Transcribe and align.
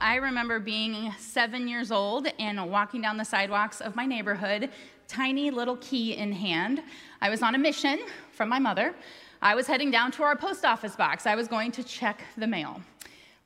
I 0.00 0.16
remember 0.16 0.60
being 0.60 1.12
seven 1.18 1.66
years 1.66 1.90
old 1.90 2.28
and 2.38 2.70
walking 2.70 3.00
down 3.00 3.16
the 3.16 3.24
sidewalks 3.24 3.80
of 3.80 3.96
my 3.96 4.04
neighborhood, 4.04 4.70
tiny 5.08 5.50
little 5.50 5.76
key 5.78 6.14
in 6.14 6.32
hand. 6.32 6.82
I 7.20 7.30
was 7.30 7.42
on 7.42 7.54
a 7.54 7.58
mission 7.58 8.00
from 8.32 8.48
my 8.48 8.58
mother. 8.58 8.94
I 9.40 9.54
was 9.54 9.66
heading 9.66 9.90
down 9.90 10.10
to 10.12 10.22
our 10.22 10.36
post 10.36 10.64
office 10.64 10.96
box. 10.96 11.26
I 11.26 11.34
was 11.34 11.48
going 11.48 11.72
to 11.72 11.82
check 11.82 12.24
the 12.36 12.46
mail. 12.46 12.80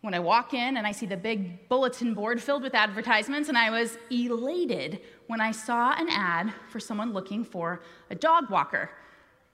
When 0.01 0.15
I 0.15 0.19
walk 0.19 0.55
in 0.55 0.77
and 0.77 0.87
I 0.87 0.93
see 0.93 1.07
the 1.07 1.17
big 1.17 1.69
bulletin 1.69 2.15
board 2.15 2.43
filled 2.43 2.63
with 2.63 2.75
advertisements, 2.75 3.49
and 3.49 3.59
I 3.59 3.71
was 3.71 3.99
elated 4.11 5.01
when 5.27 5.41
I 5.41 5.53
saw 5.53 5.93
an 5.93 6.09
ad 6.09 6.53
for 6.69 6.81
someone 6.81 7.13
looking 7.13 7.45
for 7.45 7.83
a 8.11 8.15
dog 8.15 8.51
walker. 8.51 8.91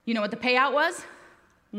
You 0.04 0.14
know 0.14 0.20
what 0.20 0.30
the 0.30 0.36
payout 0.36 0.72
was? 0.72 1.04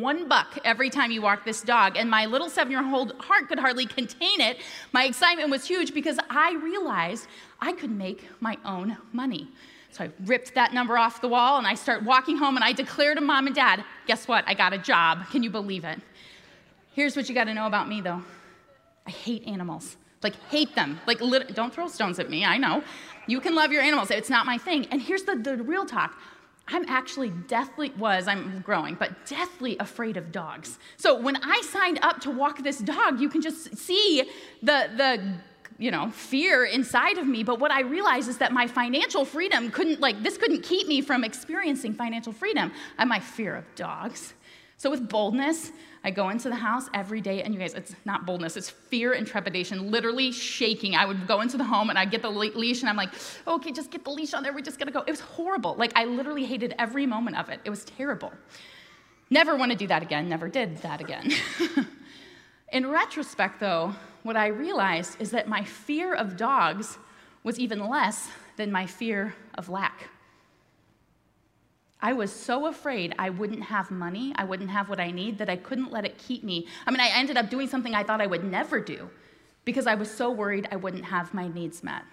One 0.02 0.28
buck 0.28 0.58
every 0.64 0.90
time 0.90 1.12
you 1.12 1.22
walk 1.22 1.46
this 1.46 1.62
dog. 1.62 1.98
And 1.98 2.10
my 2.10 2.26
little 2.26 2.50
seven 2.50 2.72
year 2.72 2.86
old 2.86 3.14
heart 3.20 3.48
could 3.48 3.60
hardly 3.60 3.86
contain 3.86 4.42
it. 4.42 4.58
My 4.92 5.06
excitement 5.06 5.50
was 5.50 5.66
huge 5.66 5.94
because 5.94 6.20
I 6.30 6.54
realized 6.56 7.28
I 7.60 7.74
could 7.74 7.92
make 7.92 8.28
my 8.40 8.58
own 8.66 8.98
money. 9.14 9.48
So 9.92 10.04
I 10.04 10.12
ripped 10.26 10.54
that 10.56 10.74
number 10.74 10.98
off 10.98 11.22
the 11.22 11.28
wall 11.28 11.58
and 11.58 11.66
I 11.66 11.74
start 11.74 12.04
walking 12.04 12.38
home 12.38 12.56
and 12.56 12.64
I 12.64 12.72
declare 12.72 13.16
to 13.16 13.22
mom 13.22 13.48
and 13.48 13.56
dad, 13.56 13.84
guess 14.06 14.28
what? 14.28 14.44
I 14.48 14.54
got 14.54 14.74
a 14.74 14.78
job. 14.78 15.30
Can 15.32 15.44
you 15.44 15.50
believe 15.50 15.84
it? 15.84 16.00
Here's 16.94 17.16
what 17.16 17.30
you 17.30 17.36
got 17.36 17.46
to 17.46 17.54
know 17.54 17.68
about 17.68 17.88
me 17.88 18.02
though 18.02 18.22
I 19.06 19.12
hate 19.12 19.48
animals. 19.48 19.98
Like, 20.24 20.36
hate 20.50 20.76
them. 20.76 21.00
Like, 21.06 21.22
lit- 21.22 21.54
don't 21.54 21.74
throw 21.74 21.88
stones 21.88 22.20
at 22.20 22.30
me, 22.30 22.44
I 22.44 22.58
know. 22.58 22.84
You 23.28 23.40
can 23.40 23.54
love 23.54 23.72
your 23.72 23.84
animals, 23.84 24.10
it's 24.10 24.30
not 24.30 24.46
my 24.46 24.58
thing. 24.58 24.88
And 24.92 25.02
here's 25.02 25.24
the, 25.24 25.36
the 25.36 25.58
real 25.58 25.86
talk 25.86 26.18
I'm 26.70 26.86
actually 26.90 27.30
deathly, 27.30 27.94
was, 27.98 28.28
I'm 28.28 28.60
growing, 28.60 28.96
but 28.96 29.26
deathly 29.26 29.78
afraid 29.80 30.18
of 30.18 30.32
dogs. 30.32 30.80
So 30.98 31.20
when 31.20 31.38
I 31.38 31.62
signed 31.62 32.00
up 32.02 32.20
to 32.22 32.32
walk 32.32 32.62
this 32.62 32.80
dog, 32.80 33.20
you 33.20 33.30
can 33.30 33.42
just 33.42 33.78
see 33.78 34.30
the, 34.62 34.90
the, 34.98 35.34
you 35.78 35.92
know, 35.92 36.12
fear 36.12 36.66
inside 36.66 37.18
of 37.18 37.26
me. 37.26 37.44
But 37.44 37.60
what 37.60 37.72
I 37.72 37.82
realized 37.82 38.28
is 38.28 38.38
that 38.40 38.52
my 38.52 38.68
financial 38.68 39.24
freedom 39.24 39.72
couldn't, 39.72 40.02
like, 40.02 40.24
this 40.24 40.38
couldn't 40.38 40.64
keep 40.64 40.88
me 40.88 41.02
from 41.02 41.24
experiencing 41.24 41.94
financial 41.94 42.34
freedom. 42.34 42.72
I 42.98 43.06
my 43.06 43.20
fear 43.20 43.56
of 43.56 43.64
dogs. 43.76 44.34
So 44.78 44.92
with 44.92 45.10
boldness, 45.10 45.72
I 46.04 46.12
go 46.12 46.30
into 46.30 46.50
the 46.50 46.56
house 46.56 46.88
every 46.94 47.20
day, 47.20 47.42
and 47.42 47.54
you 47.54 47.60
guys, 47.60 47.74
it's 47.74 47.96
not 48.06 48.26
boldness, 48.28 48.56
it's 48.56 48.70
fear 48.70 49.14
and 49.14 49.26
trepidation, 49.26 49.92
literally 49.92 50.32
shaking. 50.32 50.96
I 50.96 51.06
would 51.06 51.28
go 51.28 51.42
into 51.42 51.58
the 51.58 51.64
home 51.64 51.90
and 51.90 51.98
I'd 51.98 52.12
get 52.12 52.22
the 52.22 52.30
leash, 52.30 52.82
and 52.82 52.90
I'm 52.90 52.96
like, 52.96 53.10
okay, 53.48 53.72
just 53.72 53.90
get 53.90 54.06
the 54.06 54.12
leash 54.12 54.36
on 54.36 54.44
there, 54.44 54.54
we 54.54 54.62
just 54.62 54.78
gotta 54.78 54.92
go. 54.92 55.02
It 55.02 55.12
was 55.12 55.20
horrible. 55.20 55.76
Like, 55.76 55.92
I 55.96 56.06
literally 56.06 56.46
hated 56.46 56.76
every 56.78 57.08
moment 57.08 57.38
of 57.38 57.50
it. 57.50 57.60
It 57.66 57.72
was 57.72 57.84
terrible. 57.84 58.32
Never 59.32 59.58
wanna 59.58 59.76
do 59.76 59.88
that 59.88 60.04
again, 60.04 60.30
never 60.30 60.48
did 60.48 60.78
that 60.78 61.02
again. 61.02 61.32
In 62.72 62.88
retrospect, 62.88 63.60
though, 63.60 63.96
what 64.24 64.38
I 64.38 64.48
realized 64.48 65.20
is 65.20 65.32
that 65.32 65.48
my 65.48 65.64
fear 65.64 66.14
of 66.14 66.38
dogs 66.38 67.00
was 67.44 67.60
even 67.60 67.88
less 67.88 68.30
than 68.58 68.72
my 68.72 68.86
fear 68.86 69.34
of 69.56 69.70
lack. 69.70 70.10
I 72.02 72.14
was 72.14 72.32
so 72.32 72.68
afraid 72.68 73.16
I 73.18 73.32
wouldn't 73.32 73.64
have 73.64 73.90
money, 73.90 74.32
I 74.36 74.44
wouldn't 74.44 74.70
have 74.70 74.88
what 74.88 75.00
I 75.00 75.10
need, 75.12 75.40
that 75.40 75.50
I 75.50 75.56
couldn't 75.56 75.92
let 75.92 76.06
it 76.06 76.18
keep 76.18 76.44
me. 76.44 76.68
I 76.86 76.92
mean, 76.92 77.00
I 77.00 77.10
ended 77.10 77.38
up 77.38 77.50
doing 77.50 77.68
something 77.68 77.96
I 77.96 78.04
thought 78.04 78.22
I 78.22 78.28
would 78.28 78.44
never 78.44 78.80
do 78.80 79.10
because 79.66 79.88
I 79.88 79.96
was 79.96 80.10
so 80.10 80.32
worried 80.32 80.68
I 80.72 80.76
wouldn't 80.76 81.06
have 81.06 81.34
my 81.34 81.48
needs 81.48 81.84
met. 81.84 82.04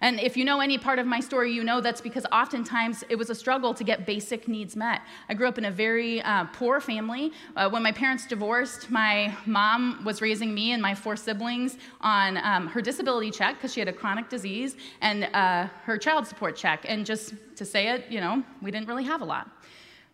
And 0.00 0.18
if 0.18 0.36
you 0.36 0.44
know 0.44 0.60
any 0.60 0.78
part 0.78 0.98
of 0.98 1.06
my 1.06 1.20
story, 1.20 1.52
you 1.52 1.62
know 1.62 1.80
that's 1.80 2.00
because 2.00 2.24
oftentimes 2.32 3.04
it 3.08 3.16
was 3.16 3.28
a 3.28 3.34
struggle 3.34 3.74
to 3.74 3.84
get 3.84 4.06
basic 4.06 4.48
needs 4.48 4.74
met. 4.74 5.02
I 5.28 5.34
grew 5.34 5.46
up 5.46 5.58
in 5.58 5.66
a 5.66 5.70
very 5.70 6.22
uh, 6.22 6.44
poor 6.52 6.80
family. 6.80 7.32
Uh, 7.54 7.68
when 7.68 7.82
my 7.82 7.92
parents 7.92 8.26
divorced, 8.26 8.90
my 8.90 9.36
mom 9.44 10.02
was 10.04 10.22
raising 10.22 10.54
me 10.54 10.72
and 10.72 10.80
my 10.80 10.94
four 10.94 11.16
siblings 11.16 11.76
on 12.00 12.38
um, 12.38 12.66
her 12.68 12.80
disability 12.80 13.30
check 13.30 13.56
because 13.56 13.72
she 13.74 13.80
had 13.80 13.88
a 13.88 13.92
chronic 13.92 14.30
disease 14.30 14.76
and 15.02 15.24
uh, 15.34 15.68
her 15.84 15.98
child 15.98 16.26
support 16.26 16.56
check. 16.56 16.86
And 16.88 17.04
just 17.04 17.34
to 17.56 17.64
say 17.66 17.88
it, 17.88 18.06
you 18.08 18.20
know, 18.20 18.42
we 18.62 18.70
didn't 18.70 18.88
really 18.88 19.04
have 19.04 19.20
a 19.20 19.24
lot. 19.26 19.50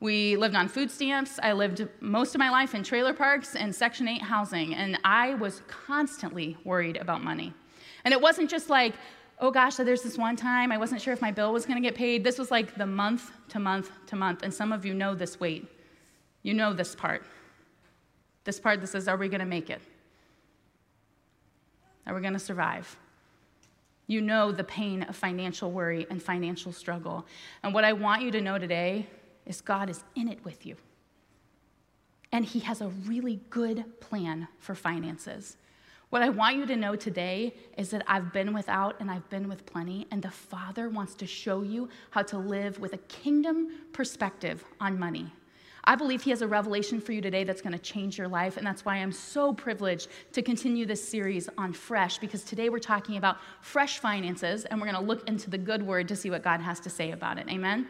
We 0.01 0.37
lived 0.37 0.55
on 0.57 0.69
food 0.69 0.91
stamps. 0.91 1.39
I 1.43 1.53
lived 1.53 1.89
most 2.01 2.35
of 2.35 2.39
my 2.39 2.51
life 2.51 2.75
in 2.75 2.83
trailer 2.83 3.15
parks 3.15 3.55
and 3.55 3.75
Section 3.75 4.09
8 4.09 4.21
housing, 4.21 4.75
and 4.75 4.99
I 5.05 5.35
was 5.35 5.63
constantly 5.69 6.57
worried 6.65 6.99
about 6.99 7.25
money. 7.25 7.55
And 8.05 8.13
it 8.13 8.21
wasn't 8.21 8.51
just 8.51 8.69
like, 8.69 8.95
oh 9.39 9.51
gosh, 9.51 9.75
so 9.75 9.85
there's 9.85 10.03
this 10.03 10.17
one 10.17 10.37
time 10.37 10.73
I 10.73 10.79
wasn't 10.79 11.03
sure 11.03 11.13
if 11.13 11.21
my 11.21 11.31
bill 11.31 11.53
was 11.53 11.67
going 11.67 11.81
to 11.81 11.87
get 11.87 11.95
paid. 11.95 12.25
This 12.25 12.39
was 12.39 12.51
like 12.51 12.77
the 12.77 12.87
month 12.87 13.31
to 13.49 13.59
month 13.59 13.91
to 14.07 14.17
month. 14.17 14.43
And 14.43 14.53
some 14.53 14.73
of 14.73 14.85
you 14.85 14.95
know 14.95 15.15
this 15.15 15.39
weight. 15.39 15.67
You 16.43 16.55
know 16.55 16.73
this 16.73 16.95
part. 16.95 17.25
This 18.45 18.61
part 18.61 18.81
that 18.81 18.87
says, 18.87 19.09
are 19.09 19.17
we 19.17 19.29
going 19.29 19.41
to 19.41 19.47
make 19.47 19.71
it? 19.71 19.81
Are 22.07 22.15
we 22.15 22.21
going 22.21 22.33
to 22.33 22.39
survive? 22.39 22.97
You 24.07 24.21
know 24.21 24.53
the 24.53 24.65
pain 24.65 25.03
of 25.03 25.17
financial 25.17 25.73
worry 25.73 26.07
and 26.09 26.23
financial 26.23 26.73
struggle. 26.73 27.27
And 27.63 27.75
what 27.75 27.85
I 27.85 27.93
want 27.93 28.23
you 28.23 28.31
to 28.31 28.41
know 28.41 28.59
today 28.59 29.09
is 29.45 29.61
God 29.61 29.91
is 29.91 30.05
in 30.15 30.29
it 30.29 30.45
with 30.45 30.65
you. 30.65 30.77
And 32.31 32.45
He 32.45 32.61
has 32.61 32.81
a 32.81 32.89
really 32.89 33.41
good 33.51 34.01
plan 34.01 34.47
for 34.59 34.75
finances. 34.77 35.57
What 36.11 36.22
I 36.22 36.28
want 36.28 36.56
you 36.56 36.67
to 36.67 36.77
know 36.77 36.94
today 36.94 37.53
is 37.77 37.91
that 37.91 38.05
I've 38.06 38.33
been 38.33 38.55
without 38.55 39.00
and 39.00 39.11
I've 39.11 39.28
been 39.28 39.49
with 39.49 39.67
plenty, 39.67 40.06
and 40.12 40.22
the 40.22 40.31
Father 40.31 40.89
wants 40.89 41.15
to 41.17 41.27
show 41.27 41.62
you 41.62 41.89
how 42.11 42.22
to 42.22 42.39
live 42.39 42.78
with 42.78 42.93
a 42.93 42.99
kingdom 42.99 43.71
perspective 43.93 44.65
on 44.81 44.99
money. 44.99 45.33
I 45.83 45.97
believe 45.97 46.22
He 46.22 46.31
has 46.31 46.43
a 46.43 46.49
revelation 46.49 47.00
for 47.00 47.12
you 47.12 47.21
today 47.21 47.43
that's 47.43 47.61
going 47.61 47.72
to 47.72 47.78
change 47.78 48.19
your 48.19 48.28
life, 48.28 48.56
and 48.56 48.65
that's 48.65 48.84
why 48.84 48.97
I'm 48.97 49.11
so 49.11 49.53
privileged 49.53 50.09
to 50.33 50.43
continue 50.43 50.87
this 50.87 51.06
series 51.06 51.49
on 51.59 51.72
fresh, 51.72 52.19
because 52.19 52.45
today 52.45 52.69
we're 52.69 52.78
talking 52.78 53.16
about 53.16 53.39
fresh 53.61 53.99
finances, 53.99 54.65
and 54.65 54.81
we're 54.81 54.87
going 54.87 55.00
to 55.00 55.06
look 55.06 55.28
into 55.28 55.50
the 55.50 55.59
good 55.59 55.83
word 55.83 56.06
to 56.09 56.16
see 56.16 56.31
what 56.31 56.45
God 56.45 56.61
has 56.61 56.78
to 56.81 56.91
say 56.91 57.11
about 57.11 57.39
it. 57.39 57.49
Amen? 57.50 57.89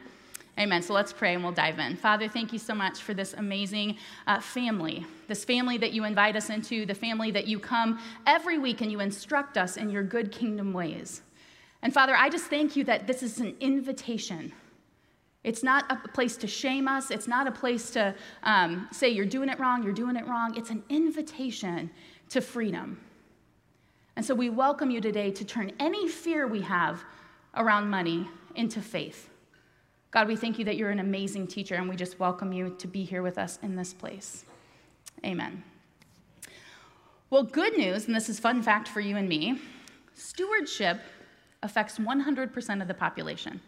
Amen. 0.58 0.80
So 0.80 0.94
let's 0.94 1.12
pray 1.12 1.34
and 1.34 1.42
we'll 1.42 1.52
dive 1.52 1.78
in. 1.78 1.96
Father, 1.96 2.28
thank 2.28 2.50
you 2.50 2.58
so 2.58 2.74
much 2.74 3.02
for 3.02 3.12
this 3.12 3.34
amazing 3.34 3.98
uh, 4.26 4.40
family, 4.40 5.04
this 5.28 5.44
family 5.44 5.76
that 5.76 5.92
you 5.92 6.04
invite 6.04 6.34
us 6.34 6.48
into, 6.48 6.86
the 6.86 6.94
family 6.94 7.30
that 7.30 7.46
you 7.46 7.58
come 7.58 8.00
every 8.26 8.56
week 8.56 8.80
and 8.80 8.90
you 8.90 9.00
instruct 9.00 9.58
us 9.58 9.76
in 9.76 9.90
your 9.90 10.02
good 10.02 10.32
kingdom 10.32 10.72
ways. 10.72 11.20
And 11.82 11.92
Father, 11.92 12.16
I 12.16 12.30
just 12.30 12.46
thank 12.46 12.74
you 12.74 12.84
that 12.84 13.06
this 13.06 13.22
is 13.22 13.38
an 13.38 13.54
invitation. 13.60 14.50
It's 15.44 15.62
not 15.62 15.84
a 15.90 16.08
place 16.08 16.38
to 16.38 16.46
shame 16.46 16.88
us. 16.88 17.10
It's 17.10 17.28
not 17.28 17.46
a 17.46 17.52
place 17.52 17.90
to 17.90 18.14
um, 18.42 18.88
say 18.90 19.10
you're 19.10 19.26
doing 19.26 19.50
it 19.50 19.60
wrong, 19.60 19.82
you're 19.82 19.92
doing 19.92 20.16
it 20.16 20.26
wrong. 20.26 20.56
It's 20.56 20.70
an 20.70 20.82
invitation 20.88 21.90
to 22.30 22.40
freedom. 22.40 22.98
And 24.16 24.24
so 24.24 24.34
we 24.34 24.48
welcome 24.48 24.90
you 24.90 25.02
today 25.02 25.30
to 25.32 25.44
turn 25.44 25.72
any 25.78 26.08
fear 26.08 26.46
we 26.46 26.62
have 26.62 27.04
around 27.54 27.90
money 27.90 28.26
into 28.54 28.80
faith. 28.80 29.28
God, 30.10 30.28
we 30.28 30.36
thank 30.36 30.58
you 30.58 30.64
that 30.64 30.76
you're 30.76 30.90
an 30.90 31.00
amazing 31.00 31.46
teacher, 31.46 31.74
and 31.74 31.88
we 31.88 31.96
just 31.96 32.18
welcome 32.18 32.52
you 32.52 32.74
to 32.78 32.86
be 32.86 33.04
here 33.04 33.22
with 33.22 33.38
us 33.38 33.58
in 33.62 33.76
this 33.76 33.92
place. 33.92 34.44
Amen. 35.24 35.62
Well, 37.28 37.42
good 37.42 37.76
news, 37.76 38.06
and 38.06 38.14
this 38.14 38.28
is 38.28 38.38
fun 38.38 38.62
fact 38.62 38.88
for 38.88 39.00
you 39.00 39.16
and 39.16 39.28
me 39.28 39.60
stewardship 40.14 41.00
affects 41.62 41.98
100% 41.98 42.82
of 42.82 42.88
the 42.88 42.94
population. 42.94 43.60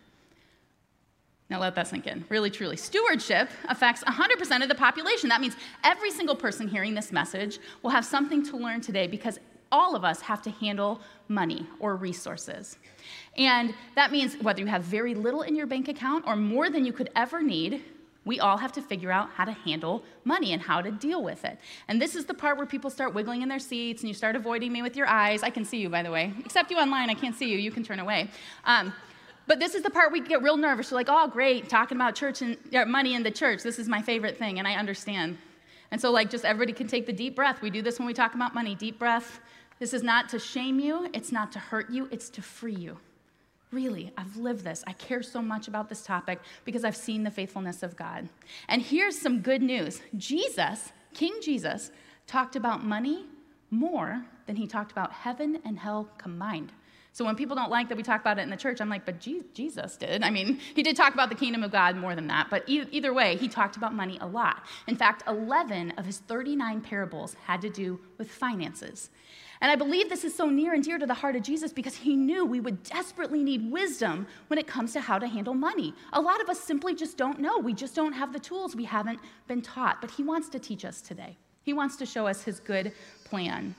Now 1.50 1.60
let 1.60 1.74
that 1.74 1.88
sink 1.88 2.06
in. 2.06 2.24
Really, 2.28 2.50
truly. 2.50 2.76
Stewardship 2.76 3.48
affects 3.68 4.04
100% 4.04 4.62
of 4.62 4.68
the 4.68 4.74
population. 4.74 5.28
That 5.30 5.40
means 5.40 5.56
every 5.82 6.10
single 6.10 6.36
person 6.36 6.68
hearing 6.68 6.94
this 6.94 7.10
message 7.10 7.58
will 7.82 7.90
have 7.90 8.04
something 8.04 8.44
to 8.46 8.56
learn 8.56 8.80
today 8.80 9.06
because 9.06 9.38
all 9.70 9.94
of 9.94 10.04
us 10.04 10.20
have 10.20 10.42
to 10.42 10.50
handle 10.50 11.00
money 11.28 11.66
or 11.78 11.96
resources. 11.96 12.78
And 13.36 13.74
that 13.94 14.12
means 14.12 14.36
whether 14.42 14.60
you 14.60 14.66
have 14.66 14.82
very 14.82 15.14
little 15.14 15.42
in 15.42 15.54
your 15.54 15.66
bank 15.66 15.88
account 15.88 16.24
or 16.26 16.36
more 16.36 16.70
than 16.70 16.84
you 16.84 16.92
could 16.92 17.10
ever 17.14 17.42
need, 17.42 17.84
we 18.24 18.40
all 18.40 18.58
have 18.58 18.72
to 18.72 18.82
figure 18.82 19.10
out 19.10 19.30
how 19.30 19.44
to 19.44 19.52
handle 19.52 20.02
money 20.24 20.52
and 20.52 20.60
how 20.60 20.82
to 20.82 20.90
deal 20.90 21.22
with 21.22 21.44
it. 21.44 21.58
And 21.88 22.00
this 22.00 22.14
is 22.14 22.26
the 22.26 22.34
part 22.34 22.58
where 22.58 22.66
people 22.66 22.90
start 22.90 23.14
wiggling 23.14 23.42
in 23.42 23.48
their 23.48 23.58
seats 23.58 24.02
and 24.02 24.08
you 24.08 24.14
start 24.14 24.36
avoiding 24.36 24.72
me 24.72 24.82
with 24.82 24.96
your 24.96 25.06
eyes. 25.06 25.42
I 25.42 25.50
can 25.50 25.64
see 25.64 25.78
you, 25.78 25.88
by 25.88 26.02
the 26.02 26.10
way. 26.10 26.34
Except 26.44 26.70
you 26.70 26.76
online, 26.76 27.08
I 27.08 27.14
can't 27.14 27.34
see 27.34 27.50
you. 27.50 27.56
You 27.58 27.70
can 27.70 27.82
turn 27.82 28.00
away. 28.00 28.28
Um, 28.64 28.92
but 29.46 29.58
this 29.58 29.74
is 29.74 29.82
the 29.82 29.88
part 29.88 30.12
we 30.12 30.20
get 30.20 30.42
real 30.42 30.58
nervous. 30.58 30.92
We're 30.92 30.96
like, 30.96 31.08
oh, 31.08 31.26
great, 31.26 31.70
talking 31.70 31.96
about 31.96 32.14
church 32.14 32.42
and 32.42 32.58
uh, 32.74 32.84
money 32.84 33.14
in 33.14 33.22
the 33.22 33.30
church. 33.30 33.62
This 33.62 33.78
is 33.78 33.88
my 33.88 34.02
favorite 34.02 34.36
thing, 34.36 34.58
and 34.58 34.68
I 34.68 34.74
understand. 34.74 35.38
And 35.90 35.98
so, 35.98 36.10
like, 36.10 36.28
just 36.28 36.44
everybody 36.44 36.74
can 36.74 36.86
take 36.86 37.06
the 37.06 37.14
deep 37.14 37.34
breath. 37.34 37.62
We 37.62 37.70
do 37.70 37.80
this 37.80 37.98
when 37.98 38.06
we 38.06 38.12
talk 38.12 38.34
about 38.34 38.54
money. 38.54 38.74
Deep 38.74 38.98
breath. 38.98 39.40
This 39.78 39.94
is 39.94 40.02
not 40.02 40.28
to 40.30 40.38
shame 40.38 40.80
you, 40.80 41.08
it's 41.12 41.32
not 41.32 41.52
to 41.52 41.58
hurt 41.58 41.90
you, 41.90 42.08
it's 42.10 42.28
to 42.30 42.42
free 42.42 42.74
you. 42.74 42.98
Really, 43.70 44.12
I've 44.16 44.36
lived 44.36 44.64
this. 44.64 44.82
I 44.86 44.92
care 44.94 45.22
so 45.22 45.42
much 45.42 45.68
about 45.68 45.88
this 45.88 46.02
topic 46.02 46.40
because 46.64 46.84
I've 46.84 46.96
seen 46.96 47.22
the 47.22 47.30
faithfulness 47.30 47.82
of 47.82 47.96
God. 47.96 48.28
And 48.68 48.80
here's 48.80 49.18
some 49.18 49.40
good 49.40 49.62
news 49.62 50.00
Jesus, 50.16 50.92
King 51.14 51.34
Jesus, 51.42 51.90
talked 52.26 52.56
about 52.56 52.84
money 52.84 53.26
more 53.70 54.24
than 54.46 54.56
he 54.56 54.66
talked 54.66 54.90
about 54.90 55.12
heaven 55.12 55.60
and 55.64 55.78
hell 55.78 56.08
combined. 56.16 56.72
So 57.12 57.24
when 57.24 57.36
people 57.36 57.56
don't 57.56 57.70
like 57.70 57.88
that 57.88 57.96
we 57.96 58.02
talk 58.02 58.20
about 58.20 58.38
it 58.38 58.42
in 58.42 58.50
the 58.50 58.56
church, 58.56 58.80
I'm 58.80 58.88
like, 58.88 59.04
but 59.04 59.18
Jesus 59.52 59.96
did. 59.96 60.22
I 60.22 60.30
mean, 60.30 60.60
he 60.74 60.82
did 60.82 60.96
talk 60.96 61.14
about 61.14 61.30
the 61.30 61.34
kingdom 61.34 61.64
of 61.64 61.72
God 61.72 61.96
more 61.96 62.14
than 62.14 62.28
that, 62.28 62.46
but 62.48 62.62
either 62.68 63.12
way, 63.12 63.36
he 63.36 63.48
talked 63.48 63.76
about 63.76 63.92
money 63.92 64.18
a 64.20 64.26
lot. 64.26 64.62
In 64.86 64.94
fact, 64.94 65.24
11 65.26 65.94
of 65.98 66.06
his 66.06 66.18
39 66.18 66.80
parables 66.80 67.34
had 67.44 67.60
to 67.62 67.70
do 67.70 67.98
with 68.18 68.30
finances. 68.30 69.10
And 69.60 69.70
I 69.70 69.76
believe 69.76 70.08
this 70.08 70.24
is 70.24 70.34
so 70.34 70.48
near 70.48 70.72
and 70.74 70.84
dear 70.84 70.98
to 70.98 71.06
the 71.06 71.14
heart 71.14 71.34
of 71.36 71.42
Jesus 71.42 71.72
because 71.72 71.96
he 71.96 72.14
knew 72.14 72.44
we 72.44 72.60
would 72.60 72.82
desperately 72.84 73.42
need 73.42 73.70
wisdom 73.70 74.26
when 74.46 74.58
it 74.58 74.66
comes 74.66 74.92
to 74.92 75.00
how 75.00 75.18
to 75.18 75.26
handle 75.26 75.54
money. 75.54 75.94
A 76.12 76.20
lot 76.20 76.40
of 76.40 76.48
us 76.48 76.60
simply 76.60 76.94
just 76.94 77.16
don't 77.16 77.40
know. 77.40 77.58
We 77.58 77.74
just 77.74 77.94
don't 77.94 78.12
have 78.12 78.32
the 78.32 78.38
tools. 78.38 78.76
We 78.76 78.84
haven't 78.84 79.18
been 79.48 79.62
taught. 79.62 80.00
But 80.00 80.12
he 80.12 80.22
wants 80.22 80.48
to 80.50 80.58
teach 80.58 80.84
us 80.84 81.00
today. 81.00 81.36
He 81.62 81.72
wants 81.72 81.96
to 81.96 82.06
show 82.06 82.26
us 82.26 82.42
his 82.42 82.60
good 82.60 82.92
plan. 83.24 83.74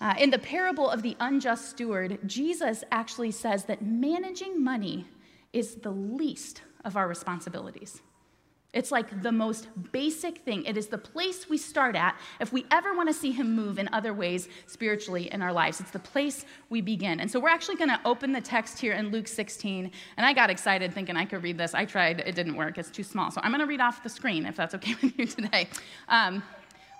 Uh, 0.00 0.14
in 0.18 0.30
the 0.30 0.38
parable 0.38 0.88
of 0.90 1.02
the 1.02 1.16
unjust 1.20 1.68
steward, 1.70 2.18
Jesus 2.26 2.82
actually 2.90 3.30
says 3.30 3.64
that 3.66 3.82
managing 3.82 4.62
money 4.62 5.06
is 5.52 5.76
the 5.76 5.90
least 5.90 6.62
of 6.84 6.96
our 6.96 7.06
responsibilities. 7.06 8.00
It's 8.72 8.92
like 8.92 9.22
the 9.22 9.32
most 9.32 9.66
basic 9.90 10.38
thing. 10.38 10.64
It 10.64 10.76
is 10.76 10.86
the 10.86 10.98
place 10.98 11.48
we 11.48 11.58
start 11.58 11.96
at 11.96 12.16
if 12.38 12.52
we 12.52 12.66
ever 12.70 12.94
want 12.94 13.08
to 13.08 13.12
see 13.12 13.32
him 13.32 13.54
move 13.54 13.78
in 13.80 13.88
other 13.92 14.14
ways 14.14 14.48
spiritually 14.66 15.28
in 15.32 15.42
our 15.42 15.52
lives. 15.52 15.80
It's 15.80 15.90
the 15.90 15.98
place 15.98 16.44
we 16.68 16.80
begin. 16.80 17.18
And 17.18 17.28
so 17.28 17.40
we're 17.40 17.48
actually 17.48 17.76
going 17.76 17.90
to 17.90 18.00
open 18.04 18.30
the 18.30 18.40
text 18.40 18.78
here 18.78 18.92
in 18.92 19.10
Luke 19.10 19.26
16. 19.26 19.90
And 20.16 20.26
I 20.26 20.32
got 20.32 20.50
excited 20.50 20.94
thinking 20.94 21.16
I 21.16 21.24
could 21.24 21.42
read 21.42 21.58
this. 21.58 21.74
I 21.74 21.84
tried, 21.84 22.20
it 22.20 22.36
didn't 22.36 22.54
work. 22.54 22.78
It's 22.78 22.90
too 22.90 23.02
small. 23.02 23.32
So 23.32 23.40
I'm 23.42 23.50
going 23.50 23.60
to 23.60 23.66
read 23.66 23.80
off 23.80 24.04
the 24.04 24.08
screen 24.08 24.46
if 24.46 24.56
that's 24.56 24.74
okay 24.76 24.94
with 25.02 25.18
you 25.18 25.26
today. 25.26 25.68
Um, 26.08 26.42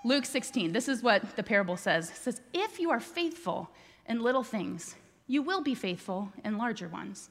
Luke 0.03 0.25
16, 0.25 0.73
this 0.73 0.89
is 0.89 1.01
what 1.01 1.37
the 1.37 1.43
parable 1.43 1.77
says. 1.77 2.09
It 2.09 2.17
says, 2.17 2.41
If 2.53 2.79
you 2.79 2.91
are 2.91 2.99
faithful 2.99 3.69
in 4.07 4.21
little 4.21 4.43
things, 4.43 4.95
you 5.27 5.41
will 5.41 5.61
be 5.61 5.75
faithful 5.75 6.33
in 6.43 6.57
larger 6.57 6.89
ones. 6.89 7.29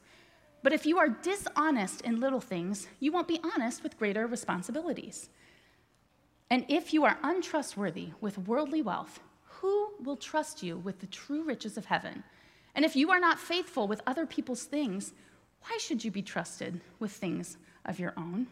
But 0.63 0.73
if 0.73 0.85
you 0.85 0.99
are 0.99 1.09
dishonest 1.09 2.01
in 2.01 2.19
little 2.19 2.41
things, 2.41 2.87
you 2.99 3.11
won't 3.11 3.27
be 3.27 3.39
honest 3.43 3.83
with 3.83 3.97
greater 3.97 4.27
responsibilities. 4.27 5.29
And 6.49 6.65
if 6.67 6.93
you 6.93 7.03
are 7.05 7.17
untrustworthy 7.23 8.09
with 8.19 8.37
worldly 8.37 8.81
wealth, 8.81 9.19
who 9.45 9.93
will 10.03 10.17
trust 10.17 10.61
you 10.61 10.77
with 10.77 10.99
the 10.99 11.07
true 11.07 11.43
riches 11.43 11.77
of 11.77 11.85
heaven? 11.85 12.23
And 12.75 12.85
if 12.85 12.95
you 12.95 13.11
are 13.11 13.19
not 13.19 13.39
faithful 13.39 13.87
with 13.87 14.01
other 14.05 14.25
people's 14.25 14.65
things, 14.65 15.13
why 15.61 15.77
should 15.79 16.03
you 16.03 16.11
be 16.11 16.21
trusted 16.21 16.81
with 16.99 17.11
things 17.11 17.57
of 17.85 17.99
your 17.99 18.13
own? 18.17 18.47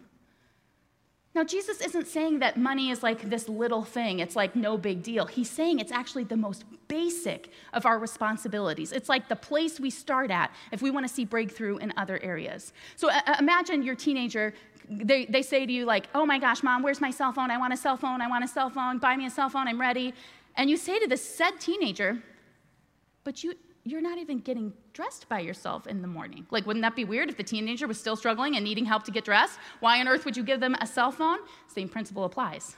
Now, 1.36 1.44
Jesus 1.44 1.80
isn't 1.82 2.08
saying 2.08 2.40
that 2.40 2.58
money 2.58 2.90
is 2.90 3.04
like 3.04 3.30
this 3.30 3.48
little 3.48 3.84
thing, 3.84 4.20
it's 4.20 4.36
like 4.36 4.56
no 4.56 4.78
big 4.78 5.04
deal. 5.04 5.26
He's 5.28 5.50
saying 5.50 5.80
it's 5.80 5.92
actually 5.92 6.24
the 6.24 6.38
most 6.38 6.66
basic 6.88 7.52
of 7.74 7.86
our 7.86 8.00
responsibilities. 8.00 8.92
It's 8.92 9.10
like 9.10 9.30
the 9.30 9.36
place 9.36 9.80
we 9.80 9.92
start 9.92 10.32
at 10.32 10.52
if 10.72 10.82
we 10.82 10.90
want 10.90 11.08
to 11.08 11.14
see 11.14 11.26
breakthrough 11.26 11.78
in 11.78 11.94
other 11.98 12.20
areas. 12.24 12.74
So 12.96 13.12
uh, 13.12 13.22
imagine 13.40 13.84
your 13.84 13.94
teenager, 13.94 14.56
they, 14.90 15.26
they 15.26 15.44
say 15.44 15.68
to 15.68 15.72
you, 15.72 15.86
like, 15.86 16.08
oh 16.16 16.26
my 16.26 16.40
gosh, 16.40 16.64
mom, 16.64 16.82
where's 16.82 17.00
my 17.00 17.12
cell 17.12 17.32
phone? 17.32 17.52
I 17.52 17.60
want 17.60 17.74
a 17.74 17.78
cell 17.78 17.96
phone, 17.96 18.22
I 18.22 18.28
want 18.28 18.44
a 18.44 18.48
cell 18.48 18.72
phone, 18.72 18.98
buy 18.98 19.16
me 19.16 19.28
a 19.28 19.30
cell 19.30 19.50
phone, 19.50 19.68
I'm 19.68 19.80
ready. 19.80 20.16
And 20.56 20.68
you 20.68 20.78
say 20.78 20.98
to 20.98 21.08
this 21.08 21.24
said 21.24 21.60
teenager, 21.60 22.18
but 23.24 23.44
you, 23.44 23.54
you're 23.84 24.02
not 24.02 24.18
even 24.18 24.40
getting 24.40 24.74
dressed 25.00 25.30
by 25.30 25.40
yourself 25.40 25.88
in 25.88 26.02
the 26.02 26.08
morning. 26.10 26.46
Like, 26.52 26.66
wouldn't 26.66 26.84
that 26.84 26.94
be 26.94 27.06
weird 27.06 27.30
if 27.30 27.38
the 27.38 27.44
teenager 27.44 27.88
was 27.88 27.98
still 27.98 28.18
struggling 28.18 28.58
and 28.58 28.66
needing 28.66 28.84
help 28.84 29.04
to 29.04 29.12
get 29.12 29.24
dressed? 29.24 29.58
Why 29.80 29.98
on 30.02 30.10
earth 30.10 30.26
would 30.26 30.36
you 30.36 30.44
give 30.44 30.60
them 30.60 30.76
a 30.82 30.86
cell 30.86 31.10
phone? 31.10 31.38
Same 31.68 31.88
principle 31.88 32.26
applies. 32.26 32.76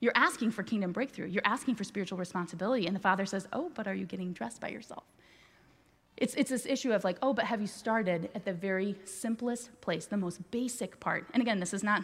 You're 0.00 0.16
asking 0.16 0.50
for 0.50 0.64
kingdom 0.64 0.90
breakthrough, 0.90 1.28
you're 1.28 1.46
asking 1.46 1.76
for 1.76 1.84
spiritual 1.84 2.18
responsibility, 2.18 2.88
and 2.88 2.96
the 2.96 3.00
father 3.00 3.24
says, 3.26 3.46
Oh, 3.52 3.70
but 3.76 3.86
are 3.86 3.94
you 3.94 4.06
getting 4.06 4.32
dressed 4.32 4.60
by 4.60 4.70
yourself? 4.70 5.04
It's, 6.16 6.34
it's 6.34 6.50
this 6.50 6.66
issue 6.66 6.92
of 6.92 7.04
like, 7.04 7.18
oh, 7.22 7.32
but 7.32 7.44
have 7.44 7.60
you 7.60 7.68
started 7.68 8.28
at 8.34 8.44
the 8.44 8.52
very 8.52 8.96
simplest 9.04 9.80
place, 9.80 10.06
the 10.06 10.16
most 10.16 10.50
basic 10.50 10.98
part? 10.98 11.28
And 11.32 11.40
again, 11.40 11.60
this 11.60 11.72
is 11.72 11.84
not, 11.84 12.02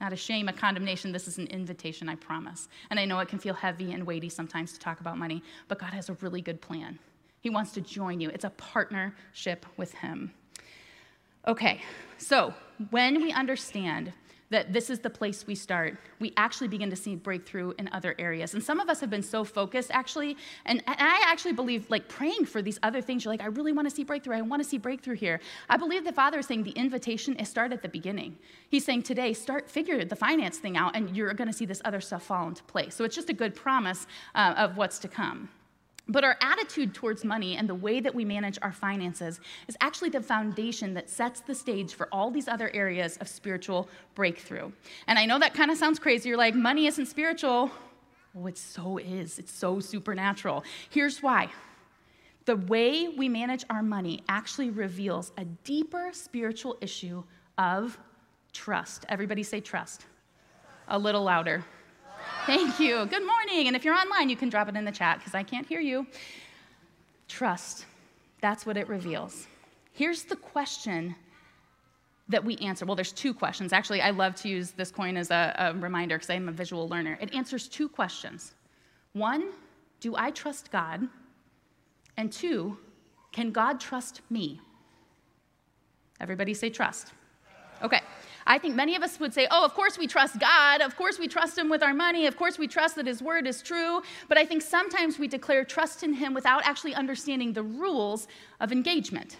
not 0.00 0.12
a 0.12 0.16
shame, 0.16 0.48
a 0.48 0.52
condemnation. 0.52 1.10
This 1.10 1.26
is 1.26 1.38
an 1.38 1.48
invitation, 1.48 2.08
I 2.08 2.14
promise. 2.14 2.68
And 2.90 3.00
I 3.00 3.06
know 3.06 3.18
it 3.18 3.28
can 3.28 3.40
feel 3.40 3.54
heavy 3.54 3.92
and 3.92 4.06
weighty 4.06 4.28
sometimes 4.28 4.72
to 4.74 4.78
talk 4.78 5.00
about 5.00 5.18
money, 5.18 5.42
but 5.66 5.80
God 5.80 5.94
has 5.94 6.10
a 6.10 6.12
really 6.20 6.42
good 6.42 6.60
plan. 6.60 7.00
He 7.44 7.50
wants 7.50 7.72
to 7.72 7.82
join 7.82 8.22
you. 8.22 8.30
It's 8.30 8.46
a 8.46 8.50
partnership 8.56 9.66
with 9.76 9.92
Him. 9.92 10.32
Okay, 11.46 11.82
so 12.16 12.54
when 12.88 13.20
we 13.20 13.32
understand 13.32 14.14
that 14.48 14.72
this 14.72 14.88
is 14.88 15.00
the 15.00 15.10
place 15.10 15.46
we 15.46 15.54
start, 15.54 15.98
we 16.20 16.32
actually 16.38 16.68
begin 16.68 16.88
to 16.88 16.96
see 16.96 17.16
breakthrough 17.16 17.74
in 17.78 17.90
other 17.92 18.14
areas. 18.18 18.54
And 18.54 18.64
some 18.64 18.80
of 18.80 18.88
us 18.88 18.98
have 19.00 19.10
been 19.10 19.22
so 19.22 19.44
focused, 19.44 19.90
actually, 19.92 20.38
and, 20.64 20.82
I 20.86 21.22
actually 21.26 21.52
believe, 21.52 21.90
like 21.90 22.08
praying 22.08 22.46
for 22.46 22.62
these 22.62 22.78
other 22.82 23.02
things. 23.02 23.26
You're 23.26 23.34
like, 23.34 23.42
I 23.42 23.48
really 23.48 23.72
want 23.72 23.90
to 23.90 23.94
see 23.94 24.04
breakthrough. 24.04 24.36
I 24.36 24.40
want 24.40 24.62
to 24.62 24.68
see 24.68 24.78
breakthrough 24.78 25.16
here. 25.16 25.38
I 25.68 25.76
believe 25.76 26.04
the 26.04 26.12
Father 26.12 26.38
is 26.38 26.46
saying 26.46 26.62
the 26.62 26.70
invitation 26.70 27.36
is 27.36 27.50
start 27.50 27.74
at 27.74 27.82
the 27.82 27.90
beginning. 27.90 28.38
He's 28.70 28.86
saying 28.86 29.02
today, 29.02 29.34
start 29.34 29.70
figure 29.70 30.02
the 30.02 30.16
finance 30.16 30.56
thing 30.56 30.78
out, 30.78 30.96
and 30.96 31.14
you're 31.14 31.34
going 31.34 31.48
to 31.48 31.54
see 31.54 31.66
this 31.66 31.82
other 31.84 32.00
stuff 32.00 32.22
fall 32.22 32.48
into 32.48 32.62
place. 32.62 32.94
So 32.94 33.04
it's 33.04 33.14
just 33.14 33.28
a 33.28 33.34
good 33.34 33.54
promise 33.54 34.06
uh, 34.34 34.54
of 34.56 34.78
what's 34.78 34.98
to 35.00 35.08
come. 35.08 35.50
But 36.06 36.22
our 36.22 36.36
attitude 36.40 36.92
towards 36.92 37.24
money 37.24 37.56
and 37.56 37.66
the 37.66 37.74
way 37.74 38.00
that 38.00 38.14
we 38.14 38.26
manage 38.26 38.58
our 38.60 38.72
finances 38.72 39.40
is 39.68 39.76
actually 39.80 40.10
the 40.10 40.20
foundation 40.20 40.92
that 40.94 41.08
sets 41.08 41.40
the 41.40 41.54
stage 41.54 41.94
for 41.94 42.08
all 42.12 42.30
these 42.30 42.46
other 42.46 42.70
areas 42.74 43.16
of 43.18 43.28
spiritual 43.28 43.88
breakthrough. 44.14 44.70
And 45.06 45.18
I 45.18 45.24
know 45.24 45.38
that 45.38 45.54
kind 45.54 45.70
of 45.70 45.78
sounds 45.78 45.98
crazy. 45.98 46.28
You're 46.28 46.38
like, 46.38 46.54
money 46.54 46.86
isn't 46.86 47.06
spiritual. 47.06 47.70
Well, 48.34 48.48
it 48.48 48.58
so 48.58 48.98
is. 48.98 49.38
It's 49.38 49.52
so 49.52 49.80
supernatural. 49.80 50.64
Here's 50.90 51.22
why 51.22 51.48
the 52.44 52.56
way 52.56 53.08
we 53.08 53.26
manage 53.28 53.64
our 53.70 53.82
money 53.82 54.22
actually 54.28 54.68
reveals 54.68 55.32
a 55.38 55.44
deeper 55.64 56.10
spiritual 56.12 56.76
issue 56.82 57.22
of 57.56 57.98
trust. 58.52 59.06
Everybody 59.08 59.42
say 59.42 59.60
trust. 59.60 60.04
A 60.88 60.98
little 60.98 61.22
louder. 61.22 61.64
Thank 62.44 62.78
you. 62.78 63.06
Good 63.06 63.24
morning. 63.24 63.43
And 63.62 63.76
if 63.76 63.84
you're 63.84 63.94
online, 63.94 64.28
you 64.28 64.36
can 64.36 64.48
drop 64.48 64.68
it 64.68 64.76
in 64.76 64.84
the 64.84 64.92
chat 64.92 65.18
because 65.18 65.34
I 65.34 65.42
can't 65.42 65.66
hear 65.66 65.80
you. 65.80 66.06
Trust. 67.28 67.86
That's 68.40 68.66
what 68.66 68.76
it 68.76 68.88
reveals. 68.88 69.46
Here's 69.92 70.24
the 70.24 70.36
question 70.36 71.14
that 72.28 72.44
we 72.44 72.56
answer. 72.56 72.84
Well, 72.84 72.96
there's 72.96 73.12
two 73.12 73.32
questions. 73.32 73.72
Actually, 73.72 74.00
I 74.00 74.10
love 74.10 74.34
to 74.36 74.48
use 74.48 74.72
this 74.72 74.90
coin 74.90 75.16
as 75.16 75.30
a, 75.30 75.54
a 75.58 75.74
reminder 75.74 76.16
because 76.16 76.30
I'm 76.30 76.48
a 76.48 76.52
visual 76.52 76.88
learner. 76.88 77.16
It 77.20 77.34
answers 77.34 77.68
two 77.68 77.88
questions. 77.88 78.54
One, 79.12 79.52
do 80.00 80.16
I 80.16 80.30
trust 80.30 80.72
God? 80.72 81.08
And 82.16 82.32
two, 82.32 82.76
can 83.32 83.52
God 83.52 83.80
trust 83.80 84.20
me? 84.30 84.60
Everybody 86.20 86.54
say 86.54 86.70
trust. 86.70 87.12
Okay. 87.82 88.00
I 88.46 88.58
think 88.58 88.74
many 88.74 88.94
of 88.94 89.02
us 89.02 89.18
would 89.20 89.32
say, 89.32 89.46
oh, 89.50 89.64
of 89.64 89.74
course 89.74 89.98
we 89.98 90.06
trust 90.06 90.38
God. 90.38 90.80
Of 90.80 90.96
course 90.96 91.18
we 91.18 91.28
trust 91.28 91.56
Him 91.56 91.68
with 91.68 91.82
our 91.82 91.94
money. 91.94 92.26
Of 92.26 92.36
course 92.36 92.58
we 92.58 92.68
trust 92.68 92.96
that 92.96 93.06
His 93.06 93.22
word 93.22 93.46
is 93.46 93.62
true. 93.62 94.02
But 94.28 94.38
I 94.38 94.44
think 94.44 94.62
sometimes 94.62 95.18
we 95.18 95.28
declare 95.28 95.64
trust 95.64 96.02
in 96.02 96.12
Him 96.12 96.34
without 96.34 96.64
actually 96.64 96.94
understanding 96.94 97.52
the 97.52 97.62
rules 97.62 98.28
of 98.60 98.72
engagement, 98.72 99.38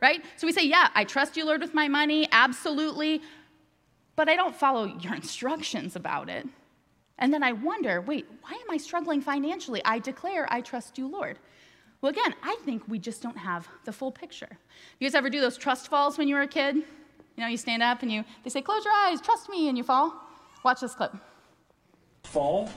right? 0.00 0.24
So 0.36 0.46
we 0.46 0.52
say, 0.52 0.66
yeah, 0.66 0.88
I 0.94 1.04
trust 1.04 1.36
you, 1.36 1.44
Lord, 1.44 1.60
with 1.60 1.74
my 1.74 1.88
money, 1.88 2.28
absolutely. 2.32 3.22
But 4.16 4.28
I 4.28 4.36
don't 4.36 4.54
follow 4.54 4.84
your 4.84 5.14
instructions 5.14 5.96
about 5.96 6.28
it. 6.28 6.46
And 7.18 7.32
then 7.32 7.42
I 7.42 7.52
wonder, 7.52 8.00
wait, 8.00 8.26
why 8.40 8.52
am 8.52 8.70
I 8.70 8.76
struggling 8.76 9.20
financially? 9.20 9.80
I 9.84 10.00
declare 10.00 10.46
I 10.50 10.60
trust 10.60 10.98
you, 10.98 11.06
Lord. 11.06 11.38
Well, 12.00 12.10
again, 12.10 12.34
I 12.42 12.56
think 12.64 12.82
we 12.88 12.98
just 12.98 13.22
don't 13.22 13.38
have 13.38 13.68
the 13.84 13.92
full 13.92 14.10
picture. 14.10 14.58
You 14.98 15.08
guys 15.08 15.14
ever 15.14 15.30
do 15.30 15.40
those 15.40 15.56
trust 15.56 15.88
falls 15.88 16.18
when 16.18 16.26
you 16.26 16.34
were 16.34 16.42
a 16.42 16.48
kid? 16.48 16.82
You 17.36 17.42
know, 17.42 17.48
you 17.48 17.56
stand 17.56 17.82
up 17.82 18.02
and 18.02 18.12
you, 18.12 18.24
they 18.44 18.50
say, 18.50 18.60
close 18.62 18.84
your 18.84 18.94
eyes, 18.94 19.20
trust 19.20 19.48
me, 19.48 19.68
and 19.68 19.78
you 19.78 19.84
fall. 19.84 20.14
Watch 20.64 20.80
this 20.80 20.94
clip. 20.94 21.14
Fall, 22.24 22.70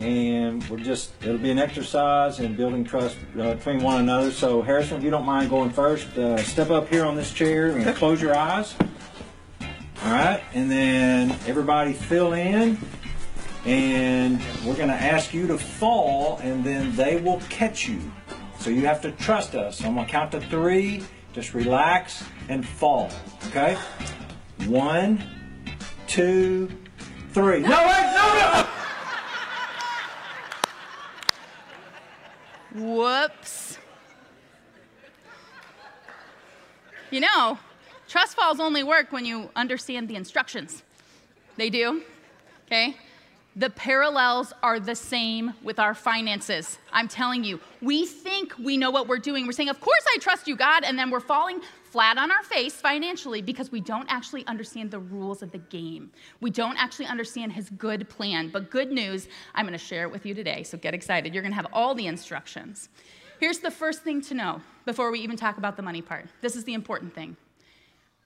and 0.00 0.66
we're 0.68 0.78
just, 0.78 1.12
it'll 1.22 1.38
be 1.38 1.50
an 1.50 1.58
exercise 1.58 2.40
in 2.40 2.54
building 2.54 2.84
trust 2.84 3.16
uh, 3.38 3.54
between 3.54 3.82
one 3.82 4.00
another. 4.00 4.30
So, 4.30 4.62
Harrison, 4.62 4.98
if 4.98 5.04
you 5.04 5.10
don't 5.10 5.26
mind 5.26 5.50
going 5.50 5.70
first, 5.70 6.16
uh, 6.16 6.36
step 6.38 6.70
up 6.70 6.88
here 6.88 7.04
on 7.04 7.14
this 7.16 7.32
chair 7.32 7.70
and 7.76 7.94
close 7.96 8.22
your 8.22 8.34
eyes. 8.34 8.74
All 10.04 10.12
right, 10.12 10.42
and 10.54 10.70
then 10.70 11.32
everybody 11.46 11.92
fill 11.92 12.32
in, 12.34 12.78
and 13.64 14.40
we're 14.64 14.76
going 14.76 14.88
to 14.88 14.94
ask 14.94 15.34
you 15.34 15.46
to 15.48 15.58
fall, 15.58 16.38
and 16.42 16.62
then 16.62 16.94
they 16.94 17.20
will 17.20 17.40
catch 17.48 17.88
you. 17.88 18.00
So 18.60 18.70
you 18.70 18.86
have 18.86 19.02
to 19.02 19.12
trust 19.12 19.54
us. 19.54 19.84
I'm 19.84 19.94
going 19.94 20.06
to 20.06 20.12
count 20.12 20.32
to 20.32 20.40
three. 20.40 21.02
Just 21.32 21.54
relax 21.54 22.24
and 22.48 22.66
fall. 22.66 23.10
Okay? 23.48 23.76
One, 24.66 25.22
two, 26.06 26.70
three. 27.30 27.60
No, 27.60 27.68
wait, 27.68 28.12
no, 28.14 28.66
no! 32.74 32.94
Whoops. 32.96 33.78
You 37.10 37.20
know, 37.20 37.58
trust 38.08 38.36
falls 38.36 38.60
only 38.60 38.82
work 38.82 39.12
when 39.12 39.24
you 39.24 39.50
understand 39.56 40.08
the 40.08 40.16
instructions. 40.16 40.82
They 41.56 41.70
do, 41.70 42.02
okay? 42.66 42.96
The 43.58 43.70
parallels 43.70 44.52
are 44.62 44.78
the 44.78 44.94
same 44.94 45.54
with 45.62 45.78
our 45.78 45.94
finances. 45.94 46.78
I'm 46.92 47.08
telling 47.08 47.42
you, 47.42 47.58
we 47.80 48.04
think 48.04 48.52
we 48.58 48.76
know 48.76 48.90
what 48.90 49.08
we're 49.08 49.18
doing. 49.18 49.46
We're 49.46 49.52
saying, 49.52 49.70
Of 49.70 49.80
course 49.80 50.04
I 50.14 50.18
trust 50.18 50.46
you, 50.46 50.56
God, 50.56 50.84
and 50.84 50.98
then 50.98 51.08
we're 51.08 51.20
falling 51.20 51.62
flat 51.84 52.18
on 52.18 52.30
our 52.30 52.42
face 52.42 52.74
financially 52.74 53.40
because 53.40 53.72
we 53.72 53.80
don't 53.80 54.06
actually 54.10 54.46
understand 54.46 54.90
the 54.90 54.98
rules 54.98 55.42
of 55.42 55.52
the 55.52 55.58
game. 55.58 56.10
We 56.42 56.50
don't 56.50 56.76
actually 56.76 57.06
understand 57.06 57.54
His 57.54 57.70
good 57.70 58.06
plan. 58.10 58.50
But 58.50 58.70
good 58.70 58.92
news, 58.92 59.26
I'm 59.54 59.64
going 59.64 59.72
to 59.72 59.82
share 59.82 60.02
it 60.02 60.10
with 60.10 60.26
you 60.26 60.34
today, 60.34 60.62
so 60.62 60.76
get 60.76 60.92
excited. 60.92 61.32
You're 61.32 61.42
going 61.42 61.52
to 61.52 61.56
have 61.56 61.68
all 61.72 61.94
the 61.94 62.08
instructions. 62.08 62.90
Here's 63.40 63.60
the 63.60 63.70
first 63.70 64.02
thing 64.02 64.20
to 64.22 64.34
know 64.34 64.60
before 64.84 65.10
we 65.10 65.20
even 65.20 65.38
talk 65.38 65.56
about 65.56 65.78
the 65.78 65.82
money 65.82 66.02
part. 66.02 66.26
This 66.42 66.56
is 66.56 66.64
the 66.64 66.74
important 66.74 67.14
thing 67.14 67.38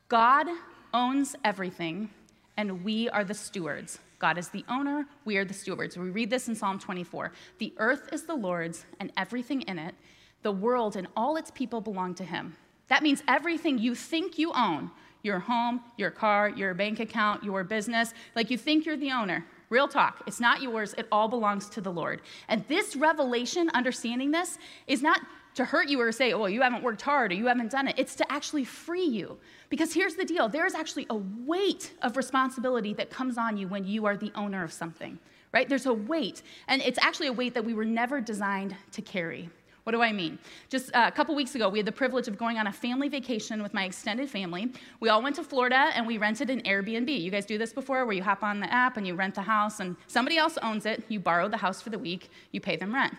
God 0.09 0.49
owns 0.93 1.37
everything, 1.45 2.11
and 2.57 2.83
we 2.83 3.09
are 3.09 3.23
the 3.23 3.35
stewards. 3.35 4.01
God 4.21 4.39
is 4.39 4.51
the 4.51 4.65
owner, 4.69 5.07
we 5.25 5.39
are 5.39 5.45
the 5.45 5.55
stewards. 5.55 5.97
We 5.97 6.11
read 6.11 6.31
this 6.31 6.47
in 6.47 6.55
Psalm 6.55 6.79
24. 6.79 7.33
The 7.59 7.73
earth 7.79 8.11
is 8.13 8.25
the 8.25 8.35
Lord's 8.35 8.85
and 9.01 9.11
everything 9.17 9.63
in 9.63 9.79
it, 9.79 9.95
the 10.43 10.53
world 10.53 10.95
and 10.95 11.09
all 11.17 11.37
its 11.37 11.51
people 11.51 11.81
belong 11.81 12.15
to 12.17 12.25
him. 12.25 12.55
That 12.89 13.03
means 13.03 13.23
everything 13.27 13.79
you 13.79 13.95
think 13.95 14.39
you 14.39 14.53
own 14.53 14.91
your 15.23 15.39
home, 15.39 15.81
your 15.97 16.11
car, 16.11 16.49
your 16.49 16.73
bank 16.75 17.01
account, 17.01 17.45
your 17.45 17.65
business 17.65 18.15
like 18.35 18.51
you 18.51 18.57
think 18.57 18.87
you're 18.87 18.97
the 18.97 19.13
owner. 19.13 19.45
Real 19.69 19.87
talk, 19.87 20.23
it's 20.27 20.41
not 20.41 20.63
yours, 20.63 20.95
it 20.99 21.07
all 21.13 21.29
belongs 21.29 21.69
to 21.69 21.81
the 21.81 21.93
Lord. 21.93 22.23
And 22.49 22.65
this 22.67 22.97
revelation, 22.97 23.71
understanding 23.75 24.31
this, 24.31 24.59
is 24.87 25.03
not 25.03 25.21
to 25.55 25.65
hurt 25.65 25.89
you 25.89 26.01
or 26.01 26.13
say, 26.13 26.33
oh, 26.33 26.47
you 26.47 26.63
haven't 26.63 26.83
worked 26.83 27.03
hard 27.03 27.33
or 27.33 27.35
you 27.35 27.47
haven't 27.47 27.71
done 27.71 27.89
it. 27.89 27.95
It's 27.99 28.15
to 28.17 28.33
actually 28.33 28.65
free 28.65 29.05
you. 29.05 29.39
Because 29.69 29.93
here's 29.93 30.15
the 30.15 30.25
deal 30.25 30.49
there 30.49 30.67
is 30.67 30.75
actually 30.75 31.07
a 31.11 31.17
weight 31.17 31.93
of 32.03 32.17
responsibility 32.17 32.95
that 32.95 33.11
comes 33.11 33.39
on 33.39 33.57
you 33.57 33.69
when 33.69 33.85
you 33.85 34.07
are 34.07 34.17
the 34.17 34.33
owner 34.35 34.65
of 34.65 34.73
something, 34.73 35.19
right? 35.53 35.69
There's 35.69 35.87
a 35.87 35.95
weight, 35.95 36.43
and 36.69 36.83
it's 36.83 36.99
actually 36.99 37.29
a 37.29 37.33
weight 37.33 37.55
that 37.55 37.65
we 37.65 37.75
were 37.75 37.85
never 37.85 38.21
designed 38.21 38.77
to 38.93 39.03
carry. 39.03 39.49
What 39.85 39.93
do 39.93 40.03
I 40.03 40.13
mean? 40.13 40.39
Just 40.69 40.95
uh, 40.95 41.07
a 41.09 41.11
couple 41.11 41.35
weeks 41.35 41.55
ago, 41.55 41.69
we 41.69 41.79
had 41.79 41.87
the 41.87 41.93
privilege 41.93 42.29
of 42.29 42.37
going 42.37 42.59
on 42.59 42.67
a 42.67 42.73
family 42.73 43.09
vacation 43.09 43.63
with 43.63 43.73
my 43.73 43.85
extended 43.85 44.29
family. 44.29 44.73
We 45.01 45.09
all 45.09 45.23
went 45.23 45.37
to 45.37 45.43
Florida 45.43 45.91
and 45.95 46.07
we 46.07 46.19
rented 46.19 46.51
an 46.51 46.61
Airbnb. 46.63 47.21
You 47.21 47.31
guys 47.31 47.47
do 47.47 47.57
this 47.57 47.73
before 47.73 48.05
where 48.05 48.15
you 48.15 48.23
hop 48.23 48.43
on 48.43 48.61
the 48.61 48.71
app 48.73 48.99
and 48.99 49.07
you 49.07 49.15
rent 49.15 49.35
the 49.35 49.43
house 49.43 49.81
and 49.81 49.97
somebody 50.07 50.37
else 50.37 50.59
owns 50.63 50.85
it. 50.85 51.03
You 51.09 51.19
borrow 51.19 51.49
the 51.49 51.57
house 51.57 51.81
for 51.81 51.91
the 51.91 51.99
week, 51.99 52.31
you 52.53 52.61
pay 52.61 52.77
them 52.77 52.95
rent. 52.95 53.15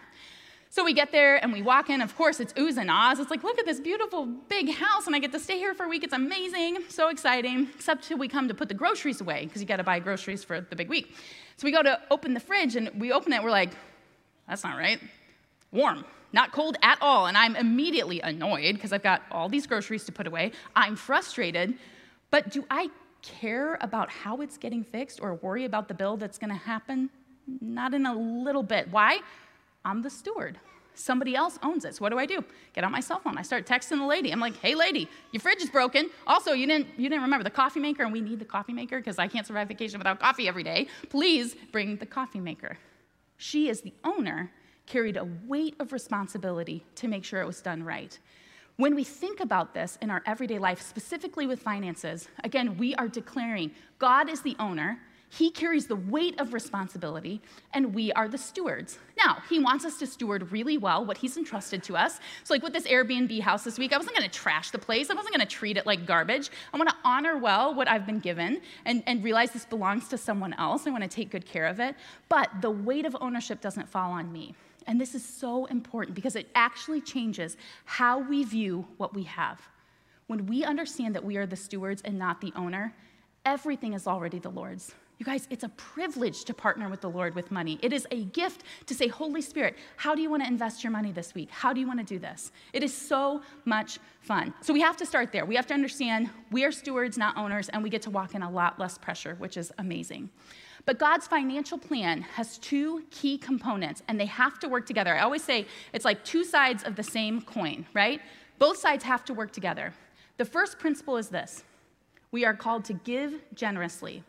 So 0.73 0.85
we 0.85 0.93
get 0.93 1.11
there 1.11 1.35
and 1.35 1.51
we 1.51 1.61
walk 1.61 1.89
in. 1.89 1.99
Of 1.99 2.15
course, 2.15 2.39
it's 2.39 2.53
oohs 2.53 2.77
and 2.77 2.89
ahs. 2.89 3.19
It's 3.19 3.29
like, 3.29 3.43
look 3.43 3.59
at 3.59 3.65
this 3.65 3.81
beautiful 3.81 4.25
big 4.25 4.73
house, 4.73 5.05
and 5.05 5.13
I 5.13 5.19
get 5.19 5.33
to 5.33 5.39
stay 5.39 5.57
here 5.57 5.73
for 5.73 5.85
a 5.85 5.89
week. 5.89 6.01
It's 6.01 6.13
amazing, 6.13 6.77
so 6.87 7.09
exciting. 7.09 7.67
Except 7.75 8.09
we 8.17 8.29
come 8.29 8.47
to 8.47 8.53
put 8.53 8.69
the 8.69 8.73
groceries 8.73 9.19
away 9.19 9.43
because 9.43 9.61
you 9.61 9.67
got 9.67 9.77
to 9.77 9.83
buy 9.83 9.99
groceries 9.99 10.45
for 10.45 10.61
the 10.61 10.77
big 10.77 10.87
week. 10.87 11.13
So 11.57 11.65
we 11.65 11.73
go 11.73 11.83
to 11.83 11.99
open 12.09 12.33
the 12.33 12.39
fridge 12.39 12.77
and 12.77 12.89
we 12.97 13.11
open 13.11 13.33
it. 13.33 13.43
We're 13.43 13.51
like, 13.51 13.71
that's 14.47 14.63
not 14.63 14.77
right. 14.77 15.01
Warm, 15.73 16.05
not 16.31 16.53
cold 16.53 16.77
at 16.81 16.97
all. 17.01 17.27
And 17.27 17.37
I'm 17.37 17.57
immediately 17.57 18.21
annoyed 18.21 18.75
because 18.75 18.93
I've 18.93 19.03
got 19.03 19.23
all 19.29 19.49
these 19.49 19.67
groceries 19.67 20.05
to 20.05 20.13
put 20.13 20.25
away. 20.25 20.53
I'm 20.73 20.95
frustrated, 20.95 21.73
but 22.29 22.49
do 22.49 22.63
I 22.71 22.87
care 23.21 23.77
about 23.81 24.09
how 24.09 24.39
it's 24.39 24.57
getting 24.57 24.85
fixed 24.85 25.19
or 25.21 25.33
worry 25.33 25.65
about 25.65 25.89
the 25.89 25.93
bill 25.93 26.15
that's 26.15 26.37
going 26.37 26.51
to 26.51 26.55
happen? 26.55 27.09
Not 27.59 27.93
in 27.93 28.05
a 28.05 28.15
little 28.15 28.63
bit. 28.63 28.89
Why? 28.89 29.19
I'm 29.83 30.01
the 30.01 30.09
steward. 30.09 30.59
Somebody 30.93 31.35
else 31.35 31.57
owns 31.63 31.85
it. 31.85 31.95
So 31.95 32.01
what 32.01 32.09
do 32.09 32.19
I 32.19 32.25
do? 32.25 32.43
Get 32.73 32.83
on 32.83 32.91
my 32.91 32.99
cell 32.99 33.19
phone. 33.19 33.37
I 33.37 33.41
start 33.43 33.65
texting 33.65 33.97
the 33.97 34.05
lady. 34.05 34.31
I'm 34.31 34.39
like, 34.39 34.57
"Hey, 34.57 34.75
lady, 34.75 35.07
your 35.31 35.39
fridge 35.39 35.61
is 35.61 35.69
broken. 35.69 36.09
Also, 36.27 36.51
you 36.51 36.67
didn't 36.67 36.87
you 36.97 37.09
didn't 37.09 37.23
remember 37.23 37.43
the 37.43 37.49
coffee 37.49 37.79
maker, 37.79 38.03
and 38.03 38.11
we 38.11 38.21
need 38.21 38.39
the 38.39 38.45
coffee 38.45 38.73
maker 38.73 38.97
because 38.97 39.17
I 39.17 39.27
can't 39.27 39.47
survive 39.47 39.67
vacation 39.67 39.99
without 39.99 40.19
coffee 40.19 40.47
every 40.47 40.63
day. 40.63 40.87
Please 41.09 41.55
bring 41.71 41.97
the 41.97 42.05
coffee 42.05 42.41
maker." 42.41 42.77
She, 43.37 43.69
as 43.69 43.81
the 43.81 43.93
owner, 44.03 44.51
carried 44.85 45.17
a 45.17 45.25
weight 45.47 45.75
of 45.79 45.93
responsibility 45.93 46.85
to 46.95 47.07
make 47.07 47.23
sure 47.23 47.41
it 47.41 47.47
was 47.47 47.61
done 47.61 47.83
right. 47.83 48.19
When 48.75 48.93
we 48.95 49.03
think 49.03 49.39
about 49.39 49.73
this 49.73 49.97
in 50.01 50.09
our 50.09 50.21
everyday 50.25 50.59
life, 50.59 50.81
specifically 50.81 51.47
with 51.47 51.61
finances, 51.61 52.27
again, 52.43 52.77
we 52.77 52.93
are 52.95 53.07
declaring 53.07 53.71
God 53.99 54.29
is 54.29 54.41
the 54.41 54.55
owner. 54.59 54.99
He 55.33 55.49
carries 55.49 55.87
the 55.87 55.95
weight 55.95 56.37
of 56.41 56.53
responsibility, 56.53 57.41
and 57.73 57.95
we 57.95 58.11
are 58.11 58.27
the 58.27 58.37
stewards. 58.37 58.99
Now, 59.17 59.37
He 59.49 59.59
wants 59.59 59.85
us 59.85 59.97
to 59.99 60.05
steward 60.05 60.51
really 60.51 60.77
well 60.77 61.05
what 61.05 61.17
He's 61.17 61.37
entrusted 61.37 61.83
to 61.83 61.95
us. 61.95 62.19
So, 62.43 62.53
like 62.53 62.61
with 62.61 62.73
this 62.73 62.85
Airbnb 62.85 63.39
house 63.39 63.63
this 63.63 63.79
week, 63.79 63.93
I 63.93 63.97
wasn't 63.97 64.17
gonna 64.17 64.27
trash 64.27 64.71
the 64.71 64.77
place, 64.77 65.09
I 65.09 65.13
wasn't 65.13 65.33
gonna 65.33 65.45
treat 65.45 65.77
it 65.77 65.85
like 65.85 66.05
garbage. 66.05 66.49
I 66.73 66.77
wanna 66.77 66.97
honor 67.05 67.37
well 67.37 67.73
what 67.73 67.87
I've 67.87 68.05
been 68.05 68.19
given 68.19 68.61
and, 68.83 69.03
and 69.07 69.23
realize 69.23 69.51
this 69.51 69.63
belongs 69.63 70.09
to 70.09 70.17
someone 70.17 70.53
else. 70.55 70.85
I 70.85 70.89
wanna 70.89 71.07
take 71.07 71.29
good 71.29 71.45
care 71.45 71.65
of 71.65 71.79
it. 71.79 71.95
But 72.27 72.49
the 72.59 72.71
weight 72.71 73.05
of 73.05 73.15
ownership 73.21 73.61
doesn't 73.61 73.87
fall 73.87 74.11
on 74.11 74.33
me. 74.33 74.53
And 74.85 74.99
this 74.99 75.15
is 75.15 75.23
so 75.23 75.63
important 75.67 76.13
because 76.13 76.35
it 76.35 76.49
actually 76.55 76.99
changes 76.99 77.55
how 77.85 78.19
we 78.19 78.43
view 78.43 78.85
what 78.97 79.13
we 79.13 79.23
have. 79.23 79.61
When 80.27 80.45
we 80.45 80.65
understand 80.65 81.15
that 81.15 81.23
we 81.23 81.37
are 81.37 81.45
the 81.45 81.55
stewards 81.55 82.01
and 82.01 82.19
not 82.19 82.41
the 82.41 82.51
owner, 82.53 82.93
everything 83.45 83.93
is 83.93 84.07
already 84.07 84.39
the 84.39 84.49
Lord's. 84.49 84.93
You 85.21 85.25
guys, 85.25 85.47
it's 85.51 85.63
a 85.63 85.69
privilege 85.69 86.45
to 86.45 86.53
partner 86.55 86.89
with 86.89 87.01
the 87.01 87.09
Lord 87.11 87.35
with 87.35 87.51
money. 87.51 87.77
It 87.83 87.93
is 87.93 88.07
a 88.09 88.23
gift 88.23 88.63
to 88.87 88.95
say, 88.95 89.07
Holy 89.07 89.43
Spirit, 89.43 89.77
how 89.95 90.15
do 90.15 90.21
you 90.23 90.31
want 90.31 90.41
to 90.41 90.49
invest 90.49 90.83
your 90.83 90.89
money 90.89 91.11
this 91.11 91.35
week? 91.35 91.51
How 91.51 91.73
do 91.73 91.79
you 91.79 91.85
want 91.85 91.99
to 91.99 92.03
do 92.03 92.17
this? 92.17 92.51
It 92.73 92.81
is 92.81 92.91
so 92.91 93.43
much 93.63 93.99
fun. 94.21 94.51
So 94.61 94.73
we 94.73 94.81
have 94.81 94.97
to 94.97 95.05
start 95.05 95.31
there. 95.31 95.45
We 95.45 95.55
have 95.55 95.67
to 95.67 95.75
understand 95.75 96.31
we 96.49 96.63
are 96.63 96.71
stewards, 96.71 97.19
not 97.19 97.37
owners, 97.37 97.69
and 97.69 97.83
we 97.83 97.89
get 97.91 98.01
to 98.01 98.09
walk 98.09 98.33
in 98.33 98.41
a 98.41 98.49
lot 98.49 98.79
less 98.79 98.97
pressure, 98.97 99.35
which 99.35 99.57
is 99.57 99.71
amazing. 99.77 100.27
But 100.87 100.97
God's 100.97 101.27
financial 101.27 101.77
plan 101.77 102.23
has 102.23 102.57
two 102.57 103.03
key 103.11 103.37
components, 103.37 104.01
and 104.07 104.19
they 104.19 104.25
have 104.25 104.57
to 104.57 104.69
work 104.69 104.87
together. 104.87 105.13
I 105.13 105.19
always 105.19 105.43
say 105.43 105.67
it's 105.93 106.03
like 106.03 106.25
two 106.25 106.43
sides 106.43 106.83
of 106.83 106.95
the 106.95 107.03
same 107.03 107.43
coin, 107.43 107.85
right? 107.93 108.21
Both 108.57 108.77
sides 108.77 109.03
have 109.03 109.23
to 109.25 109.35
work 109.35 109.51
together. 109.51 109.93
The 110.37 110.45
first 110.45 110.79
principle 110.79 111.17
is 111.17 111.29
this 111.29 111.63
we 112.31 112.43
are 112.43 112.55
called 112.55 112.85
to 112.85 112.93
give 112.93 113.35
generously. 113.53 114.23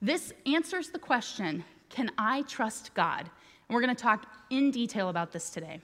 This 0.00 0.32
answers 0.44 0.90
the 0.90 0.98
question 0.98 1.64
can 1.88 2.10
I 2.18 2.42
trust 2.42 2.92
God? 2.94 3.20
And 3.20 3.74
we're 3.74 3.80
going 3.80 3.94
to 3.94 4.02
talk 4.02 4.26
in 4.50 4.70
detail 4.70 5.08
about 5.08 5.32
this 5.32 5.50
today. 5.50 5.80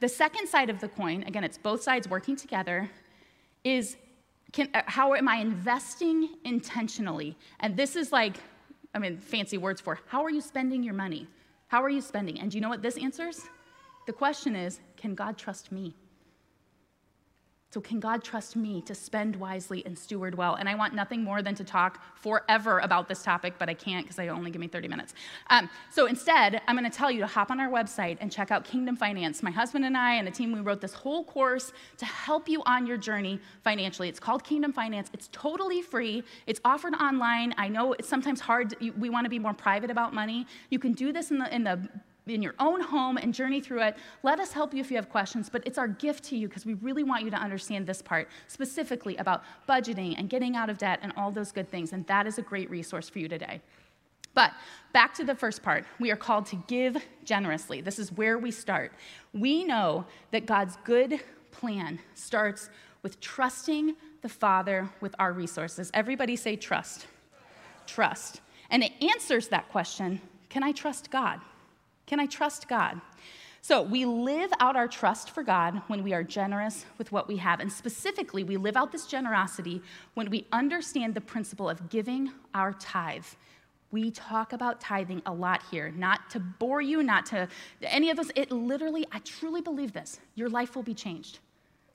The 0.00 0.08
second 0.08 0.48
side 0.48 0.70
of 0.70 0.80
the 0.80 0.88
coin, 0.88 1.22
again, 1.24 1.44
it's 1.44 1.58
both 1.58 1.82
sides 1.82 2.08
working 2.08 2.36
together, 2.36 2.90
is 3.64 3.96
can, 4.52 4.68
uh, 4.74 4.82
how 4.86 5.14
am 5.14 5.28
I 5.28 5.36
investing 5.36 6.30
intentionally? 6.44 7.36
And 7.60 7.76
this 7.76 7.96
is 7.96 8.12
like, 8.12 8.36
I 8.94 8.98
mean, 8.98 9.18
fancy 9.18 9.58
words 9.58 9.80
for 9.80 9.98
how 10.06 10.24
are 10.24 10.30
you 10.30 10.40
spending 10.40 10.82
your 10.82 10.94
money? 10.94 11.26
How 11.68 11.82
are 11.82 11.90
you 11.90 12.00
spending? 12.00 12.40
And 12.40 12.50
do 12.50 12.56
you 12.56 12.60
know 12.60 12.68
what 12.68 12.82
this 12.82 12.96
answers? 12.96 13.42
The 14.06 14.12
question 14.12 14.56
is 14.56 14.80
can 14.96 15.14
God 15.14 15.36
trust 15.36 15.72
me? 15.72 15.94
So, 17.76 17.82
can 17.82 18.00
God 18.00 18.24
trust 18.24 18.56
me 18.56 18.80
to 18.86 18.94
spend 18.94 19.36
wisely 19.36 19.84
and 19.84 19.98
steward 19.98 20.34
well? 20.34 20.54
And 20.54 20.66
I 20.66 20.74
want 20.74 20.94
nothing 20.94 21.22
more 21.22 21.42
than 21.42 21.54
to 21.56 21.62
talk 21.62 22.00
forever 22.14 22.78
about 22.78 23.06
this 23.06 23.22
topic, 23.22 23.56
but 23.58 23.68
I 23.68 23.74
can't 23.74 24.06
because 24.06 24.18
I 24.18 24.28
only 24.28 24.50
give 24.50 24.62
me 24.62 24.66
30 24.66 24.88
minutes. 24.88 25.12
Um, 25.50 25.68
so, 25.90 26.06
instead, 26.06 26.62
I'm 26.66 26.74
going 26.74 26.90
to 26.90 26.96
tell 26.96 27.10
you 27.10 27.20
to 27.20 27.26
hop 27.26 27.50
on 27.50 27.60
our 27.60 27.68
website 27.68 28.16
and 28.22 28.32
check 28.32 28.50
out 28.50 28.64
Kingdom 28.64 28.96
Finance. 28.96 29.42
My 29.42 29.50
husband 29.50 29.84
and 29.84 29.94
I 29.94 30.14
and 30.14 30.26
the 30.26 30.30
team, 30.30 30.52
we 30.52 30.60
wrote 30.60 30.80
this 30.80 30.94
whole 30.94 31.22
course 31.22 31.74
to 31.98 32.06
help 32.06 32.48
you 32.48 32.62
on 32.64 32.86
your 32.86 32.96
journey 32.96 33.38
financially. 33.62 34.08
It's 34.08 34.20
called 34.20 34.42
Kingdom 34.42 34.72
Finance. 34.72 35.10
It's 35.12 35.28
totally 35.30 35.82
free, 35.82 36.24
it's 36.46 36.62
offered 36.64 36.94
online. 36.94 37.54
I 37.58 37.68
know 37.68 37.92
it's 37.92 38.08
sometimes 38.08 38.40
hard, 38.40 38.74
we 38.96 39.10
want 39.10 39.26
to 39.26 39.30
be 39.30 39.38
more 39.38 39.52
private 39.52 39.90
about 39.90 40.14
money. 40.14 40.46
You 40.70 40.78
can 40.78 40.94
do 40.94 41.12
this 41.12 41.30
in 41.30 41.36
the, 41.36 41.54
in 41.54 41.64
the 41.64 41.86
in 42.34 42.42
your 42.42 42.54
own 42.58 42.80
home 42.80 43.16
and 43.16 43.32
journey 43.32 43.60
through 43.60 43.82
it. 43.82 43.96
Let 44.22 44.40
us 44.40 44.52
help 44.52 44.74
you 44.74 44.80
if 44.80 44.90
you 44.90 44.96
have 44.96 45.08
questions, 45.08 45.48
but 45.48 45.62
it's 45.66 45.78
our 45.78 45.88
gift 45.88 46.24
to 46.24 46.36
you 46.36 46.48
because 46.48 46.66
we 46.66 46.74
really 46.74 47.04
want 47.04 47.24
you 47.24 47.30
to 47.30 47.36
understand 47.36 47.86
this 47.86 48.02
part 48.02 48.28
specifically 48.48 49.16
about 49.16 49.44
budgeting 49.68 50.18
and 50.18 50.28
getting 50.28 50.56
out 50.56 50.68
of 50.68 50.78
debt 50.78 50.98
and 51.02 51.12
all 51.16 51.30
those 51.30 51.52
good 51.52 51.70
things. 51.70 51.92
And 51.92 52.06
that 52.06 52.26
is 52.26 52.38
a 52.38 52.42
great 52.42 52.68
resource 52.68 53.08
for 53.08 53.20
you 53.20 53.28
today. 53.28 53.60
But 54.34 54.52
back 54.92 55.14
to 55.14 55.24
the 55.24 55.34
first 55.34 55.62
part, 55.62 55.84
we 55.98 56.10
are 56.10 56.16
called 56.16 56.46
to 56.46 56.56
give 56.66 57.02
generously. 57.24 57.80
This 57.80 57.98
is 57.98 58.12
where 58.12 58.38
we 58.38 58.50
start. 58.50 58.92
We 59.32 59.64
know 59.64 60.04
that 60.30 60.44
God's 60.44 60.76
good 60.84 61.20
plan 61.52 61.98
starts 62.14 62.68
with 63.02 63.18
trusting 63.20 63.94
the 64.20 64.28
Father 64.28 64.90
with 65.00 65.14
our 65.18 65.32
resources. 65.32 65.90
Everybody 65.94 66.36
say 66.36 66.56
trust. 66.56 67.06
Trust. 67.86 68.40
And 68.68 68.82
it 68.82 68.92
answers 69.00 69.48
that 69.48 69.68
question 69.70 70.20
can 70.48 70.62
I 70.62 70.72
trust 70.72 71.10
God? 71.10 71.40
Can 72.06 72.20
I 72.20 72.26
trust 72.26 72.68
God? 72.68 73.00
So, 73.62 73.82
we 73.82 74.04
live 74.04 74.52
out 74.60 74.76
our 74.76 74.86
trust 74.86 75.30
for 75.30 75.42
God 75.42 75.82
when 75.88 76.04
we 76.04 76.14
are 76.14 76.22
generous 76.22 76.86
with 76.98 77.10
what 77.10 77.26
we 77.26 77.38
have. 77.38 77.58
And 77.58 77.72
specifically, 77.72 78.44
we 78.44 78.56
live 78.56 78.76
out 78.76 78.92
this 78.92 79.06
generosity 79.06 79.82
when 80.14 80.30
we 80.30 80.46
understand 80.52 81.14
the 81.14 81.20
principle 81.20 81.68
of 81.68 81.90
giving 81.90 82.30
our 82.54 82.72
tithe. 82.74 83.24
We 83.90 84.12
talk 84.12 84.52
about 84.52 84.80
tithing 84.80 85.22
a 85.26 85.32
lot 85.32 85.62
here, 85.68 85.90
not 85.96 86.30
to 86.30 86.38
bore 86.38 86.80
you, 86.80 87.02
not 87.02 87.26
to 87.26 87.48
any 87.82 88.10
of 88.10 88.20
us. 88.20 88.30
It 88.36 88.52
literally, 88.52 89.04
I 89.10 89.18
truly 89.20 89.60
believe 89.60 89.92
this. 89.92 90.20
Your 90.36 90.48
life 90.48 90.76
will 90.76 90.84
be 90.84 90.94
changed 90.94 91.40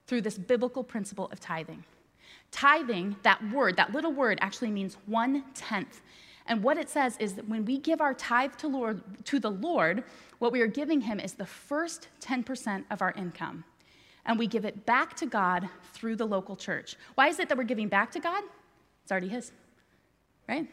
through 0.08 0.22
this 0.22 0.38
biblical 0.38 0.84
principle 0.84 1.30
of 1.32 1.40
tithing. 1.40 1.86
Tithing, 2.52 3.16
that 3.24 3.42
word, 3.50 3.78
that 3.78 3.94
little 3.94 4.12
word, 4.12 4.40
actually 4.42 4.72
means 4.72 4.98
one 5.06 5.46
tenth. 5.54 6.02
And 6.52 6.62
what 6.62 6.78
it 6.78 6.90
says 6.90 7.16
is 7.18 7.36
that 7.36 7.48
when 7.48 7.64
we 7.64 7.78
give 7.78 8.02
our 8.02 8.14
tithe 8.14 8.58
to, 8.58 8.68
Lord, 8.68 9.02
to 9.24 9.40
the 9.40 9.50
Lord, 9.50 10.04
what 10.40 10.52
we 10.52 10.60
are 10.60 10.68
giving 10.68 11.00
him 11.00 11.18
is 11.18 11.32
the 11.32 11.46
first 11.46 12.10
10% 12.20 12.84
of 12.92 13.02
our 13.02 13.14
income. 13.14 13.64
And 14.26 14.38
we 14.38 14.48
give 14.48 14.66
it 14.66 14.86
back 14.86 15.16
to 15.16 15.26
God 15.26 15.70
through 15.94 16.18
the 16.18 16.26
local 16.26 16.58
church. 16.58 16.98
Why 17.16 17.30
is 17.30 17.40
it 17.40 17.48
that 17.48 17.58
we're 17.58 17.64
giving 17.64 17.88
back 17.88 18.12
to 18.12 18.20
God? 18.20 18.44
It's 19.02 19.14
already 19.14 19.30
his, 19.30 19.54
right? 20.50 20.68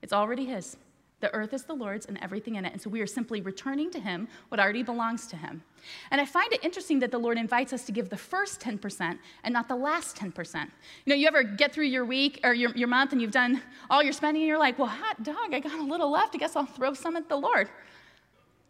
It's 0.00 0.14
already 0.14 0.46
his. 0.46 0.78
The 1.20 1.34
earth 1.34 1.52
is 1.52 1.64
the 1.64 1.74
Lord's 1.74 2.06
and 2.06 2.16
everything 2.22 2.54
in 2.54 2.64
it. 2.64 2.72
And 2.72 2.80
so 2.80 2.88
we 2.88 3.00
are 3.00 3.06
simply 3.06 3.40
returning 3.40 3.90
to 3.90 3.98
Him 3.98 4.28
what 4.48 4.60
already 4.60 4.84
belongs 4.84 5.26
to 5.28 5.36
Him. 5.36 5.62
And 6.10 6.20
I 6.20 6.24
find 6.24 6.52
it 6.52 6.62
interesting 6.62 7.00
that 7.00 7.10
the 7.10 7.18
Lord 7.18 7.38
invites 7.38 7.72
us 7.72 7.84
to 7.86 7.92
give 7.92 8.08
the 8.08 8.16
first 8.16 8.60
10% 8.60 9.18
and 9.42 9.52
not 9.52 9.68
the 9.68 9.76
last 9.76 10.16
10%. 10.16 10.54
You 10.62 10.68
know, 11.06 11.14
you 11.16 11.26
ever 11.26 11.42
get 11.42 11.72
through 11.72 11.86
your 11.86 12.04
week 12.04 12.40
or 12.44 12.54
your, 12.54 12.70
your 12.76 12.88
month 12.88 13.12
and 13.12 13.20
you've 13.20 13.32
done 13.32 13.60
all 13.90 14.02
your 14.02 14.12
spending 14.12 14.42
and 14.42 14.48
you're 14.48 14.58
like, 14.58 14.78
well, 14.78 14.88
hot 14.88 15.22
dog, 15.24 15.52
I 15.52 15.58
got 15.58 15.78
a 15.78 15.82
little 15.82 16.10
left. 16.10 16.34
I 16.36 16.38
guess 16.38 16.54
I'll 16.54 16.66
throw 16.66 16.94
some 16.94 17.16
at 17.16 17.28
the 17.28 17.36
Lord. 17.36 17.68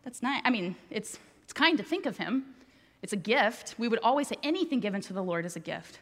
That's 0.04 0.22
nice. 0.22 0.40
I 0.44 0.50
mean, 0.50 0.74
it's, 0.90 1.18
it's 1.44 1.52
kind 1.52 1.76
to 1.76 1.84
think 1.84 2.06
of 2.06 2.16
Him, 2.16 2.54
it's 3.02 3.12
a 3.12 3.16
gift. 3.16 3.74
We 3.78 3.88
would 3.88 4.00
always 4.02 4.28
say 4.28 4.36
anything 4.42 4.80
given 4.80 5.00
to 5.02 5.12
the 5.12 5.22
Lord 5.22 5.44
is 5.44 5.54
a 5.54 5.60
gift. 5.60 6.00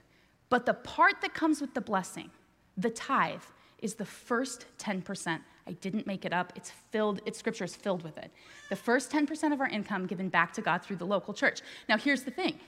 But 0.48 0.64
the 0.64 0.74
part 0.74 1.20
that 1.22 1.34
comes 1.34 1.60
with 1.60 1.74
the 1.74 1.80
blessing, 1.80 2.30
the 2.76 2.90
tithe, 2.90 3.42
is 3.86 3.94
the 3.94 4.04
first 4.04 4.66
10% 4.78 5.40
I 5.68 5.72
didn't 5.72 6.06
make 6.06 6.24
it 6.24 6.32
up. 6.32 6.52
It's 6.56 6.72
filled, 6.90 7.20
its 7.24 7.38
scripture 7.38 7.64
is 7.64 7.74
filled 7.74 8.02
with 8.02 8.18
it. 8.18 8.32
The 8.68 8.76
first 8.76 9.10
10% 9.12 9.52
of 9.52 9.60
our 9.60 9.68
income 9.68 10.06
given 10.06 10.28
back 10.28 10.52
to 10.54 10.60
God 10.60 10.82
through 10.82 10.96
the 10.96 11.06
local 11.06 11.32
church. 11.32 11.60
Now, 11.88 11.96
here's 11.96 12.24
the 12.24 12.32
thing 12.32 12.58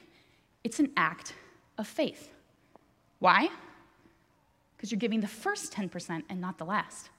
it's 0.63 0.79
an 0.79 0.93
act 0.97 1.35
of 1.77 1.89
faith. 1.89 2.33
Why? 3.19 3.49
Because 4.77 4.93
you're 4.93 4.99
giving 4.99 5.21
the 5.21 5.29
first 5.29 5.73
10% 5.73 6.23
and 6.29 6.41
not 6.41 6.57
the 6.57 6.65
last. 6.65 7.11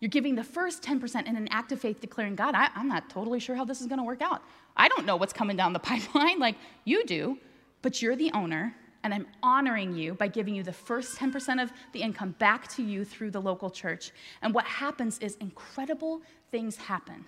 You're 0.00 0.08
giving 0.08 0.36
the 0.36 0.44
first 0.44 0.82
10% 0.82 1.26
in 1.26 1.36
an 1.36 1.48
act 1.50 1.72
of 1.72 1.80
faith, 1.80 2.00
declaring, 2.00 2.34
God, 2.34 2.54
I, 2.54 2.70
am 2.76 2.88
not 2.88 3.10
totally 3.10 3.40
sure 3.40 3.56
how 3.56 3.66
this 3.66 3.82
is 3.82 3.88
going 3.88 3.98
to 3.98 4.04
work 4.04 4.22
out. 4.22 4.42
I 4.74 4.88
don't 4.88 5.04
know 5.04 5.16
what's 5.16 5.34
coming 5.34 5.56
down 5.56 5.74
the 5.74 5.78
pipeline 5.90 6.38
like 6.38 6.56
you 6.84 7.04
do, 7.04 7.38
but 7.82 8.00
you're 8.00 8.16
the 8.16 8.30
owner 8.32 8.74
and 9.04 9.14
I'm 9.14 9.26
honoring 9.42 9.94
you 9.94 10.14
by 10.14 10.28
giving 10.28 10.54
you 10.54 10.62
the 10.62 10.72
first 10.72 11.16
10% 11.18 11.62
of 11.62 11.72
the 11.92 12.02
income 12.02 12.34
back 12.38 12.68
to 12.68 12.82
you 12.82 13.04
through 13.04 13.30
the 13.30 13.40
local 13.40 13.70
church. 13.70 14.12
And 14.42 14.54
what 14.54 14.64
happens 14.64 15.18
is 15.18 15.36
incredible 15.40 16.22
things 16.50 16.76
happen. 16.76 17.24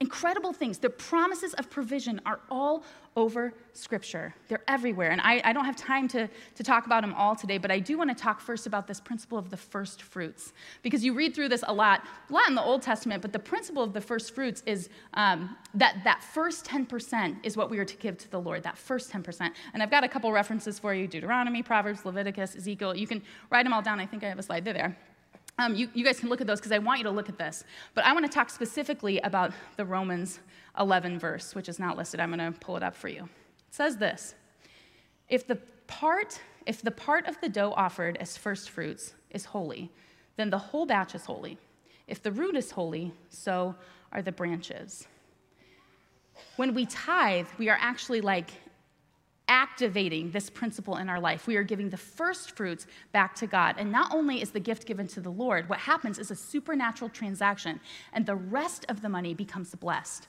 Incredible 0.00 0.52
things. 0.52 0.78
The 0.78 0.90
promises 0.90 1.54
of 1.54 1.70
provision 1.70 2.20
are 2.26 2.40
all 2.50 2.84
over 3.16 3.54
Scripture, 3.74 4.34
they're 4.48 4.62
everywhere. 4.66 5.10
And 5.10 5.20
I, 5.20 5.40
I 5.44 5.52
don't 5.52 5.64
have 5.64 5.76
time 5.76 6.08
to, 6.08 6.28
to 6.56 6.62
talk 6.62 6.86
about 6.86 7.02
them 7.02 7.14
all 7.14 7.36
today, 7.36 7.58
but 7.58 7.70
I 7.70 7.78
do 7.78 7.96
want 7.96 8.10
to 8.10 8.14
talk 8.14 8.40
first 8.40 8.66
about 8.66 8.88
this 8.88 9.00
principle 9.00 9.38
of 9.38 9.50
the 9.50 9.56
first 9.56 10.02
fruits. 10.02 10.52
Because 10.82 11.04
you 11.04 11.14
read 11.14 11.34
through 11.34 11.48
this 11.48 11.62
a 11.66 11.72
lot, 11.72 12.02
a 12.28 12.32
lot 12.32 12.48
in 12.48 12.56
the 12.56 12.62
Old 12.62 12.82
Testament, 12.82 13.22
but 13.22 13.32
the 13.32 13.38
principle 13.38 13.82
of 13.82 13.92
the 13.92 14.00
first 14.00 14.34
fruits 14.34 14.62
is 14.66 14.88
um, 15.14 15.56
that 15.74 16.02
that 16.04 16.24
first 16.24 16.64
10% 16.66 17.36
is 17.44 17.56
what 17.56 17.70
we 17.70 17.78
are 17.78 17.84
to 17.84 17.96
give 17.96 18.18
to 18.18 18.30
the 18.30 18.40
Lord, 18.40 18.64
that 18.64 18.76
first 18.76 19.12
10%. 19.12 19.50
And 19.72 19.82
I've 19.82 19.90
got 19.90 20.02
a 20.02 20.08
couple 20.08 20.30
references 20.32 20.78
for 20.78 20.92
you 20.92 21.06
Deuteronomy, 21.06 21.62
Proverbs, 21.62 22.04
Leviticus, 22.04 22.56
Ezekiel. 22.56 22.96
You 22.96 23.06
can 23.06 23.22
write 23.50 23.62
them 23.62 23.72
all 23.72 23.82
down. 23.82 24.00
I 24.00 24.06
think 24.06 24.24
I 24.24 24.28
have 24.28 24.38
a 24.38 24.42
slide 24.42 24.64
there. 24.64 24.74
there. 24.74 24.96
Um, 25.58 25.74
you, 25.74 25.88
you 25.94 26.04
guys 26.04 26.18
can 26.18 26.28
look 26.28 26.40
at 26.40 26.46
those 26.46 26.58
because 26.58 26.72
I 26.72 26.78
want 26.78 26.98
you 26.98 27.04
to 27.04 27.10
look 27.10 27.28
at 27.28 27.38
this. 27.38 27.64
But 27.94 28.04
I 28.04 28.12
want 28.12 28.26
to 28.26 28.32
talk 28.32 28.50
specifically 28.50 29.20
about 29.20 29.52
the 29.76 29.84
Romans 29.84 30.40
11 30.78 31.18
verse, 31.18 31.54
which 31.54 31.68
is 31.68 31.78
not 31.78 31.96
listed. 31.96 32.20
I'm 32.20 32.34
going 32.34 32.52
to 32.52 32.58
pull 32.58 32.76
it 32.76 32.82
up 32.82 32.96
for 32.96 33.08
you. 33.08 33.22
It 33.22 33.74
says 33.74 33.96
this 33.96 34.34
If 35.28 35.46
the 35.46 35.56
part, 35.86 36.40
if 36.66 36.82
the 36.82 36.90
part 36.90 37.26
of 37.26 37.40
the 37.40 37.48
dough 37.48 37.72
offered 37.76 38.16
as 38.16 38.36
first 38.36 38.70
fruits 38.70 39.14
is 39.30 39.44
holy, 39.44 39.90
then 40.36 40.50
the 40.50 40.58
whole 40.58 40.86
batch 40.86 41.14
is 41.14 41.24
holy. 41.24 41.58
If 42.08 42.22
the 42.22 42.32
root 42.32 42.56
is 42.56 42.72
holy, 42.72 43.12
so 43.30 43.74
are 44.12 44.22
the 44.22 44.32
branches. 44.32 45.06
When 46.56 46.74
we 46.74 46.86
tithe, 46.86 47.46
we 47.58 47.68
are 47.68 47.78
actually 47.80 48.20
like 48.20 48.50
activating 49.48 50.30
this 50.30 50.48
principle 50.48 50.96
in 50.96 51.08
our 51.08 51.20
life. 51.20 51.46
We 51.46 51.56
are 51.56 51.62
giving 51.62 51.90
the 51.90 51.96
first 51.96 52.56
fruits 52.56 52.86
back 53.12 53.34
to 53.36 53.46
God. 53.46 53.76
And 53.78 53.92
not 53.92 54.14
only 54.14 54.40
is 54.40 54.50
the 54.50 54.60
gift 54.60 54.86
given 54.86 55.06
to 55.08 55.20
the 55.20 55.30
Lord, 55.30 55.68
what 55.68 55.80
happens 55.80 56.18
is 56.18 56.30
a 56.30 56.36
supernatural 56.36 57.10
transaction, 57.10 57.80
and 58.12 58.24
the 58.24 58.36
rest 58.36 58.86
of 58.88 59.02
the 59.02 59.08
money 59.08 59.34
becomes 59.34 59.74
blessed 59.74 60.28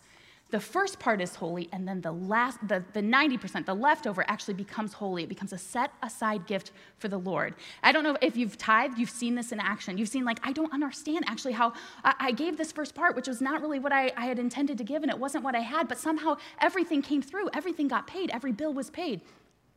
the 0.52 0.60
first 0.60 1.00
part 1.00 1.22
is 1.22 1.34
holy, 1.34 1.68
and 1.74 1.88
then 1.88 2.02
the 2.02 2.12
last, 2.12 2.60
the, 2.68 2.84
the 2.94 3.02
90%, 3.02 3.66
the 3.66 3.74
leftover 3.74 4.24
actually 4.28 4.54
becomes 4.54 4.94
holy. 4.94 5.24
It 5.24 5.30
becomes 5.30 5.54
a 5.54 5.58
set 5.58 5.92
aside 6.04 6.46
gift 6.46 6.72
for 7.00 7.08
the 7.08 7.18
Lord. 7.18 7.56
I 7.82 7.92
don't 7.92 8.04
know 8.04 8.16
if 8.22 8.38
you've 8.38 8.56
tithed, 8.58 9.00
you've 9.00 9.10
seen 9.10 9.34
this 9.34 9.52
in 9.52 9.60
action. 9.60 9.98
You've 9.98 10.10
seen, 10.10 10.24
like, 10.24 10.40
I 10.44 10.52
don't 10.52 10.72
understand 10.72 11.26
actually 11.28 11.54
how 11.54 11.74
I, 12.04 12.32
gave 12.32 12.58
this 12.58 12.72
first 12.72 12.94
part, 12.94 13.16
which 13.16 13.28
was 13.28 13.42
not 13.42 13.62
really 13.62 13.80
what 13.80 13.92
I, 13.92 14.12
I 14.16 14.26
had 14.26 14.38
intended 14.38 14.78
to 14.78 14.84
give, 14.84 15.02
and 15.02 15.12
it 15.12 15.18
wasn't 15.18 15.44
what 15.44 15.56
I 15.56 15.62
had, 15.62 15.88
but 15.88 15.98
somehow 15.98 16.38
everything 16.62 17.02
came 17.02 17.24
through. 17.24 17.50
Everything 17.54 17.88
got 17.88 18.06
paid, 18.06 18.30
every 18.30 18.52
bill 18.52 18.74
was 18.74 18.92
paid. 18.92 19.22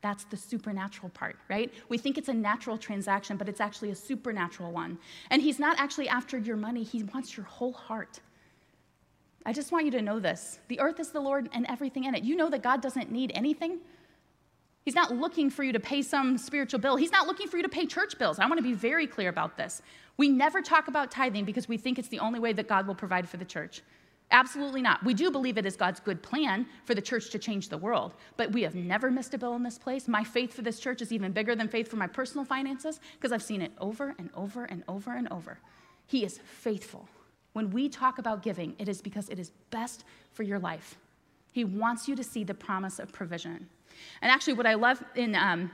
That's 0.00 0.24
the 0.24 0.36
supernatural 0.36 1.08
part, 1.10 1.36
right? 1.48 1.72
We 1.88 1.98
think 1.98 2.18
it's 2.18 2.28
a 2.28 2.34
natural 2.34 2.76
transaction, 2.78 3.36
but 3.36 3.48
it's 3.48 3.60
actually 3.60 3.90
a 3.90 3.94
supernatural 3.96 4.70
one. 4.70 4.98
And 5.30 5.40
He's 5.40 5.58
not 5.58 5.78
actually 5.80 6.08
after 6.08 6.36
your 6.36 6.56
money, 6.56 6.84
He 6.84 7.04
wants 7.04 7.36
your 7.36 7.46
whole 7.46 7.72
heart. 7.72 8.20
I 9.46 9.52
just 9.52 9.72
want 9.72 9.84
you 9.84 9.90
to 9.92 10.02
know 10.02 10.20
this. 10.20 10.58
The 10.68 10.80
earth 10.80 11.00
is 11.00 11.10
the 11.10 11.20
Lord 11.20 11.48
and 11.52 11.66
everything 11.68 12.04
in 12.04 12.14
it. 12.14 12.22
You 12.24 12.36
know 12.36 12.50
that 12.50 12.62
God 12.62 12.82
doesn't 12.82 13.10
need 13.10 13.32
anything. 13.34 13.78
He's 14.84 14.94
not 14.94 15.14
looking 15.14 15.50
for 15.50 15.64
you 15.64 15.72
to 15.72 15.80
pay 15.80 16.02
some 16.02 16.38
spiritual 16.38 16.80
bill. 16.80 16.96
He's 16.96 17.12
not 17.12 17.26
looking 17.26 17.46
for 17.46 17.56
you 17.56 17.62
to 17.62 17.68
pay 17.68 17.86
church 17.86 18.18
bills. 18.18 18.38
I 18.38 18.46
want 18.46 18.58
to 18.58 18.62
be 18.62 18.72
very 18.72 19.06
clear 19.06 19.28
about 19.28 19.56
this. 19.56 19.82
We 20.16 20.28
never 20.28 20.62
talk 20.62 20.88
about 20.88 21.10
tithing 21.10 21.44
because 21.44 21.68
we 21.68 21.76
think 21.76 21.98
it's 21.98 22.08
the 22.08 22.20
only 22.20 22.40
way 22.40 22.52
that 22.54 22.68
God 22.68 22.86
will 22.86 22.94
provide 22.94 23.28
for 23.28 23.36
the 23.36 23.44
church. 23.44 23.82
Absolutely 24.30 24.82
not. 24.82 25.02
We 25.04 25.14
do 25.14 25.30
believe 25.30 25.56
it 25.56 25.64
is 25.64 25.76
God's 25.76 26.00
good 26.00 26.22
plan 26.22 26.66
for 26.84 26.94
the 26.94 27.00
church 27.00 27.30
to 27.30 27.38
change 27.38 27.68
the 27.68 27.78
world, 27.78 28.14
but 28.36 28.52
we 28.52 28.62
have 28.62 28.74
never 28.74 29.10
missed 29.10 29.32
a 29.32 29.38
bill 29.38 29.54
in 29.56 29.62
this 29.62 29.78
place. 29.78 30.06
My 30.06 30.22
faith 30.22 30.52
for 30.52 30.62
this 30.62 30.80
church 30.80 31.00
is 31.00 31.12
even 31.12 31.32
bigger 31.32 31.54
than 31.54 31.68
faith 31.68 31.88
for 31.88 31.96
my 31.96 32.06
personal 32.06 32.44
finances 32.44 33.00
because 33.14 33.32
I've 33.32 33.42
seen 33.42 33.62
it 33.62 33.72
over 33.78 34.14
and 34.18 34.28
over 34.34 34.64
and 34.64 34.84
over 34.86 35.12
and 35.12 35.28
over. 35.30 35.58
He 36.06 36.24
is 36.24 36.38
faithful. 36.38 37.08
When 37.52 37.70
we 37.70 37.88
talk 37.88 38.18
about 38.18 38.42
giving, 38.42 38.74
it 38.78 38.88
is 38.88 39.00
because 39.00 39.28
it 39.28 39.38
is 39.38 39.50
best 39.70 40.04
for 40.32 40.42
your 40.42 40.58
life. 40.58 40.96
He 41.52 41.64
wants 41.64 42.06
you 42.06 42.14
to 42.16 42.22
see 42.22 42.44
the 42.44 42.54
promise 42.54 42.98
of 42.98 43.12
provision. 43.12 43.68
And 44.22 44.30
actually, 44.30 44.52
what 44.52 44.66
I 44.66 44.74
love 44.74 45.02
in 45.14 45.34
um, 45.34 45.70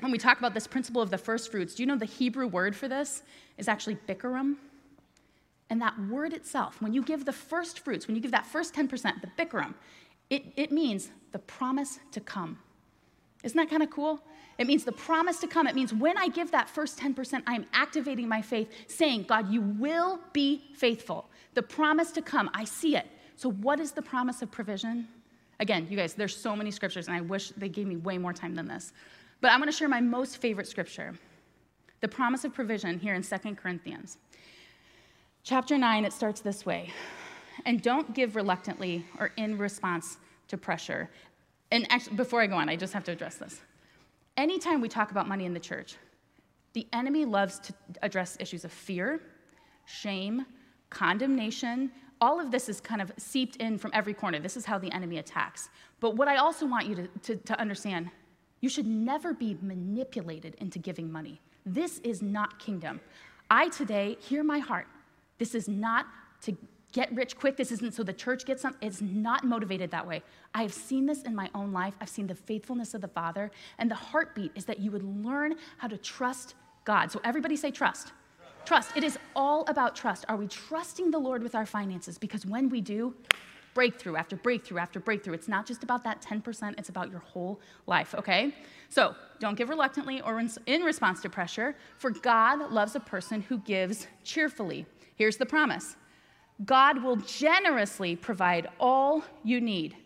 when 0.00 0.12
we 0.12 0.18
talk 0.18 0.38
about 0.38 0.54
this 0.54 0.66
principle 0.66 1.02
of 1.02 1.10
the 1.10 1.18
first 1.18 1.50
fruits, 1.50 1.74
do 1.74 1.82
you 1.82 1.86
know 1.86 1.96
the 1.96 2.04
Hebrew 2.04 2.46
word 2.46 2.76
for 2.76 2.88
this 2.88 3.22
is 3.56 3.68
actually 3.68 3.96
bikurim? 4.08 4.56
And 5.68 5.80
that 5.82 5.94
word 6.08 6.32
itself, 6.32 6.80
when 6.80 6.92
you 6.92 7.02
give 7.02 7.24
the 7.24 7.32
first 7.32 7.80
fruits, 7.80 8.06
when 8.06 8.14
you 8.14 8.22
give 8.22 8.30
that 8.30 8.46
first 8.46 8.72
10%, 8.74 9.20
the 9.20 9.28
bikurim, 9.38 9.74
it, 10.30 10.44
it 10.56 10.70
means 10.70 11.10
the 11.32 11.38
promise 11.38 11.98
to 12.12 12.20
come. 12.20 12.58
Isn't 13.42 13.56
that 13.56 13.70
kind 13.70 13.82
of 13.82 13.90
cool? 13.90 14.20
It 14.58 14.66
means 14.66 14.84
the 14.84 14.92
promise 14.92 15.38
to 15.40 15.46
come. 15.46 15.66
It 15.66 15.74
means 15.74 15.92
when 15.92 16.16
I 16.16 16.28
give 16.28 16.50
that 16.52 16.68
first 16.68 16.98
10%, 16.98 17.42
I 17.46 17.54
am 17.54 17.66
activating 17.72 18.28
my 18.28 18.40
faith, 18.40 18.70
saying, 18.86 19.24
God, 19.24 19.50
you 19.52 19.60
will 19.60 20.18
be 20.32 20.64
faithful. 20.74 21.28
The 21.54 21.62
promise 21.62 22.10
to 22.12 22.22
come, 22.22 22.50
I 22.54 22.64
see 22.64 22.96
it. 22.96 23.06
So, 23.36 23.50
what 23.50 23.80
is 23.80 23.92
the 23.92 24.02
promise 24.02 24.40
of 24.40 24.50
provision? 24.50 25.08
Again, 25.60 25.86
you 25.90 25.96
guys, 25.96 26.14
there's 26.14 26.36
so 26.36 26.56
many 26.56 26.70
scriptures, 26.70 27.06
and 27.06 27.16
I 27.16 27.20
wish 27.20 27.50
they 27.50 27.68
gave 27.68 27.86
me 27.86 27.96
way 27.96 28.18
more 28.18 28.32
time 28.32 28.54
than 28.54 28.66
this. 28.66 28.92
But 29.40 29.52
I'm 29.52 29.58
going 29.58 29.70
to 29.70 29.76
share 29.76 29.88
my 29.88 30.00
most 30.00 30.38
favorite 30.38 30.66
scripture 30.66 31.14
the 32.00 32.08
promise 32.08 32.44
of 32.44 32.52
provision 32.52 32.98
here 32.98 33.14
in 33.14 33.22
2 33.22 33.36
Corinthians. 33.54 34.18
Chapter 35.42 35.78
9, 35.78 36.04
it 36.04 36.12
starts 36.12 36.40
this 36.40 36.66
way 36.66 36.90
And 37.64 37.82
don't 37.82 38.14
give 38.14 38.36
reluctantly 38.36 39.06
or 39.18 39.32
in 39.36 39.56
response 39.56 40.18
to 40.48 40.56
pressure. 40.56 41.10
And 41.70 41.86
actually, 41.90 42.16
before 42.16 42.42
I 42.42 42.46
go 42.46 42.56
on, 42.56 42.68
I 42.68 42.76
just 42.76 42.92
have 42.92 43.04
to 43.04 43.12
address 43.12 43.36
this. 43.36 43.60
Anytime 44.36 44.80
we 44.80 44.88
talk 44.88 45.10
about 45.10 45.26
money 45.28 45.44
in 45.44 45.54
the 45.54 45.60
church, 45.60 45.96
the 46.74 46.86
enemy 46.92 47.24
loves 47.24 47.58
to 47.60 47.74
address 48.02 48.36
issues 48.38 48.64
of 48.64 48.72
fear, 48.72 49.20
shame, 49.86 50.44
condemnation. 50.90 51.90
All 52.20 52.38
of 52.38 52.50
this 52.50 52.68
is 52.68 52.80
kind 52.80 53.00
of 53.00 53.12
seeped 53.16 53.56
in 53.56 53.78
from 53.78 53.90
every 53.94 54.12
corner. 54.12 54.38
This 54.38 54.56
is 54.56 54.66
how 54.66 54.78
the 54.78 54.92
enemy 54.92 55.18
attacks. 55.18 55.70
But 56.00 56.16
what 56.16 56.28
I 56.28 56.36
also 56.36 56.66
want 56.66 56.86
you 56.86 56.94
to, 56.96 57.08
to, 57.22 57.36
to 57.36 57.60
understand 57.60 58.10
you 58.60 58.68
should 58.68 58.86
never 58.86 59.34
be 59.34 59.56
manipulated 59.60 60.54
into 60.58 60.78
giving 60.78 61.10
money. 61.10 61.40
This 61.64 61.98
is 62.00 62.22
not 62.22 62.58
kingdom. 62.58 63.00
I 63.50 63.68
today 63.68 64.16
hear 64.20 64.42
my 64.42 64.58
heart. 64.58 64.86
This 65.38 65.54
is 65.54 65.68
not 65.68 66.06
to 66.42 66.56
get 66.96 67.14
rich 67.14 67.36
quick. 67.36 67.58
This 67.58 67.70
isn't 67.72 67.92
so 67.92 68.02
the 68.02 68.12
church 68.14 68.46
gets 68.46 68.62
something. 68.62 68.88
It's 68.88 69.02
not 69.02 69.44
motivated 69.44 69.90
that 69.90 70.06
way. 70.06 70.22
I 70.54 70.62
have 70.62 70.72
seen 70.72 71.04
this 71.04 71.22
in 71.24 71.34
my 71.34 71.50
own 71.54 71.70
life. 71.70 71.94
I've 72.00 72.08
seen 72.08 72.26
the 72.26 72.34
faithfulness 72.34 72.94
of 72.94 73.02
the 73.02 73.08
Father. 73.08 73.50
And 73.78 73.90
the 73.90 73.94
heartbeat 73.94 74.52
is 74.54 74.64
that 74.64 74.78
you 74.80 74.90
would 74.90 75.02
learn 75.02 75.56
how 75.76 75.88
to 75.88 75.98
trust 75.98 76.54
God. 76.86 77.12
So 77.12 77.20
everybody 77.22 77.54
say 77.54 77.70
trust. 77.70 78.12
Trust. 78.64 78.96
It 78.96 79.04
is 79.04 79.18
all 79.36 79.66
about 79.68 79.94
trust. 79.94 80.24
Are 80.30 80.36
we 80.36 80.46
trusting 80.48 81.10
the 81.10 81.18
Lord 81.18 81.42
with 81.42 81.54
our 81.54 81.66
finances? 81.66 82.16
Because 82.16 82.46
when 82.46 82.70
we 82.70 82.80
do, 82.80 83.14
breakthrough 83.74 84.16
after 84.16 84.34
breakthrough 84.34 84.78
after 84.78 84.98
breakthrough. 84.98 85.34
It's 85.34 85.48
not 85.48 85.66
just 85.66 85.82
about 85.82 86.02
that 86.04 86.22
10%, 86.22 86.78
it's 86.78 86.88
about 86.88 87.10
your 87.10 87.20
whole 87.20 87.60
life, 87.86 88.14
okay? 88.14 88.54
So 88.88 89.14
don't 89.38 89.54
give 89.54 89.68
reluctantly 89.68 90.22
or 90.22 90.42
in 90.64 90.80
response 90.80 91.20
to 91.20 91.28
pressure, 91.28 91.76
for 91.98 92.10
God 92.10 92.72
loves 92.72 92.96
a 92.96 93.00
person 93.00 93.42
who 93.42 93.58
gives 93.58 94.06
cheerfully. 94.24 94.86
Here's 95.16 95.36
the 95.36 95.44
promise 95.44 95.96
God 96.64 97.02
will 97.02 97.16
generously 97.16 98.16
provide 98.16 98.68
all 98.80 99.22
you 99.44 99.60
need. 99.60 99.96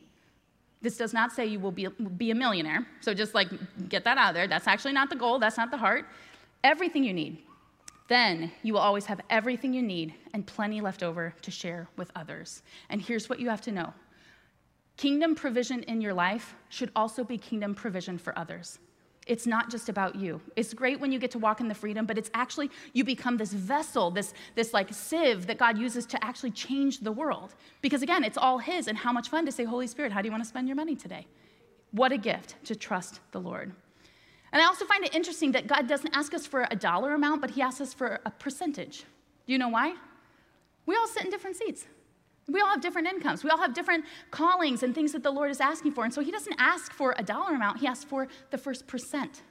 This 0.82 0.96
does 0.96 1.12
not 1.12 1.32
say 1.32 1.46
you 1.46 1.60
will 1.60 1.70
be, 1.70 1.86
be 2.16 2.30
a 2.30 2.34
millionaire. 2.34 2.86
So 3.00 3.14
just 3.14 3.34
like 3.34 3.48
get 3.88 4.04
that 4.04 4.18
out 4.18 4.30
of 4.30 4.34
there. 4.34 4.48
That's 4.48 4.66
actually 4.66 4.92
not 4.92 5.10
the 5.10 5.16
goal, 5.16 5.38
that's 5.38 5.56
not 5.56 5.70
the 5.70 5.76
heart. 5.76 6.06
Everything 6.64 7.04
you 7.04 7.12
need. 7.12 7.38
Then 8.08 8.50
you 8.64 8.72
will 8.72 8.80
always 8.80 9.06
have 9.06 9.20
everything 9.30 9.72
you 9.72 9.82
need 9.82 10.14
and 10.34 10.44
plenty 10.44 10.80
left 10.80 11.04
over 11.04 11.32
to 11.42 11.50
share 11.50 11.86
with 11.96 12.10
others. 12.16 12.62
And 12.88 13.00
here's 13.00 13.28
what 13.28 13.38
you 13.38 13.48
have 13.48 13.60
to 13.62 13.72
know 13.72 13.92
kingdom 14.96 15.34
provision 15.34 15.82
in 15.84 16.00
your 16.00 16.12
life 16.12 16.54
should 16.68 16.90
also 16.96 17.24
be 17.24 17.38
kingdom 17.38 17.74
provision 17.74 18.18
for 18.18 18.36
others. 18.38 18.78
It's 19.26 19.46
not 19.46 19.70
just 19.70 19.88
about 19.88 20.16
you. 20.16 20.40
It's 20.56 20.74
great 20.74 20.98
when 20.98 21.12
you 21.12 21.18
get 21.18 21.30
to 21.33 21.38
walk 21.38 21.61
in 21.61 21.68
the 21.68 21.74
freedom, 21.74 22.06
but 22.06 22.18
it's 22.18 22.30
actually 22.35 22.70
you 22.92 23.04
become 23.04 23.37
this 23.37 23.52
vessel, 23.52 24.11
this, 24.11 24.33
this 24.54 24.72
like 24.72 24.92
sieve 24.92 25.46
that 25.46 25.59
God 25.59 25.78
uses 25.78 26.06
to 26.06 26.24
actually 26.24 26.50
change 26.50 27.00
the 27.00 27.12
world. 27.12 27.54
Because 27.83 28.02
again, 28.02 28.24
it's 28.24 28.38
all 28.38 28.59
His, 28.59 28.88
and 28.88 28.96
how 28.96 29.12
much 29.12 29.28
fun 29.28 29.44
to 29.46 29.52
say, 29.52 29.64
Holy 29.64 29.87
Spirit, 29.87 30.11
how 30.11 30.22
do 30.22 30.26
you 30.26 30.33
want 30.33 30.42
to 30.42 30.48
spend 30.48 30.66
your 30.66 30.76
money 30.76 30.96
today? 30.96 31.26
What 31.92 32.12
a 32.12 32.18
gift 32.18 32.56
to 32.64 32.74
trust 32.74 33.20
the 33.33 33.40
Lord. 33.40 33.72
And 34.52 34.61
I 34.61 34.66
also 34.66 34.85
find 34.85 35.04
it 35.04 35.14
interesting 35.14 35.52
that 35.52 35.66
God 35.66 35.87
doesn't 35.87 36.16
ask 36.16 36.35
us 36.35 36.46
for 36.46 36.66
a 36.70 36.76
dollar 36.76 37.14
amount, 37.14 37.40
but 37.40 37.50
He 37.50 37.62
asks 37.62 37.80
us 37.80 37.94
for 37.94 38.20
a 38.24 38.30
percentage. 38.30 39.04
Do 39.46 39.52
you 39.52 39.59
know 39.59 39.68
why? 39.68 39.94
We 40.87 40.96
all 40.96 41.06
sit 41.06 41.24
in 41.24 41.30
different 41.30 41.56
seats. 41.56 41.87
We 42.50 42.60
all 42.60 42.68
have 42.68 42.80
different 42.80 43.08
incomes. 43.08 43.44
We 43.44 43.50
all 43.50 43.58
have 43.58 43.74
different 43.74 44.04
callings 44.30 44.82
and 44.82 44.94
things 44.94 45.12
that 45.12 45.22
the 45.22 45.30
Lord 45.30 45.50
is 45.50 45.60
asking 45.60 45.92
for. 45.92 46.04
And 46.04 46.12
so 46.12 46.20
He 46.20 46.30
doesn't 46.30 46.56
ask 46.58 46.92
for 46.92 47.14
a 47.16 47.22
dollar 47.22 47.54
amount, 47.54 47.80
He 47.80 47.86
asks 47.86 48.04
for 48.04 48.28
the 48.50 48.58
first 48.58 48.86
percent. 48.86 49.42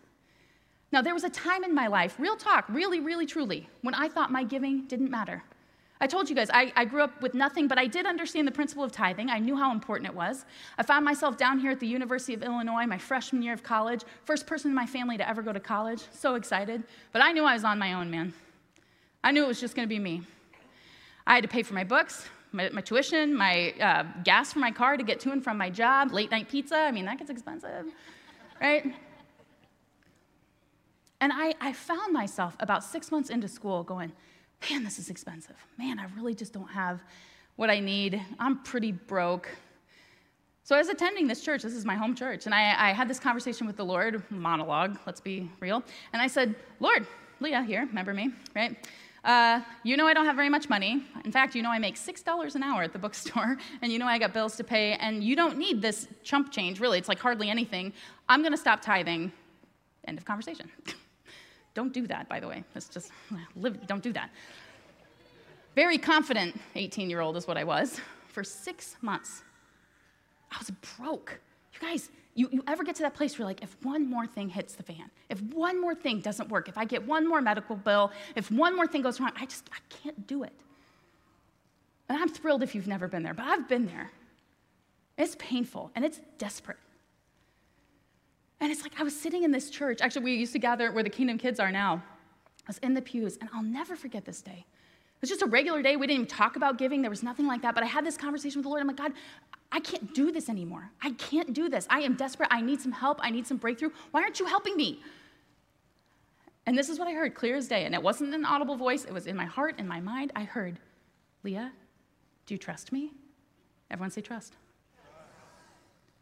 Now, 0.91 1.01
there 1.01 1.13
was 1.13 1.23
a 1.23 1.29
time 1.29 1.63
in 1.63 1.73
my 1.75 1.87
life, 1.87 2.15
real 2.17 2.35
talk, 2.35 2.65
really, 2.67 2.99
really, 2.99 3.27
truly, 3.27 3.69
when 3.81 3.93
I 3.93 4.09
thought 4.09 4.31
my 4.31 4.43
giving 4.43 4.85
didn't 4.87 5.11
matter. 5.11 5.43
I 6.01 6.07
told 6.07 6.29
you 6.29 6.35
guys, 6.35 6.49
I, 6.49 6.71
I, 6.77 6.85
grew 6.85 7.03
up 7.03 7.21
with 7.21 7.33
nothing, 7.33 7.67
but 7.67 7.77
I 7.77 7.85
did 7.85 8.05
understand 8.05 8.47
the 8.47 8.53
principle 8.53 8.85
of 8.85 8.91
tithing. 8.91 9.29
I 9.29 9.37
knew 9.37 9.57
how 9.57 9.73
important 9.73 10.09
it 10.09 10.15
was. 10.15 10.45
I 10.77 10.83
found 10.83 11.03
myself 11.03 11.37
down 11.37 11.59
here 11.59 11.71
at 11.71 11.79
the 11.81 11.87
University 11.87 12.33
of 12.33 12.41
Illinois, 12.41 12.85
my 12.85 12.97
freshman 12.97 13.41
year 13.41 13.51
of 13.51 13.63
college, 13.63 14.03
first 14.23 14.47
person 14.47 14.71
in 14.71 14.75
my 14.75 14.85
family 14.85 15.17
to 15.17 15.27
ever 15.27 15.41
go 15.41 15.51
to 15.51 15.59
college. 15.59 16.01
So 16.13 16.35
excited. 16.35 16.85
But 17.11 17.21
I 17.21 17.33
knew 17.33 17.43
I 17.43 17.53
was 17.53 17.65
on 17.65 17.77
my 17.77 17.93
own, 17.93 18.09
man. 18.09 18.33
I 19.25 19.31
knew 19.31 19.43
it 19.43 19.47
was 19.47 19.59
just 19.59 19.75
going 19.75 19.85
to 19.85 19.89
be 19.89 19.99
me. 19.99 20.21
I 21.27 21.35
had 21.35 21.41
to 21.43 21.49
pay 21.49 21.63
for 21.63 21.73
my 21.73 21.83
books, 21.83 22.29
my, 22.51 22.69
my 22.69 22.81
tuition, 22.81 23.35
my 23.35 23.71
uh, 23.79 24.03
gas 24.23 24.53
for 24.53 24.59
my 24.59 24.71
car 24.71 24.97
to 24.97 25.03
get 25.03 25.19
to 25.21 25.31
and 25.31 25.43
from 25.43 25.57
my 25.57 25.69
job, 25.69 26.11
late 26.11 26.31
night 26.31 26.49
pizza. 26.49 26.77
I 26.77 26.91
mean, 26.91 27.05
that 27.05 27.17
gets 27.17 27.29
expensive, 27.29 27.85
right? 28.59 28.93
And 31.21 31.33
I, 31.33 31.53
I 31.59 31.73
found 31.73 32.13
myself 32.13 32.55
about 32.59 32.83
six 32.83 33.11
months 33.11 33.29
into 33.29 33.47
school 33.47 33.83
going, 33.83 34.11
man, 34.69 34.83
this 34.83 34.99
is 34.99 35.09
expensive. 35.09 35.55
Man, 35.77 35.99
I 35.99 36.05
really 36.15 36.33
just 36.33 36.53
don't 36.53 36.69
have 36.69 37.01
what 37.55 37.69
I 37.69 37.79
need. 37.79 38.21
I'm 38.39 38.63
pretty 38.63 38.93
broke. 38.93 39.49
So 40.63 40.75
I 40.75 40.79
was 40.79 40.87
attending 40.87 41.27
this 41.27 41.41
church. 41.41 41.63
This 41.63 41.73
is 41.73 41.83
my 41.83 41.95
home 41.95 42.15
church. 42.15 42.45
And 42.45 42.55
I, 42.55 42.89
I 42.89 42.93
had 42.93 43.07
this 43.07 43.19
conversation 43.19 43.67
with 43.67 43.75
the 43.75 43.83
Lord, 43.83 44.23
monologue, 44.29 44.97
let's 45.05 45.19
be 45.19 45.49
real. 45.59 45.83
And 46.13 46.21
I 46.21 46.27
said, 46.27 46.55
Lord, 46.79 47.05
Leah 47.39 47.63
here, 47.63 47.85
remember 47.85 48.13
me, 48.13 48.31
right? 48.55 48.77
Uh, 49.23 49.61
you 49.83 49.97
know 49.97 50.07
I 50.07 50.13
don't 50.13 50.25
have 50.25 50.35
very 50.35 50.49
much 50.49 50.69
money. 50.69 51.03
In 51.25 51.31
fact, 51.31 51.55
you 51.55 51.61
know 51.61 51.69
I 51.69 51.79
make 51.79 51.95
$6 51.95 52.55
an 52.55 52.63
hour 52.63 52.83
at 52.83 52.93
the 52.93 52.99
bookstore, 53.05 53.57
and 53.81 53.91
you 53.91 53.99
know 53.99 54.05
I 54.05 54.17
got 54.17 54.33
bills 54.33 54.55
to 54.57 54.63
pay, 54.63 54.93
and 54.93 55.23
you 55.23 55.35
don't 55.35 55.57
need 55.57 55.81
this 55.81 56.07
chump 56.23 56.51
change, 56.51 56.79
really. 56.79 56.97
It's 56.97 57.09
like 57.09 57.19
hardly 57.19 57.49
anything. 57.49 57.93
I'm 58.27 58.41
going 58.41 58.53
to 58.53 58.57
stop 58.57 58.81
tithing. 58.81 59.31
End 60.07 60.17
of 60.17 60.25
conversation. 60.25 60.69
don't 61.73 61.93
do 61.93 62.07
that, 62.07 62.29
by 62.29 62.39
the 62.39 62.47
way. 62.47 62.63
It's 62.75 62.87
just, 62.87 63.11
live, 63.55 63.85
don't 63.87 64.03
do 64.03 64.13
that. 64.13 64.29
Very 65.75 65.97
confident 65.97 66.59
18 66.75 67.09
year 67.09 67.21
old 67.21 67.37
is 67.37 67.47
what 67.47 67.57
I 67.57 67.63
was 67.63 67.99
for 68.27 68.43
six 68.43 68.95
months. 69.01 69.43
I 70.51 70.57
was 70.57 70.71
broke. 70.97 71.39
You 71.73 71.79
guys, 71.79 72.09
you, 72.39 72.47
you 72.53 72.63
ever 72.67 72.85
get 72.85 72.95
to 72.95 73.03
that 73.03 73.13
place 73.13 73.33
where 73.33 73.39
you're 73.39 73.49
like, 73.49 73.61
if 73.61 73.75
one 73.83 74.09
more 74.09 74.25
thing 74.25 74.47
hits 74.47 74.73
the 74.73 74.83
fan, 74.83 75.11
if 75.27 75.41
one 75.41 75.79
more 75.79 75.93
thing 75.93 76.21
doesn't 76.21 76.47
work, 76.47 76.69
if 76.69 76.77
I 76.77 76.85
get 76.85 77.05
one 77.05 77.27
more 77.27 77.41
medical 77.41 77.75
bill, 77.75 78.13
if 78.35 78.49
one 78.49 78.77
more 78.77 78.87
thing 78.87 79.01
goes 79.01 79.19
wrong, 79.19 79.31
I 79.35 79.45
just, 79.45 79.69
I 79.73 79.79
can't 79.89 80.25
do 80.25 80.43
it. 80.43 80.53
And 82.07 82.17
I'm 82.17 82.29
thrilled 82.29 82.63
if 82.63 82.73
you've 82.73 82.87
never 82.87 83.09
been 83.09 83.23
there, 83.23 83.33
but 83.33 83.45
I've 83.45 83.67
been 83.67 83.85
there. 83.85 84.11
It's 85.17 85.35
painful 85.37 85.91
and 85.95 86.05
it's 86.05 86.21
desperate. 86.37 86.77
And 88.61 88.71
it's 88.71 88.83
like 88.83 88.97
I 88.97 89.03
was 89.03 89.19
sitting 89.19 89.43
in 89.43 89.51
this 89.51 89.69
church. 89.69 89.99
Actually, 90.01 90.23
we 90.23 90.35
used 90.35 90.53
to 90.53 90.59
gather 90.59 90.93
where 90.93 91.03
the 91.03 91.09
Kingdom 91.09 91.37
Kids 91.37 91.59
are 91.59 91.71
now. 91.71 92.01
I 92.65 92.67
was 92.67 92.77
in 92.79 92.93
the 92.93 93.01
pews, 93.01 93.37
and 93.41 93.49
I'll 93.53 93.63
never 93.63 93.95
forget 93.95 94.25
this 94.25 94.41
day. 94.41 94.65
It 95.19 95.23
was 95.23 95.29
just 95.29 95.41
a 95.41 95.47
regular 95.47 95.81
day. 95.81 95.97
We 95.97 96.07
didn't 96.07 96.21
even 96.21 96.27
talk 96.27 96.55
about 96.55 96.77
giving. 96.77 97.01
There 97.01 97.09
was 97.09 97.23
nothing 97.23 97.45
like 97.45 97.61
that. 97.63 97.75
But 97.75 97.83
I 97.83 97.87
had 97.87 98.05
this 98.05 98.15
conversation 98.15 98.59
with 98.59 98.63
the 98.63 98.69
Lord. 98.69 98.79
I'm 98.79 98.87
like, 98.87 98.95
God, 98.95 99.11
I 99.69 99.81
can't 99.81 100.15
do 100.15 100.31
this 100.31 100.47
anymore. 100.47 100.91
I 101.01 101.11
can't 101.11 101.53
do 101.53 101.67
this. 101.67 101.85
I 101.89 101.99
am 101.99 102.15
desperate. 102.15 102.47
I 102.51 102.61
need 102.61 102.79
some 102.79 102.93
help. 102.93 103.19
I 103.21 103.29
need 103.29 103.45
some 103.45 103.57
breakthrough. 103.57 103.89
Why 104.11 104.21
aren't 104.21 104.39
you 104.39 104.45
helping 104.45 104.77
me? 104.77 105.01
And 106.65 106.77
this 106.77 106.87
is 106.87 106.99
what 106.99 107.07
I 107.07 107.13
heard 107.13 107.35
clear 107.35 107.57
as 107.57 107.67
day. 107.67 107.83
And 107.83 107.93
it 107.93 108.01
wasn't 108.01 108.33
an 108.33 108.45
audible 108.45 108.77
voice, 108.77 109.03
it 109.03 109.13
was 109.13 109.27
in 109.27 109.35
my 109.35 109.45
heart 109.45 109.79
in 109.79 109.87
my 109.87 109.99
mind. 109.99 110.31
I 110.35 110.43
heard, 110.43 110.79
Leah, 111.43 111.71
do 112.45 112.53
you 112.53 112.57
trust 112.57 112.91
me? 112.91 113.11
Everyone 113.91 114.11
say 114.11 114.21
trust. 114.21 114.53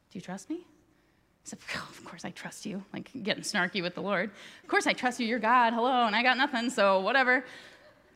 Do 0.09 0.17
you 0.17 0.21
trust 0.21 0.49
me? 0.49 0.57
I 0.57 1.43
said, 1.43 1.59
oh, 1.75 1.87
Of 1.97 2.03
course 2.05 2.25
I 2.25 2.31
trust 2.31 2.65
you. 2.65 2.83
Like 2.93 3.11
getting 3.23 3.43
snarky 3.43 3.81
with 3.81 3.93
the 3.93 4.01
Lord. 4.01 4.31
Of 4.63 4.69
course 4.69 4.87
I 4.87 4.93
trust 4.93 5.19
you. 5.19 5.27
You're 5.27 5.39
God. 5.39 5.73
Hello. 5.73 6.07
And 6.07 6.15
I 6.15 6.23
got 6.23 6.37
nothing, 6.37 6.69
so 6.69 7.01
whatever. 7.01 7.43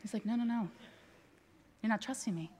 He's 0.02 0.12
like, 0.12 0.26
No, 0.26 0.34
no, 0.36 0.44
no. 0.44 0.68
You're 1.82 1.90
not 1.90 2.02
trusting 2.02 2.34
me. 2.34 2.50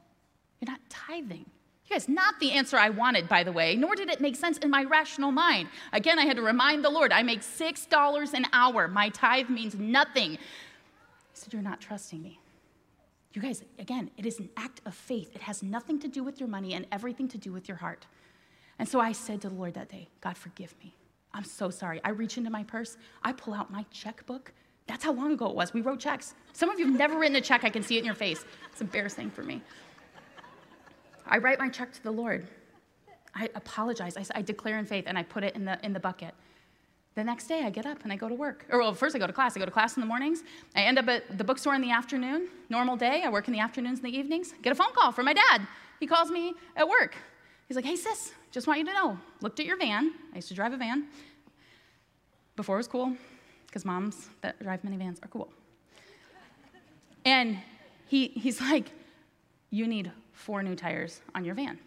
You're 0.60 0.70
not 0.70 0.80
tithing. 0.88 1.46
You 1.86 1.96
guys, 1.96 2.08
not 2.08 2.38
the 2.40 2.52
answer 2.52 2.76
I 2.76 2.90
wanted, 2.90 3.28
by 3.28 3.42
the 3.44 3.52
way, 3.52 3.76
nor 3.76 3.94
did 3.94 4.08
it 4.08 4.20
make 4.20 4.36
sense 4.36 4.58
in 4.58 4.70
my 4.70 4.84
rational 4.84 5.32
mind. 5.32 5.68
Again, 5.92 6.18
I 6.18 6.24
had 6.24 6.36
to 6.36 6.42
remind 6.42 6.84
the 6.84 6.90
Lord, 6.90 7.12
I 7.12 7.22
make 7.22 7.40
$6 7.40 8.34
an 8.34 8.46
hour. 8.52 8.88
My 8.88 9.08
tithe 9.08 9.48
means 9.48 9.74
nothing. 9.74 10.32
He 10.32 10.38
said, 11.34 11.52
You're 11.52 11.62
not 11.62 11.80
trusting 11.80 12.22
me. 12.22 12.38
You 13.34 13.40
guys, 13.40 13.64
again, 13.78 14.10
it 14.16 14.26
is 14.26 14.38
an 14.38 14.50
act 14.56 14.82
of 14.84 14.94
faith. 14.94 15.34
It 15.34 15.40
has 15.42 15.62
nothing 15.62 15.98
to 16.00 16.08
do 16.08 16.22
with 16.22 16.38
your 16.38 16.48
money 16.48 16.74
and 16.74 16.86
everything 16.92 17.28
to 17.28 17.38
do 17.38 17.50
with 17.52 17.66
your 17.66 17.78
heart. 17.78 18.06
And 18.78 18.86
so 18.88 19.00
I 19.00 19.12
said 19.12 19.40
to 19.42 19.48
the 19.48 19.54
Lord 19.54 19.74
that 19.74 19.88
day, 19.88 20.08
God, 20.20 20.36
forgive 20.36 20.74
me. 20.82 20.94
I'm 21.32 21.44
so 21.44 21.70
sorry. 21.70 22.00
I 22.04 22.10
reach 22.10 22.36
into 22.36 22.50
my 22.50 22.62
purse, 22.62 22.96
I 23.22 23.32
pull 23.32 23.54
out 23.54 23.70
my 23.70 23.86
checkbook. 23.90 24.52
That's 24.92 25.04
how 25.04 25.12
long 25.12 25.32
ago 25.32 25.46
it 25.46 25.56
was. 25.56 25.72
We 25.72 25.80
wrote 25.80 26.00
checks. 26.00 26.34
Some 26.52 26.68
of 26.68 26.78
you 26.78 26.84
have 26.84 26.94
never 26.94 27.18
written 27.18 27.34
a 27.36 27.40
check. 27.40 27.64
I 27.64 27.70
can 27.70 27.82
see 27.82 27.96
it 27.96 28.00
in 28.00 28.04
your 28.04 28.14
face. 28.14 28.44
It's 28.70 28.82
embarrassing 28.82 29.30
for 29.30 29.42
me. 29.42 29.62
I 31.26 31.38
write 31.38 31.58
my 31.58 31.70
check 31.70 31.94
to 31.94 32.02
the 32.02 32.10
Lord. 32.10 32.46
I 33.34 33.48
apologize. 33.54 34.18
I, 34.18 34.26
I, 34.34 34.42
declare 34.42 34.78
in 34.78 34.84
faith 34.84 35.04
and 35.06 35.16
I 35.16 35.22
put 35.22 35.44
it 35.44 35.56
in 35.56 35.64
the, 35.64 35.82
in 35.82 35.94
the 35.94 35.98
bucket. 35.98 36.34
The 37.14 37.24
next 37.24 37.46
day, 37.46 37.62
I 37.64 37.70
get 37.70 37.86
up 37.86 38.02
and 38.02 38.12
I 38.12 38.16
go 38.16 38.28
to 38.28 38.34
work. 38.34 38.66
Or, 38.68 38.80
well, 38.80 38.92
first 38.92 39.16
I 39.16 39.18
go 39.18 39.26
to 39.26 39.32
class. 39.32 39.56
I 39.56 39.60
go 39.60 39.64
to 39.64 39.70
class 39.70 39.96
in 39.96 40.02
the 40.02 40.06
mornings. 40.06 40.42
I 40.76 40.82
end 40.82 40.98
up 40.98 41.08
at 41.08 41.38
the 41.38 41.44
bookstore 41.44 41.74
in 41.74 41.80
the 41.80 41.90
afternoon. 41.90 42.48
Normal 42.68 42.96
day. 42.96 43.22
I 43.24 43.30
work 43.30 43.48
in 43.48 43.54
the 43.54 43.60
afternoons 43.60 44.00
and 44.00 44.06
the 44.12 44.14
evenings. 44.14 44.52
Get 44.60 44.72
a 44.72 44.76
phone 44.76 44.92
call 44.92 45.10
from 45.10 45.24
my 45.24 45.32
dad. 45.32 45.66
He 46.00 46.06
calls 46.06 46.30
me 46.30 46.52
at 46.76 46.86
work. 46.86 47.16
He's 47.66 47.76
like, 47.76 47.86
hey, 47.86 47.96
sis, 47.96 48.32
just 48.50 48.66
want 48.66 48.78
you 48.78 48.84
to 48.84 48.92
know, 48.92 49.18
looked 49.40 49.58
at 49.58 49.64
your 49.64 49.78
van. 49.78 50.12
I 50.34 50.36
used 50.36 50.48
to 50.48 50.54
drive 50.54 50.74
a 50.74 50.76
van 50.76 51.06
before 52.56 52.76
it 52.76 52.80
was 52.80 52.88
cool, 52.88 53.16
because 53.72 53.86
moms 53.86 54.28
that 54.42 54.62
drive 54.62 54.82
minivans 54.82 55.24
are 55.24 55.28
cool. 55.28 55.48
And 57.24 57.58
he, 58.06 58.28
he's 58.28 58.60
like, 58.60 58.90
you 59.70 59.86
need 59.86 60.12
four 60.32 60.62
new 60.62 60.76
tires 60.76 61.22
on 61.34 61.42
your 61.46 61.54
van. 61.54 61.78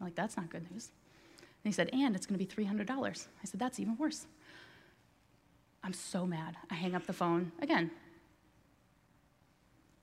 I'm 0.00 0.06
like, 0.06 0.14
that's 0.14 0.38
not 0.38 0.48
good 0.48 0.70
news. 0.70 0.90
And 1.38 1.70
he 1.70 1.72
said, 1.72 1.90
and 1.92 2.16
it's 2.16 2.24
going 2.24 2.38
to 2.38 2.46
be 2.56 2.64
$300. 2.64 2.88
I 2.90 3.12
said, 3.44 3.60
that's 3.60 3.78
even 3.78 3.98
worse. 3.98 4.26
I'm 5.84 5.92
so 5.92 6.24
mad. 6.24 6.56
I 6.70 6.74
hang 6.74 6.94
up 6.94 7.06
the 7.06 7.12
phone. 7.12 7.52
Again, 7.60 7.90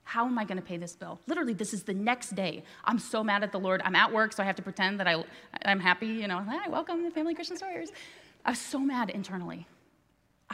how 0.04 0.26
am 0.26 0.38
I 0.38 0.44
going 0.44 0.58
to 0.58 0.62
pay 0.62 0.76
this 0.76 0.94
bill? 0.94 1.18
Literally, 1.26 1.54
this 1.54 1.74
is 1.74 1.82
the 1.82 1.94
next 1.94 2.36
day. 2.36 2.62
I'm 2.84 3.00
so 3.00 3.24
mad 3.24 3.42
at 3.42 3.50
the 3.50 3.58
Lord. 3.58 3.82
I'm 3.84 3.96
at 3.96 4.12
work, 4.12 4.32
so 4.32 4.44
I 4.44 4.46
have 4.46 4.56
to 4.56 4.62
pretend 4.62 5.00
that 5.00 5.08
I, 5.08 5.24
I'm 5.64 5.80
happy. 5.80 6.06
You 6.06 6.28
know, 6.28 6.38
hi, 6.38 6.68
welcome 6.68 7.02
to 7.02 7.10
Family 7.10 7.34
Christian 7.34 7.56
Stores. 7.56 7.90
I 8.44 8.50
was 8.50 8.60
so 8.60 8.78
mad 8.78 9.10
internally. 9.10 9.66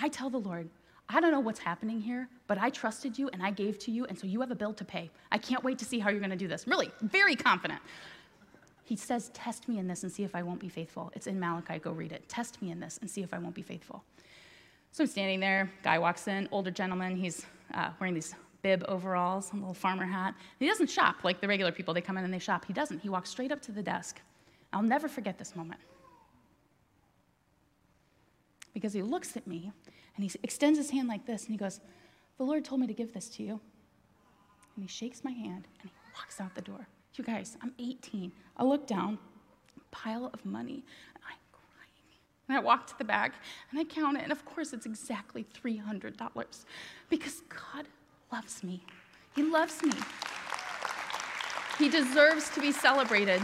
I 0.01 0.09
tell 0.09 0.31
the 0.31 0.39
Lord, 0.39 0.69
I 1.09 1.21
don't 1.21 1.33
know 1.33 1.41
what's 1.41 1.59
happening 1.59 2.01
here, 2.01 2.29
but 2.47 2.59
I 2.59 2.71
trusted 2.71 3.19
you 3.19 3.29
and 3.33 3.43
I 3.43 3.51
gave 3.51 3.79
to 3.81 3.91
you, 3.91 4.05
and 4.07 4.19
so 4.19 4.27
you 4.27 4.41
have 4.41 4.51
a 4.51 4.55
bill 4.55 4.73
to 4.75 4.85
pay. 4.85 5.11
I 5.33 5.39
can't 5.39 5.65
wait 5.65 5.79
to 5.79 5.85
see 5.85 5.99
how 5.99 6.11
you're 6.11 6.21
going 6.21 6.31
to 6.31 6.37
do 6.37 6.49
this. 6.49 6.67
Really, 6.67 6.91
very 7.03 7.35
confident. 7.37 7.81
He 8.85 8.97
says, 8.97 9.31
Test 9.35 9.69
me 9.69 9.79
in 9.79 9.89
this 9.89 10.03
and 10.03 10.11
see 10.13 10.25
if 10.25 10.35
I 10.35 10.43
won't 10.43 10.61
be 10.61 10.69
faithful. 10.69 11.13
It's 11.15 11.27
in 11.27 11.39
Malachi, 11.39 11.79
go 11.79 11.93
read 11.93 12.13
it. 12.13 12.29
Test 12.29 12.61
me 12.63 12.71
in 12.71 12.81
this 12.81 12.99
and 13.01 13.11
see 13.11 13.23
if 13.23 13.35
I 13.35 13.39
won't 13.39 13.55
be 13.55 13.63
faithful. 13.63 14.05
So 14.93 15.05
I'm 15.05 15.09
standing 15.09 15.41
there, 15.41 15.71
guy 15.83 15.99
walks 15.99 16.27
in, 16.27 16.49
older 16.51 16.71
gentleman, 16.71 17.15
he's 17.17 17.47
uh, 17.75 17.91
wearing 18.01 18.15
these 18.15 18.35
bib 18.63 18.85
overalls, 18.89 19.53
a 19.53 19.57
little 19.57 19.75
farmer 19.75 20.05
hat. 20.05 20.35
He 20.59 20.67
doesn't 20.67 20.91
shop 20.91 21.25
like 21.25 21.41
the 21.41 21.49
regular 21.49 21.73
people, 21.73 21.95
they 21.95 22.01
come 22.01 22.17
in 22.19 22.25
and 22.25 22.35
they 22.35 22.39
shop. 22.39 22.65
He 22.65 22.73
doesn't. 22.73 23.01
He 23.01 23.09
walks 23.09 23.31
straight 23.31 23.53
up 23.53 23.63
to 23.63 23.73
the 23.73 23.83
desk. 23.83 24.21
I'll 24.73 24.83
never 24.83 25.09
forget 25.09 25.39
this 25.39 25.57
moment. 25.57 25.81
Because 28.73 28.93
he 28.93 29.03
looks 29.03 29.37
at 29.37 29.47
me 29.47 29.73
and 30.17 30.25
he 30.25 30.31
extends 30.43 30.79
his 30.79 30.91
hand 30.91 31.09
like 31.09 31.27
this 31.27 31.45
and 31.45 31.53
he 31.53 31.57
goes, 31.57 31.81
The 32.39 32.45
Lord 32.45 32.65
told 32.65 32.81
me 32.81 32.87
to 32.87 32.95
give 32.95 33.13
this 33.13 33.29
to 33.31 33.43
you. 33.43 33.61
And 34.77 34.85
he 34.85 34.89
shakes 34.89 35.25
my 35.25 35.33
hand 35.33 35.67
and 35.81 35.91
he 35.91 35.93
walks 36.15 36.41
out 36.41 36.55
the 36.55 36.63
door. 36.63 36.87
You 37.15 37.25
guys, 37.25 37.57
I'm 37.61 37.73
18. 37.79 38.33
I 38.57 38.65
look 38.65 38.87
down, 38.87 39.19
pile 39.91 40.31
of 40.33 40.45
money, 40.45 40.85
and 41.15 41.25
I'm 41.27 41.39
crying. 41.53 42.49
And 42.49 42.57
I 42.57 42.61
walk 42.61 42.87
to 42.87 42.95
the 42.99 43.05
back 43.05 43.35
and 43.71 43.81
I 43.81 43.85
count 43.85 44.17
it, 44.17 44.23
and 44.23 44.33
of 44.33 44.45
course 44.45 44.73
it's 44.73 44.87
exactly 44.87 45.45
$300 45.63 46.65
because 47.09 47.43
God 47.49 47.87
loves 48.33 48.63
me. 48.63 48.85
He 49.35 49.43
loves 49.43 49.83
me. 49.83 49.93
He 51.79 51.89
deserves 51.89 52.51
to 52.51 52.61
be 52.61 52.73
celebrated. 52.73 53.41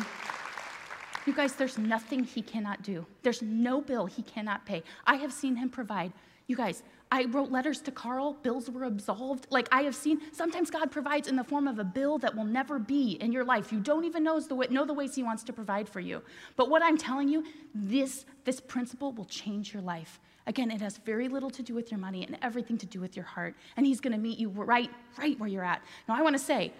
You 1.26 1.34
guys, 1.34 1.54
there's 1.54 1.76
nothing 1.76 2.22
he 2.22 2.40
cannot 2.40 2.82
do. 2.82 3.04
There's 3.22 3.42
no 3.42 3.80
bill 3.80 4.06
he 4.06 4.22
cannot 4.22 4.64
pay. 4.64 4.84
I 5.06 5.16
have 5.16 5.32
seen 5.32 5.56
him 5.56 5.68
provide. 5.68 6.12
You 6.46 6.54
guys, 6.54 6.84
I 7.10 7.24
wrote 7.24 7.50
letters 7.50 7.80
to 7.82 7.90
Carle, 7.90 8.34
bills 8.34 8.70
were 8.70 8.84
absolved. 8.84 9.48
Like 9.50 9.68
I 9.72 9.82
have 9.82 9.96
seen, 9.96 10.20
sometimes 10.32 10.70
God 10.70 10.92
provides 10.92 11.26
in 11.26 11.34
the 11.34 11.42
form 11.42 11.66
of 11.66 11.80
a 11.80 11.84
bill 11.84 12.18
that 12.18 12.36
will 12.36 12.44
never 12.44 12.78
be 12.78 13.12
in 13.20 13.32
your 13.32 13.44
life. 13.44 13.72
You 13.72 13.80
don't 13.80 14.04
even 14.04 14.22
know 14.22 14.38
the, 14.38 14.54
way, 14.54 14.66
know 14.70 14.84
the 14.84 14.94
ways 14.94 15.16
He 15.16 15.24
wants 15.24 15.42
to 15.44 15.52
provide 15.52 15.88
for 15.88 15.98
you. 15.98 16.22
But 16.54 16.70
what 16.70 16.82
I'm 16.82 16.96
telling 16.96 17.28
you, 17.28 17.44
this, 17.74 18.24
this 18.44 18.60
principle 18.60 19.12
will 19.12 19.24
change 19.24 19.72
your 19.72 19.82
life. 19.82 20.20
Again, 20.48 20.70
it 20.70 20.80
has 20.80 20.98
very 20.98 21.28
little 21.28 21.50
to 21.50 21.62
do 21.62 21.74
with 21.74 21.90
your 21.90 21.98
money 21.98 22.24
and 22.24 22.38
everything 22.42 22.78
to 22.78 22.86
do 22.86 23.00
with 23.00 23.16
your 23.16 23.24
heart. 23.24 23.56
And 23.76 23.84
He's 23.84 24.00
gonna 24.00 24.18
meet 24.18 24.38
you 24.38 24.48
right, 24.48 24.90
right 25.18 25.38
where 25.40 25.48
you're 25.48 25.64
at. 25.64 25.82
Now, 26.08 26.16
I 26.16 26.22
wanna 26.22 26.38
say, 26.38 26.72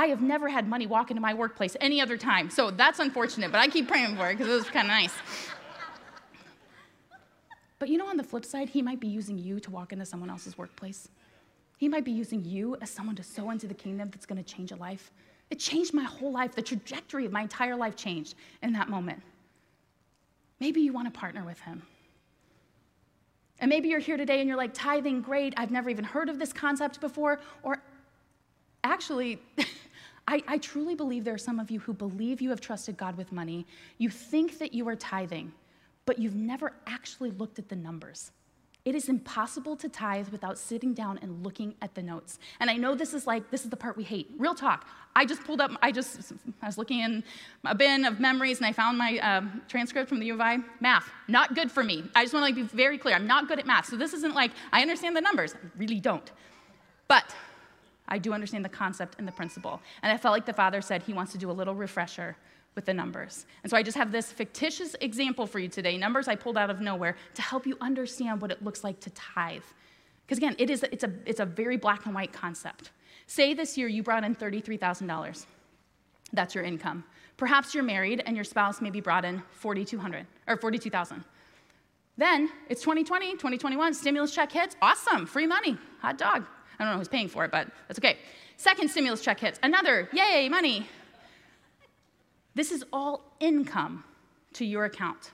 I 0.00 0.06
have 0.06 0.22
never 0.22 0.48
had 0.48 0.66
money 0.66 0.86
walk 0.86 1.10
into 1.10 1.20
my 1.20 1.34
workplace 1.34 1.76
any 1.78 2.00
other 2.00 2.16
time. 2.16 2.48
So 2.48 2.70
that's 2.70 3.00
unfortunate, 3.00 3.52
but 3.52 3.60
I 3.60 3.68
keep 3.68 3.86
praying 3.86 4.16
for 4.16 4.30
it 4.30 4.38
because 4.38 4.50
it 4.50 4.54
was 4.54 4.64
kind 4.64 4.86
of 4.86 4.92
nice. 4.92 5.12
But 7.78 7.90
you 7.90 7.98
know, 7.98 8.06
on 8.06 8.16
the 8.16 8.22
flip 8.22 8.46
side, 8.46 8.70
he 8.70 8.80
might 8.80 8.98
be 8.98 9.08
using 9.08 9.36
you 9.36 9.60
to 9.60 9.70
walk 9.70 9.92
into 9.92 10.06
someone 10.06 10.30
else's 10.30 10.56
workplace. 10.56 11.10
He 11.76 11.86
might 11.86 12.06
be 12.06 12.12
using 12.12 12.42
you 12.42 12.78
as 12.80 12.88
someone 12.88 13.14
to 13.16 13.22
sow 13.22 13.50
into 13.50 13.66
the 13.66 13.74
kingdom 13.74 14.08
that's 14.10 14.24
going 14.24 14.42
to 14.42 14.54
change 14.54 14.72
a 14.72 14.76
life. 14.76 15.10
It 15.50 15.58
changed 15.58 15.92
my 15.92 16.04
whole 16.04 16.32
life. 16.32 16.54
The 16.54 16.62
trajectory 16.62 17.26
of 17.26 17.32
my 17.32 17.42
entire 17.42 17.76
life 17.76 17.94
changed 17.94 18.36
in 18.62 18.72
that 18.72 18.88
moment. 18.88 19.20
Maybe 20.60 20.80
you 20.80 20.94
want 20.94 21.12
to 21.12 21.20
partner 21.20 21.44
with 21.44 21.60
him. 21.60 21.82
And 23.58 23.68
maybe 23.68 23.90
you're 23.90 24.00
here 24.00 24.16
today 24.16 24.40
and 24.40 24.48
you're 24.48 24.56
like, 24.56 24.72
tithing, 24.72 25.20
great. 25.20 25.52
I've 25.58 25.70
never 25.70 25.90
even 25.90 26.04
heard 26.04 26.30
of 26.30 26.38
this 26.38 26.54
concept 26.54 27.02
before. 27.02 27.40
Or 27.62 27.82
actually, 28.82 29.42
I, 30.30 30.42
I, 30.46 30.58
truly 30.58 30.94
believe 30.94 31.24
there 31.24 31.34
are 31.34 31.38
some 31.38 31.58
of 31.58 31.72
you 31.72 31.80
who 31.80 31.92
believe 31.92 32.40
you 32.40 32.50
have 32.50 32.60
trusted 32.60 32.96
God 32.96 33.16
with 33.16 33.32
money. 33.32 33.66
You 33.98 34.08
think 34.08 34.58
that 34.58 34.72
you 34.72 34.88
are 34.88 34.94
tithing, 34.94 35.52
but 36.06 36.20
you've 36.20 36.36
never 36.36 36.72
actually 36.86 37.32
looked 37.32 37.58
at 37.58 37.68
the 37.68 37.74
numbers. 37.74 38.30
It 38.84 38.94
is 38.94 39.08
impossible 39.08 39.76
to 39.76 39.88
tithe 39.88 40.28
without 40.28 40.56
sitting 40.56 40.94
down 40.94 41.18
and 41.20 41.44
looking 41.44 41.74
at 41.82 41.94
the 41.96 42.02
notes. 42.02 42.38
And 42.60 42.70
I 42.70 42.76
know 42.76 42.94
this 42.94 43.12
is 43.12 43.26
like, 43.26 43.50
this 43.50 43.64
is 43.64 43.70
the 43.70 43.76
part 43.76 43.96
we 43.96 44.04
hate. 44.04 44.30
Real 44.38 44.54
talk. 44.54 44.86
I 45.16 45.26
just 45.26 45.42
pulled 45.44 45.60
up, 45.60 45.72
I 45.82 45.90
just, 45.90 46.32
I 46.62 46.66
was 46.66 46.78
looking 46.78 47.00
in 47.00 47.24
a 47.64 47.74
bin 47.74 48.04
of 48.04 48.20
memories 48.20 48.58
and 48.58 48.66
I 48.66 48.72
found 48.72 48.96
my 48.96 49.18
uh, 49.18 49.42
transcript 49.68 50.08
from 50.08 50.20
the 50.20 50.26
U 50.26 50.34
of 50.34 50.40
I. 50.40 50.58
Math, 50.78 51.10
not 51.26 51.56
good 51.56 51.72
for 51.72 51.82
me. 51.82 52.04
I 52.14 52.22
just 52.22 52.32
want 52.32 52.44
to 52.44 52.60
like, 52.60 52.70
be 52.70 52.76
very 52.76 52.98
clear. 52.98 53.16
I'm 53.16 53.26
not 53.26 53.48
good 53.48 53.58
at 53.58 53.66
math. 53.66 53.86
So 53.86 53.96
this 53.96 54.14
isn't 54.14 54.34
like, 54.34 54.52
I 54.72 54.80
understand 54.80 55.16
the 55.16 55.20
numbers. 55.20 55.54
I 55.54 55.58
really 55.76 56.00
don't. 56.00 56.30
But 57.08 57.34
I 58.10 58.18
do 58.18 58.32
understand 58.32 58.64
the 58.64 58.70
concept 58.70 59.16
and 59.18 59.26
the 59.26 59.32
principle. 59.32 59.80
And 60.02 60.12
I 60.12 60.16
felt 60.16 60.32
like 60.32 60.46
the 60.46 60.52
Father 60.52 60.80
said 60.80 61.02
he 61.02 61.12
wants 61.12 61.32
to 61.32 61.38
do 61.38 61.50
a 61.50 61.52
little 61.52 61.74
refresher 61.74 62.36
with 62.74 62.84
the 62.84 62.94
numbers. 62.94 63.46
And 63.62 63.70
so 63.70 63.76
I 63.76 63.82
just 63.82 63.96
have 63.96 64.12
this 64.12 64.30
fictitious 64.30 64.94
example 65.00 65.46
for 65.46 65.58
you 65.58 65.68
today, 65.68 65.96
numbers 65.96 66.28
I 66.28 66.36
pulled 66.36 66.56
out 66.56 66.70
of 66.70 66.80
nowhere, 66.80 67.16
to 67.34 67.42
help 67.42 67.66
you 67.66 67.76
understand 67.80 68.40
what 68.40 68.50
it 68.50 68.62
looks 68.62 68.84
like 68.84 69.00
to 69.00 69.10
tithe. 69.10 69.62
Because 70.26 70.38
again, 70.38 70.54
it 70.58 70.70
is, 70.70 70.84
it's, 70.84 71.04
a, 71.04 71.10
it's 71.26 71.40
a 71.40 71.44
very 71.44 71.76
black 71.76 72.06
and 72.06 72.14
white 72.14 72.32
concept. 72.32 72.90
Say 73.26 73.54
this 73.54 73.76
year 73.76 73.88
you 73.88 74.02
brought 74.02 74.24
in 74.24 74.34
$33,000. 74.34 75.46
That's 76.32 76.54
your 76.54 76.64
income. 76.64 77.04
Perhaps 77.36 77.74
you're 77.74 77.82
married 77.82 78.22
and 78.26 78.36
your 78.36 78.44
spouse 78.44 78.80
maybe 78.80 79.00
brought 79.00 79.24
in 79.24 79.42
4,200 79.52 80.26
or 80.46 80.56
42,000. 80.56 81.24
Then 82.16 82.50
it's 82.68 82.82
2020, 82.82 83.32
2021, 83.32 83.94
stimulus 83.94 84.34
check 84.34 84.52
hits. 84.52 84.76
Awesome, 84.82 85.26
free 85.26 85.46
money, 85.46 85.78
hot 86.00 86.18
dog. 86.18 86.44
I 86.80 86.84
don't 86.84 86.92
know 86.94 86.98
who's 86.98 87.08
paying 87.08 87.28
for 87.28 87.44
it, 87.44 87.50
but 87.50 87.68
that's 87.86 88.00
okay. 88.00 88.16
Second 88.56 88.90
stimulus 88.90 89.20
check 89.20 89.38
hits, 89.38 89.60
another, 89.62 90.08
yay, 90.12 90.48
money. 90.48 90.88
This 92.54 92.72
is 92.72 92.84
all 92.92 93.36
income 93.38 94.02
to 94.54 94.64
your 94.64 94.86
account. 94.86 95.30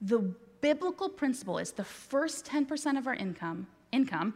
The 0.00 0.34
biblical 0.60 1.08
principle 1.08 1.58
is 1.58 1.72
the 1.72 1.84
first 1.84 2.46
10% 2.46 2.96
of 2.96 3.06
our 3.06 3.14
income, 3.14 3.66
income, 3.92 4.34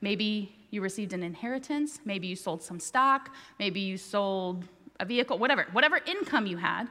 maybe 0.00 0.54
you 0.70 0.82
received 0.82 1.12
an 1.12 1.22
inheritance, 1.22 2.00
maybe 2.04 2.26
you 2.26 2.36
sold 2.36 2.62
some 2.62 2.80
stock, 2.80 3.34
maybe 3.58 3.80
you 3.80 3.96
sold 3.96 4.64
a 5.00 5.04
vehicle, 5.04 5.38
whatever, 5.38 5.66
whatever 5.72 6.00
income 6.04 6.46
you 6.46 6.56
had, 6.56 6.88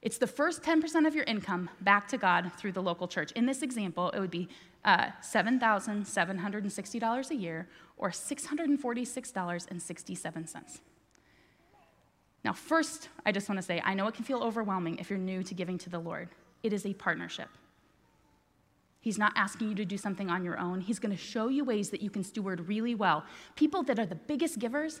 it's 0.00 0.18
the 0.18 0.26
first 0.26 0.62
10% 0.62 1.06
of 1.06 1.14
your 1.14 1.24
income 1.24 1.68
back 1.80 2.06
to 2.08 2.18
God 2.18 2.52
through 2.56 2.72
the 2.72 2.82
local 2.82 3.08
church. 3.08 3.32
In 3.32 3.46
this 3.46 3.62
example, 3.62 4.10
it 4.10 4.20
would 4.20 4.30
be 4.30 4.48
uh, 4.84 5.06
$7,760 5.22 7.30
a 7.30 7.34
year 7.34 7.68
or 7.96 8.10
$646.67. 8.10 10.80
Now, 12.44 12.52
first, 12.52 13.08
I 13.26 13.32
just 13.32 13.48
want 13.48 13.58
to 13.58 13.62
say 13.62 13.82
I 13.84 13.94
know 13.94 14.06
it 14.06 14.14
can 14.14 14.24
feel 14.24 14.40
overwhelming 14.42 14.98
if 14.98 15.10
you're 15.10 15.18
new 15.18 15.42
to 15.42 15.54
giving 15.54 15.78
to 15.78 15.90
the 15.90 15.98
Lord. 15.98 16.28
It 16.62 16.72
is 16.72 16.86
a 16.86 16.94
partnership. 16.94 17.48
He's 19.00 19.18
not 19.18 19.32
asking 19.36 19.70
you 19.70 19.74
to 19.76 19.84
do 19.84 19.96
something 19.96 20.30
on 20.30 20.44
your 20.44 20.58
own. 20.58 20.80
He's 20.80 20.98
going 20.98 21.16
to 21.16 21.22
show 21.22 21.48
you 21.48 21.64
ways 21.64 21.90
that 21.90 22.02
you 22.02 22.10
can 22.10 22.24
steward 22.24 22.68
really 22.68 22.94
well. 22.94 23.24
People 23.54 23.82
that 23.84 23.98
are 23.98 24.06
the 24.06 24.16
biggest 24.16 24.58
givers 24.58 25.00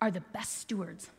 are 0.00 0.10
the 0.10 0.22
best 0.32 0.58
stewards. 0.58 1.10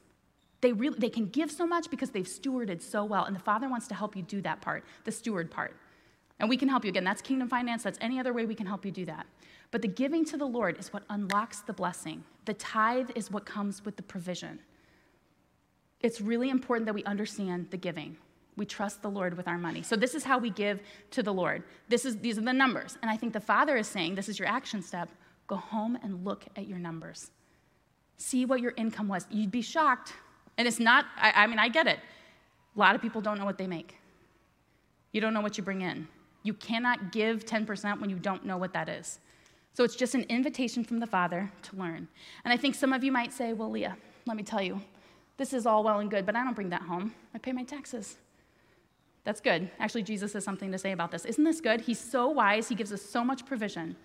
They, 0.61 0.73
really, 0.73 0.97
they 0.97 1.09
can 1.09 1.27
give 1.27 1.51
so 1.51 1.67
much 1.67 1.91
because 1.91 2.09
they've 2.09 2.25
stewarded 2.25 2.81
so 2.81 3.05
well, 3.05 3.25
and 3.25 3.35
the 3.35 3.39
Father 3.39 3.69
wants 3.69 3.87
to 3.89 3.95
help 3.95 4.15
you 4.15 4.23
do 4.23 4.41
that 4.41 4.61
part, 4.61 4.83
the 5.03 5.11
steward 5.11 5.51
part. 5.51 5.75
And 6.39 6.49
we 6.49 6.57
can 6.57 6.67
help 6.67 6.83
you. 6.83 6.89
Again, 6.89 7.03
that's 7.03 7.21
kingdom 7.21 7.47
finance, 7.47 7.83
that's 7.83 7.99
any 8.01 8.19
other 8.19 8.33
way 8.33 8.45
we 8.45 8.55
can 8.55 8.65
help 8.65 8.85
you 8.85 8.91
do 8.91 9.05
that. 9.05 9.25
But 9.71 9.81
the 9.81 9.87
giving 9.87 10.25
to 10.25 10.37
the 10.37 10.45
Lord 10.45 10.77
is 10.79 10.91
what 10.91 11.03
unlocks 11.09 11.61
the 11.61 11.73
blessing. 11.73 12.23
The 12.45 12.53
tithe 12.53 13.09
is 13.15 13.31
what 13.31 13.45
comes 13.45 13.83
with 13.85 13.95
the 13.95 14.03
provision 14.03 14.59
it's 16.05 16.21
really 16.21 16.51
important 16.51 16.85
that 16.85 16.93
we 16.93 17.03
understand 17.05 17.67
the 17.71 17.77
giving. 17.77 18.15
We 18.57 18.65
trust 18.65 19.01
the 19.01 19.09
Lord 19.09 19.35
with 19.35 19.47
our 19.47 19.57
money. 19.57 19.81
So 19.81 19.95
this 19.95 20.13
is 20.13 20.23
how 20.23 20.37
we 20.37 20.51
give 20.51 20.79
to 21.09 21.23
the 21.23 21.33
Lord. 21.33 21.63
This 21.89 22.05
is, 22.05 22.17
these 22.17 22.37
are 22.37 22.41
the 22.41 22.53
numbers. 22.53 22.95
And 23.01 23.09
I 23.09 23.17
think 23.17 23.33
the 23.33 23.39
Father 23.39 23.75
is 23.75 23.87
saying 23.87 24.13
this 24.13 24.29
is 24.29 24.37
your 24.37 24.47
action 24.47 24.83
step. 24.83 25.09
Go 25.47 25.55
home 25.55 25.97
and 26.03 26.23
look 26.23 26.45
at 26.55 26.67
your 26.67 26.77
numbers. 26.77 27.31
See 28.17 28.45
what 28.45 28.61
your 28.61 28.73
income 28.77 29.07
was. 29.07 29.25
You'd 29.31 29.49
be 29.49 29.63
shocked. 29.63 30.13
And 30.59 30.67
it's 30.67 30.79
not, 30.79 31.05
I, 31.17 31.43
I 31.43 31.47
mean, 31.47 31.57
I 31.57 31.69
get 31.69 31.87
it. 31.87 31.97
A 32.75 32.79
lot 32.79 32.93
of 32.93 33.01
people 33.01 33.19
don't 33.19 33.39
know 33.39 33.45
what 33.45 33.57
they 33.57 33.67
make. 33.67 33.97
You 35.11 35.21
don't 35.21 35.33
know 35.33 35.41
what 35.41 35.57
you 35.57 35.63
bring 35.63 35.81
in. 35.81 36.07
You 36.45 36.53
cannot 36.53 37.11
give 37.11 37.43
10% 37.43 37.99
when 37.99 38.09
you 38.09 38.17
don't 38.17 38.45
know 38.45 38.55
what 38.55 38.71
that 38.73 38.87
is. 38.87 39.19
So 39.73 39.83
it's 39.83 39.95
just 39.95 40.13
an 40.13 40.25
invitation 40.29 40.83
from 40.83 40.99
the 40.99 41.07
Father 41.07 41.51
to 41.63 41.75
learn. 41.75 42.07
And 42.43 42.53
I 42.53 42.57
think 42.57 42.75
some 42.75 42.93
of 42.93 43.03
you 43.03 43.11
might 43.11 43.33
say, 43.33 43.51
well, 43.53 43.71
Leah, 43.71 43.97
let 44.27 44.37
me 44.37 44.43
tell 44.43 44.61
you, 44.61 44.79
this 45.37 45.53
is 45.53 45.65
all 45.65 45.83
well 45.83 45.99
and 45.99 46.09
good, 46.09 46.23
but 46.23 46.35
I 46.35 46.43
don't 46.43 46.53
bring 46.53 46.69
that 46.69 46.83
home. 46.83 47.15
I 47.33 47.39
pay 47.39 47.51
my 47.51 47.63
taxes. 47.63 48.17
That's 49.23 49.41
good. 49.41 49.71
Actually, 49.79 50.03
Jesus 50.03 50.33
has 50.33 50.43
something 50.43 50.71
to 50.71 50.77
say 50.77 50.91
about 50.91 51.09
this. 51.09 51.25
Isn't 51.25 51.43
this 51.43 51.59
good? 51.59 51.81
He's 51.81 51.99
so 51.99 52.29
wise, 52.29 52.69
he 52.69 52.75
gives 52.75 52.93
us 52.93 53.01
so 53.01 53.23
much 53.23 53.43
provision. 53.47 53.95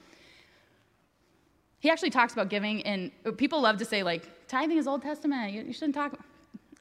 He 1.79 1.91
actually 1.91 2.11
talks 2.11 2.33
about 2.33 2.49
giving, 2.49 2.83
and 2.85 3.11
people 3.37 3.61
love 3.61 3.77
to 3.77 3.85
say, 3.85 4.03
like, 4.03 4.49
tithing 4.49 4.79
is 4.79 4.89
Old 4.89 5.03
Testament. 5.03 5.53
You, 5.53 5.73
shouldn't 5.75 5.95
talk. 5.95 6.19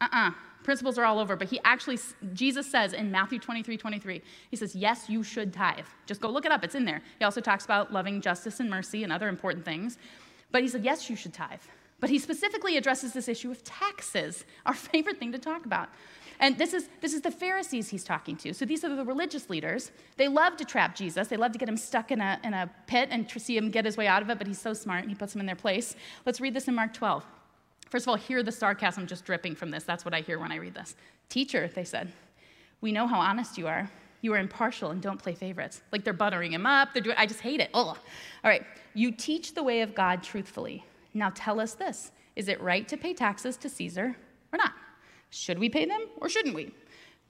Uh 0.01 0.05
uh-uh. 0.05 0.29
uh 0.29 0.31
Principles 0.63 0.97
are 0.97 1.05
all 1.05 1.19
over. 1.19 1.35
But 1.35 1.49
he 1.49 1.59
actually, 1.63 1.97
Jesus 2.33 2.69
says 2.69 2.93
in 2.93 3.12
Matthew 3.12 3.39
23 3.39 3.77
23, 3.77 4.21
he 4.51 4.57
says, 4.57 4.75
Yes, 4.75 5.09
you 5.09 5.23
should 5.23 5.53
tithe. 5.53 5.85
Just 6.05 6.21
go 6.21 6.29
look 6.29 6.45
it 6.45 6.51
up, 6.51 6.63
it's 6.63 6.75
in 6.75 6.85
there. 6.85 7.01
He 7.17 7.25
also 7.25 7.41
talks 7.41 7.65
about 7.65 7.93
loving 7.93 8.21
justice 8.21 8.59
and 8.59 8.69
mercy 8.69 9.03
and 9.03 9.12
other 9.12 9.29
important 9.29 9.65
things. 9.65 9.97
But 10.51 10.62
he 10.62 10.67
said, 10.67 10.83
Yes, 10.83 11.09
you 11.09 11.15
should 11.15 11.33
tithe. 11.33 11.62
But 11.99 12.09
he 12.09 12.19
specifically 12.19 12.77
addresses 12.77 13.13
this 13.13 13.27
issue 13.27 13.51
of 13.51 13.63
taxes, 13.63 14.45
our 14.65 14.73
favorite 14.91 15.17
thing 15.17 15.31
to 15.31 15.39
talk 15.39 15.65
about. 15.65 15.89
And 16.41 16.57
this 16.57 16.73
is, 16.73 16.88
this 17.01 17.13
is 17.13 17.21
the 17.21 17.31
Pharisees 17.31 17.89
he's 17.89 18.05
talking 18.05 18.38
to. 18.38 18.53
So 18.53 18.63
these 18.63 18.85
are 18.85 18.95
the 18.95 19.03
religious 19.03 19.49
leaders. 19.49 19.91
They 20.15 20.29
love 20.29 20.55
to 20.57 20.65
trap 20.65 20.95
Jesus. 20.95 21.27
They 21.27 21.35
love 21.35 21.51
to 21.51 21.57
get 21.57 21.67
him 21.67 21.75
stuck 21.75 22.12
in 22.12 22.21
a, 22.21 22.39
in 22.45 22.53
a 22.53 22.69
pit 22.88 23.09
and 23.12 23.29
see 23.29 23.57
him 23.57 23.69
get 23.69 23.83
his 23.83 23.97
way 23.97 24.07
out 24.07 24.21
of 24.21 24.29
it, 24.29 24.38
but 24.38 24.47
he's 24.47 24.62
so 24.62 24.73
smart 24.73 25.01
and 25.01 25.09
he 25.09 25.15
puts 25.15 25.33
them 25.33 25.41
in 25.41 25.45
their 25.45 25.55
place. 25.55 25.95
Let's 26.25 26.39
read 26.39 26.53
this 26.53 26.69
in 26.69 26.75
Mark 26.75 26.93
12. 26.93 27.25
First 27.89 28.06
of 28.06 28.10
all, 28.10 28.15
hear 28.15 28.43
the 28.43 28.52
sarcasm 28.52 29.08
just 29.08 29.25
dripping 29.25 29.56
from 29.56 29.71
this. 29.71 29.84
That's 29.84 30.06
what 30.06 30.13
I 30.13 30.21
hear 30.21 30.39
when 30.39 30.52
I 30.52 30.58
read 30.58 30.75
this. 30.75 30.95
Teacher, 31.28 31.69
they 31.73 31.84
said, 31.84 32.12
we 32.82 32.91
know 32.91 33.08
how 33.08 33.19
honest 33.19 33.58
you 33.58 33.67
are. 33.67 33.89
You 34.21 34.34
are 34.34 34.38
impartial 34.38 34.91
and 34.91 35.02
don't 35.02 35.21
play 35.21 35.34
favorites. 35.34 35.82
Like 35.91 36.04
they're 36.04 36.13
buttering 36.13 36.54
him 36.54 36.65
up. 36.65 36.93
They're 36.93 37.04
doing, 37.04 37.15
I 37.17 37.25
just 37.25 37.41
hate 37.41 37.60
it. 37.60 37.69
Ugh. 37.73 37.88
All 37.88 38.49
right. 38.49 38.65
You 38.93 39.12
teach 39.12 39.54
the 39.54 39.63
way 39.63 39.82
of 39.82 39.95
God 39.95 40.23
truthfully. 40.23 40.86
Now 41.13 41.32
tell 41.34 41.60
us 41.60 41.73
this 41.73 42.12
Is 42.36 42.47
it 42.47 42.62
right 42.62 42.88
to 42.88 42.97
pay 42.97 43.13
taxes 43.13 43.58
to 43.58 43.69
Caesar 43.69 44.15
or 44.52 44.58
not? 44.58 44.73
Should 45.30 45.60
we 45.60 45.69
pay 45.69 45.86
them 45.86 46.08
or 46.17 46.30
shouldn't 46.30 46.56
we? 46.56 46.73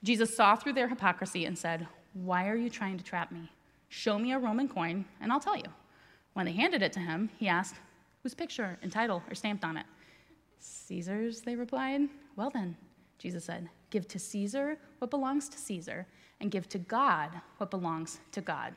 Jesus 0.02 0.34
saw 0.34 0.56
through 0.56 0.72
their 0.72 0.88
hypocrisy 0.88 1.44
and 1.44 1.56
said, 1.56 1.86
Why 2.14 2.48
are 2.48 2.56
you 2.56 2.70
trying 2.70 2.96
to 2.98 3.04
trap 3.04 3.30
me? 3.30 3.50
Show 3.88 4.18
me 4.18 4.32
a 4.32 4.38
Roman 4.38 4.68
coin 4.68 5.04
and 5.20 5.32
I'll 5.32 5.40
tell 5.40 5.56
you. 5.56 5.64
When 6.32 6.46
they 6.46 6.52
handed 6.52 6.82
it 6.82 6.92
to 6.94 7.00
him, 7.00 7.30
he 7.38 7.48
asked, 7.48 7.74
Whose 8.22 8.34
picture 8.34 8.78
and 8.82 8.90
title 8.90 9.22
are 9.28 9.34
stamped 9.34 9.64
on 9.64 9.76
it? 9.76 9.86
Caesar's, 10.90 11.42
they 11.42 11.54
replied. 11.54 12.08
Well 12.34 12.50
then, 12.50 12.76
Jesus 13.16 13.44
said, 13.44 13.68
give 13.90 14.08
to 14.08 14.18
Caesar 14.18 14.76
what 14.98 15.08
belongs 15.08 15.48
to 15.48 15.56
Caesar, 15.56 16.04
and 16.40 16.50
give 16.50 16.68
to 16.70 16.78
God 16.78 17.30
what 17.58 17.70
belongs 17.70 18.18
to 18.32 18.40
God. 18.40 18.74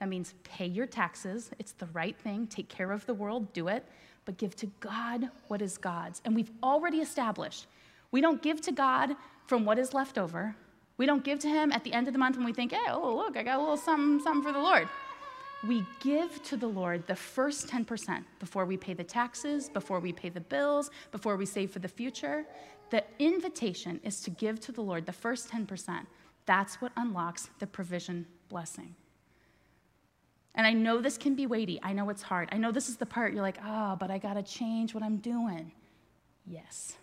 That 0.00 0.08
means 0.08 0.34
pay 0.42 0.66
your 0.66 0.86
taxes. 0.86 1.52
It's 1.60 1.70
the 1.70 1.86
right 1.92 2.18
thing. 2.18 2.48
Take 2.48 2.68
care 2.68 2.90
of 2.90 3.06
the 3.06 3.14
world, 3.14 3.52
do 3.52 3.68
it. 3.68 3.86
But 4.24 4.38
give 4.38 4.56
to 4.56 4.66
God 4.80 5.30
what 5.46 5.62
is 5.62 5.78
God's. 5.78 6.20
And 6.24 6.34
we've 6.34 6.50
already 6.64 6.98
established 6.98 7.68
we 8.10 8.20
don't 8.20 8.42
give 8.42 8.60
to 8.62 8.72
God 8.72 9.16
from 9.46 9.64
what 9.64 9.78
is 9.78 9.92
left 9.92 10.18
over. 10.18 10.54
We 10.96 11.06
don't 11.06 11.24
give 11.24 11.38
to 11.40 11.48
Him 11.48 11.72
at 11.72 11.82
the 11.82 11.92
end 11.92 12.06
of 12.06 12.12
the 12.12 12.18
month 12.18 12.36
when 12.36 12.46
we 12.46 12.52
think, 12.52 12.70
hey, 12.70 12.78
oh, 12.88 13.16
look, 13.16 13.36
I 13.36 13.42
got 13.42 13.58
a 13.58 13.60
little 13.60 13.76
something, 13.76 14.22
something 14.22 14.42
for 14.44 14.52
the 14.52 14.62
Lord. 14.62 14.88
We 15.66 15.86
give 16.00 16.42
to 16.44 16.56
the 16.56 16.66
Lord 16.66 17.06
the 17.06 17.16
first 17.16 17.68
10% 17.68 18.22
before 18.38 18.66
we 18.66 18.76
pay 18.76 18.92
the 18.92 19.04
taxes, 19.04 19.70
before 19.70 19.98
we 19.98 20.12
pay 20.12 20.28
the 20.28 20.40
bills, 20.40 20.90
before 21.10 21.36
we 21.36 21.46
save 21.46 21.70
for 21.70 21.78
the 21.78 21.88
future. 21.88 22.44
The 22.90 23.02
invitation 23.18 23.98
is 24.04 24.20
to 24.22 24.30
give 24.30 24.60
to 24.60 24.72
the 24.72 24.82
Lord 24.82 25.06
the 25.06 25.12
first 25.12 25.48
10%. 25.48 26.06
That's 26.44 26.82
what 26.82 26.92
unlocks 26.96 27.48
the 27.60 27.66
provision 27.66 28.26
blessing. 28.48 28.94
And 30.54 30.66
I 30.66 30.72
know 30.72 31.00
this 31.00 31.16
can 31.16 31.34
be 31.34 31.46
weighty. 31.46 31.80
I 31.82 31.92
know 31.94 32.10
it's 32.10 32.22
hard. 32.22 32.50
I 32.52 32.58
know 32.58 32.70
this 32.70 32.88
is 32.88 32.96
the 32.96 33.06
part 33.06 33.32
you're 33.32 33.42
like, 33.42 33.58
oh, 33.64 33.96
but 33.98 34.10
I 34.10 34.18
got 34.18 34.34
to 34.34 34.42
change 34.42 34.94
what 34.94 35.02
I'm 35.02 35.16
doing. 35.16 35.72
Yes. 36.46 36.96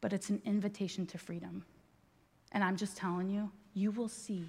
But 0.00 0.12
it's 0.12 0.30
an 0.30 0.40
invitation 0.44 1.06
to 1.06 1.18
freedom. 1.18 1.64
And 2.52 2.64
I'm 2.64 2.76
just 2.76 2.96
telling 2.96 3.28
you, 3.28 3.50
you 3.74 3.90
will 3.90 4.08
see 4.08 4.46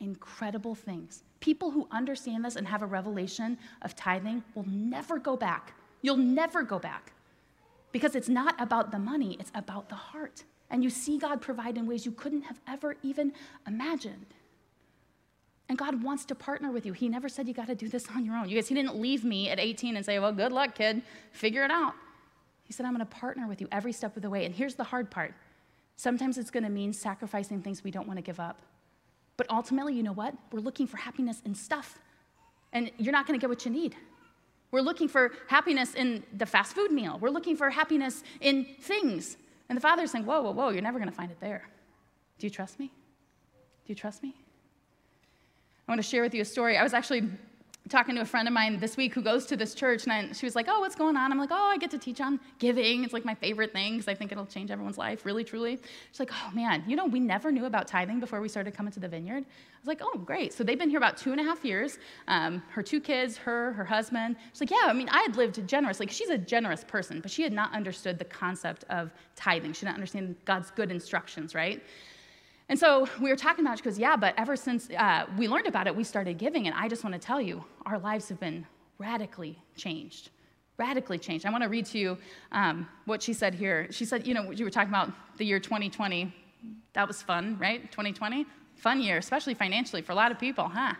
incredible 0.00 0.74
things. 0.74 1.24
People 1.40 1.70
who 1.70 1.86
understand 1.90 2.44
this 2.44 2.56
and 2.56 2.66
have 2.66 2.82
a 2.82 2.86
revelation 2.86 3.58
of 3.82 3.94
tithing 3.94 4.42
will 4.54 4.66
never 4.68 5.18
go 5.18 5.36
back. 5.36 5.74
You'll 6.02 6.16
never 6.16 6.62
go 6.62 6.78
back 6.78 7.12
because 7.92 8.14
it's 8.14 8.28
not 8.28 8.60
about 8.60 8.90
the 8.90 8.98
money, 8.98 9.36
it's 9.40 9.52
about 9.54 9.88
the 9.88 9.94
heart. 9.94 10.44
And 10.70 10.84
you 10.84 10.90
see 10.90 11.18
God 11.18 11.40
provide 11.40 11.76
in 11.76 11.86
ways 11.86 12.04
you 12.04 12.12
couldn't 12.12 12.42
have 12.42 12.60
ever 12.66 12.96
even 13.02 13.32
imagined. 13.66 14.26
And 15.68 15.76
God 15.76 16.02
wants 16.02 16.24
to 16.26 16.34
partner 16.34 16.70
with 16.70 16.86
you. 16.86 16.92
He 16.92 17.08
never 17.08 17.28
said 17.28 17.46
you 17.46 17.54
got 17.54 17.66
to 17.66 17.74
do 17.74 17.88
this 17.88 18.06
on 18.14 18.24
your 18.24 18.36
own. 18.36 18.48
You 18.48 18.56
guys, 18.56 18.68
He 18.68 18.74
didn't 18.74 18.96
leave 18.96 19.24
me 19.24 19.50
at 19.50 19.58
18 19.58 19.96
and 19.96 20.04
say, 20.04 20.18
well, 20.18 20.32
good 20.32 20.52
luck, 20.52 20.74
kid. 20.74 21.02
Figure 21.32 21.64
it 21.64 21.70
out. 21.70 21.94
He 22.64 22.72
said, 22.72 22.86
I'm 22.86 22.92
going 22.94 23.06
to 23.06 23.16
partner 23.16 23.46
with 23.46 23.60
you 23.60 23.68
every 23.72 23.92
step 23.92 24.16
of 24.16 24.22
the 24.22 24.30
way. 24.30 24.44
And 24.44 24.54
here's 24.54 24.74
the 24.74 24.84
hard 24.84 25.10
part 25.10 25.34
sometimes 25.96 26.38
it's 26.38 26.50
going 26.50 26.62
to 26.64 26.70
mean 26.70 26.92
sacrificing 26.92 27.60
things 27.60 27.82
we 27.82 27.90
don't 27.90 28.06
want 28.06 28.18
to 28.18 28.22
give 28.22 28.38
up. 28.38 28.62
But 29.38 29.48
ultimately, 29.48 29.94
you 29.94 30.02
know 30.02 30.12
what? 30.12 30.34
We're 30.52 30.60
looking 30.60 30.86
for 30.86 30.98
happiness 30.98 31.40
in 31.46 31.54
stuff. 31.54 31.98
And 32.74 32.90
you're 32.98 33.12
not 33.12 33.26
going 33.26 33.38
to 33.38 33.40
get 33.40 33.48
what 33.48 33.64
you 33.64 33.70
need. 33.70 33.96
We're 34.70 34.82
looking 34.82 35.08
for 35.08 35.32
happiness 35.46 35.94
in 35.94 36.22
the 36.36 36.44
fast 36.44 36.74
food 36.74 36.90
meal. 36.90 37.16
We're 37.18 37.30
looking 37.30 37.56
for 37.56 37.70
happiness 37.70 38.22
in 38.42 38.66
things. 38.80 39.38
And 39.70 39.76
the 39.76 39.80
Father's 39.80 40.10
saying, 40.10 40.26
Whoa, 40.26 40.42
whoa, 40.42 40.50
whoa, 40.50 40.68
you're 40.68 40.82
never 40.82 40.98
going 40.98 41.08
to 41.08 41.14
find 41.14 41.30
it 41.30 41.40
there. 41.40 41.66
Do 42.38 42.46
you 42.46 42.50
trust 42.50 42.78
me? 42.78 42.86
Do 42.86 43.92
you 43.92 43.94
trust 43.94 44.22
me? 44.22 44.34
I 45.86 45.92
want 45.92 46.02
to 46.02 46.06
share 46.06 46.22
with 46.22 46.34
you 46.34 46.42
a 46.42 46.44
story. 46.44 46.76
I 46.76 46.82
was 46.82 46.92
actually 46.92 47.30
talking 47.88 48.14
to 48.14 48.20
a 48.20 48.24
friend 48.24 48.46
of 48.46 48.54
mine 48.54 48.78
this 48.78 48.96
week 48.96 49.14
who 49.14 49.22
goes 49.22 49.46
to 49.46 49.56
this 49.56 49.74
church, 49.74 50.04
and 50.04 50.12
I, 50.12 50.32
she 50.32 50.46
was 50.46 50.54
like, 50.54 50.66
Oh, 50.68 50.80
what's 50.80 50.94
going 50.94 51.16
on? 51.16 51.32
I'm 51.32 51.38
like, 51.38 51.50
Oh, 51.52 51.70
I 51.72 51.78
get 51.78 51.90
to 51.92 51.98
teach 51.98 52.20
on 52.20 52.38
giving. 52.58 53.04
It's 53.04 53.12
like 53.12 53.24
my 53.24 53.34
favorite 53.34 53.72
thing 53.72 53.94
because 53.94 54.08
I 54.08 54.14
think 54.14 54.32
it'll 54.32 54.46
change 54.46 54.70
everyone's 54.70 54.98
life, 54.98 55.24
really, 55.24 55.44
truly. 55.44 55.78
She's 56.10 56.20
like, 56.20 56.30
Oh, 56.32 56.50
man, 56.54 56.84
you 56.86 56.96
know, 56.96 57.06
we 57.06 57.20
never 57.20 57.50
knew 57.50 57.64
about 57.64 57.88
tithing 57.88 58.20
before 58.20 58.40
we 58.40 58.48
started 58.48 58.74
coming 58.74 58.92
to 58.92 59.00
the 59.00 59.08
vineyard. 59.08 59.44
I 59.44 59.80
was 59.80 59.86
like, 59.86 60.00
Oh, 60.02 60.18
great. 60.18 60.52
So 60.52 60.64
they've 60.64 60.78
been 60.78 60.90
here 60.90 60.98
about 60.98 61.16
two 61.16 61.32
and 61.32 61.40
a 61.40 61.44
half 61.44 61.64
years. 61.64 61.98
Um, 62.28 62.62
her 62.70 62.82
two 62.82 63.00
kids, 63.00 63.36
her, 63.38 63.72
her 63.72 63.84
husband. 63.84 64.36
She's 64.52 64.60
like, 64.60 64.70
Yeah, 64.70 64.86
I 64.88 64.92
mean, 64.92 65.08
I 65.08 65.22
had 65.22 65.36
lived 65.36 65.66
generously. 65.66 66.06
Like, 66.06 66.12
she's 66.12 66.30
a 66.30 66.38
generous 66.38 66.84
person, 66.84 67.20
but 67.20 67.30
she 67.30 67.42
had 67.42 67.52
not 67.52 67.72
understood 67.74 68.18
the 68.18 68.24
concept 68.24 68.84
of 68.90 69.12
tithing. 69.36 69.72
She 69.72 69.86
didn't 69.86 69.94
understand 69.94 70.36
God's 70.44 70.70
good 70.70 70.90
instructions, 70.90 71.54
right? 71.54 71.82
And 72.68 72.78
so 72.78 73.08
we 73.20 73.30
were 73.30 73.36
talking 73.36 73.64
about 73.64 73.74
it. 73.74 73.78
She 73.78 73.84
goes, 73.84 73.98
Yeah, 73.98 74.16
but 74.16 74.34
ever 74.36 74.56
since 74.56 74.90
uh, 74.90 75.26
we 75.38 75.48
learned 75.48 75.66
about 75.66 75.86
it, 75.86 75.96
we 75.96 76.04
started 76.04 76.38
giving. 76.38 76.66
And 76.66 76.76
I 76.76 76.88
just 76.88 77.02
want 77.02 77.14
to 77.14 77.18
tell 77.18 77.40
you, 77.40 77.64
our 77.86 77.98
lives 77.98 78.28
have 78.28 78.38
been 78.38 78.66
radically 78.98 79.58
changed. 79.76 80.30
Radically 80.76 81.18
changed. 81.18 81.46
I 81.46 81.50
want 81.50 81.62
to 81.62 81.68
read 81.68 81.86
to 81.86 81.98
you 81.98 82.18
um, 82.52 82.86
what 83.06 83.22
she 83.22 83.32
said 83.32 83.54
here. 83.54 83.88
She 83.90 84.04
said, 84.04 84.26
You 84.26 84.34
know, 84.34 84.50
you 84.50 84.64
were 84.64 84.70
talking 84.70 84.90
about 84.90 85.10
the 85.38 85.44
year 85.44 85.58
2020. 85.58 86.32
That 86.92 87.08
was 87.08 87.22
fun, 87.22 87.56
right? 87.58 87.90
2020? 87.90 88.44
Fun 88.76 89.00
year, 89.00 89.16
especially 89.16 89.54
financially 89.54 90.02
for 90.02 90.12
a 90.12 90.14
lot 90.14 90.30
of 90.30 90.38
people, 90.38 90.68
huh? 90.68 90.94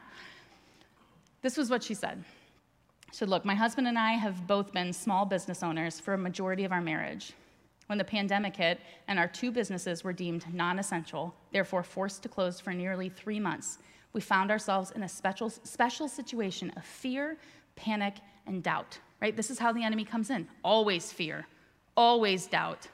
This 1.42 1.56
was 1.56 1.70
what 1.70 1.82
she 1.82 1.94
said. 1.94 2.24
She 3.10 3.18
said, 3.18 3.28
Look, 3.28 3.44
my 3.44 3.54
husband 3.54 3.86
and 3.86 3.98
I 3.98 4.12
have 4.12 4.46
both 4.46 4.72
been 4.72 4.92
small 4.92 5.26
business 5.26 5.62
owners 5.62 6.00
for 6.00 6.14
a 6.14 6.18
majority 6.18 6.64
of 6.64 6.72
our 6.72 6.80
marriage 6.80 7.34
when 7.88 7.98
the 7.98 8.04
pandemic 8.04 8.54
hit 8.56 8.80
and 9.08 9.18
our 9.18 9.26
two 9.26 9.50
businesses 9.50 10.04
were 10.04 10.12
deemed 10.12 10.44
non 10.54 10.78
essential, 10.78 11.34
therefore 11.52 11.82
forced 11.82 12.22
to 12.22 12.28
close 12.28 12.60
for 12.60 12.72
nearly 12.72 13.08
three 13.08 13.40
months, 13.40 13.78
we 14.12 14.20
found 14.20 14.50
ourselves 14.50 14.92
in 14.92 15.02
a 15.02 15.08
special, 15.08 15.50
special 15.50 16.08
situation 16.08 16.72
of 16.76 16.84
fear, 16.84 17.36
panic, 17.76 18.14
and 18.46 18.62
doubt. 18.62 18.98
Right? 19.20 19.36
This 19.36 19.50
is 19.50 19.58
how 19.58 19.72
the 19.72 19.82
enemy 19.82 20.04
comes 20.04 20.30
in 20.30 20.46
always 20.62 21.12
fear, 21.12 21.46
always 21.96 22.46
doubt. 22.46 22.86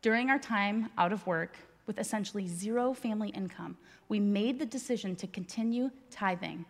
During 0.00 0.30
our 0.30 0.38
time 0.38 0.90
out 0.96 1.12
of 1.12 1.26
work, 1.26 1.56
with 1.86 1.98
essentially 1.98 2.46
zero 2.46 2.94
family 2.94 3.28
income, 3.30 3.76
we 4.08 4.20
made 4.20 4.58
the 4.58 4.66
decision 4.66 5.16
to 5.16 5.26
continue 5.26 5.90
tithing. 6.10 6.64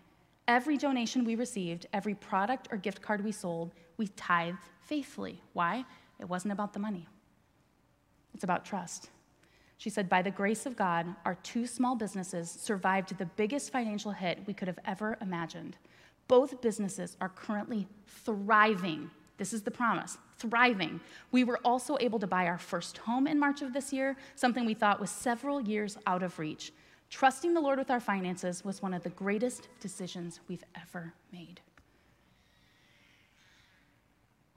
Every 0.48 0.76
donation 0.76 1.24
we 1.24 1.36
received, 1.36 1.86
every 1.92 2.14
product 2.14 2.68
or 2.70 2.76
gift 2.76 3.00
card 3.00 3.24
we 3.24 3.32
sold, 3.32 3.72
we 3.96 4.08
tithed 4.08 4.58
faithfully. 4.82 5.40
Why? 5.52 5.84
It 6.20 6.28
wasn't 6.28 6.52
about 6.52 6.72
the 6.72 6.78
money, 6.78 7.06
it's 8.34 8.44
about 8.44 8.64
trust. 8.64 9.10
She 9.76 9.90
said, 9.90 10.08
By 10.08 10.22
the 10.22 10.30
grace 10.30 10.66
of 10.66 10.76
God, 10.76 11.06
our 11.24 11.34
two 11.36 11.66
small 11.66 11.96
businesses 11.96 12.50
survived 12.50 13.18
the 13.18 13.26
biggest 13.26 13.72
financial 13.72 14.12
hit 14.12 14.38
we 14.46 14.54
could 14.54 14.68
have 14.68 14.78
ever 14.86 15.18
imagined. 15.20 15.76
Both 16.28 16.62
businesses 16.62 17.16
are 17.20 17.28
currently 17.28 17.86
thriving. 18.06 19.10
This 19.36 19.52
is 19.52 19.62
the 19.62 19.70
promise 19.70 20.16
thriving. 20.38 21.00
We 21.32 21.44
were 21.44 21.58
also 21.64 21.96
able 22.00 22.18
to 22.18 22.26
buy 22.26 22.46
our 22.46 22.58
first 22.58 22.98
home 22.98 23.26
in 23.26 23.38
March 23.38 23.62
of 23.62 23.72
this 23.72 23.92
year, 23.92 24.16
something 24.34 24.64
we 24.64 24.74
thought 24.74 25.00
was 25.00 25.10
several 25.10 25.60
years 25.60 25.96
out 26.06 26.22
of 26.22 26.38
reach. 26.38 26.72
Trusting 27.10 27.54
the 27.54 27.60
Lord 27.60 27.78
with 27.78 27.90
our 27.90 28.00
finances 28.00 28.64
was 28.64 28.82
one 28.82 28.94
of 28.94 29.02
the 29.02 29.10
greatest 29.10 29.68
decisions 29.80 30.40
we've 30.48 30.64
ever 30.80 31.14
made. 31.32 31.60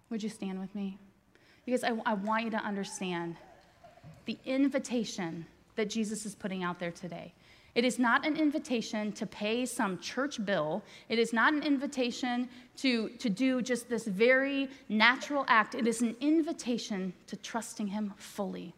Would 0.10 0.24
you 0.24 0.30
stand 0.30 0.60
with 0.60 0.74
me? 0.74 0.98
Because 1.68 1.84
I, 1.84 1.92
I 2.06 2.14
want 2.14 2.46
you 2.46 2.50
to 2.52 2.60
understand 2.60 3.36
the 4.26 4.38
invitation 4.46 5.46
that 5.76 5.90
Jesus 5.90 6.26
is 6.26 6.34
putting 6.34 6.64
out 6.64 6.80
there 6.80 6.92
today. 6.92 7.34
It 7.76 7.84
is 7.84 8.00
not 8.00 8.26
an 8.26 8.38
invitation 8.38 9.12
to 9.12 9.26
pay 9.26 9.66
some 9.66 10.00
church 10.00 10.44
bill. 10.46 10.82
It 11.10 11.20
is 11.20 11.34
not 11.34 11.52
an 11.52 11.64
invitation 11.64 12.48
to, 12.78 13.10
to 13.10 13.30
do 13.30 13.62
just 13.62 13.90
this 13.90 14.08
very 14.08 14.70
natural 14.88 15.44
act. 15.50 15.76
It 15.76 15.88
is 15.88 16.02
an 16.02 16.16
invitation 16.22 17.12
to 17.28 17.36
trusting 17.36 17.88
Him 17.88 18.14
fully. 18.16 18.74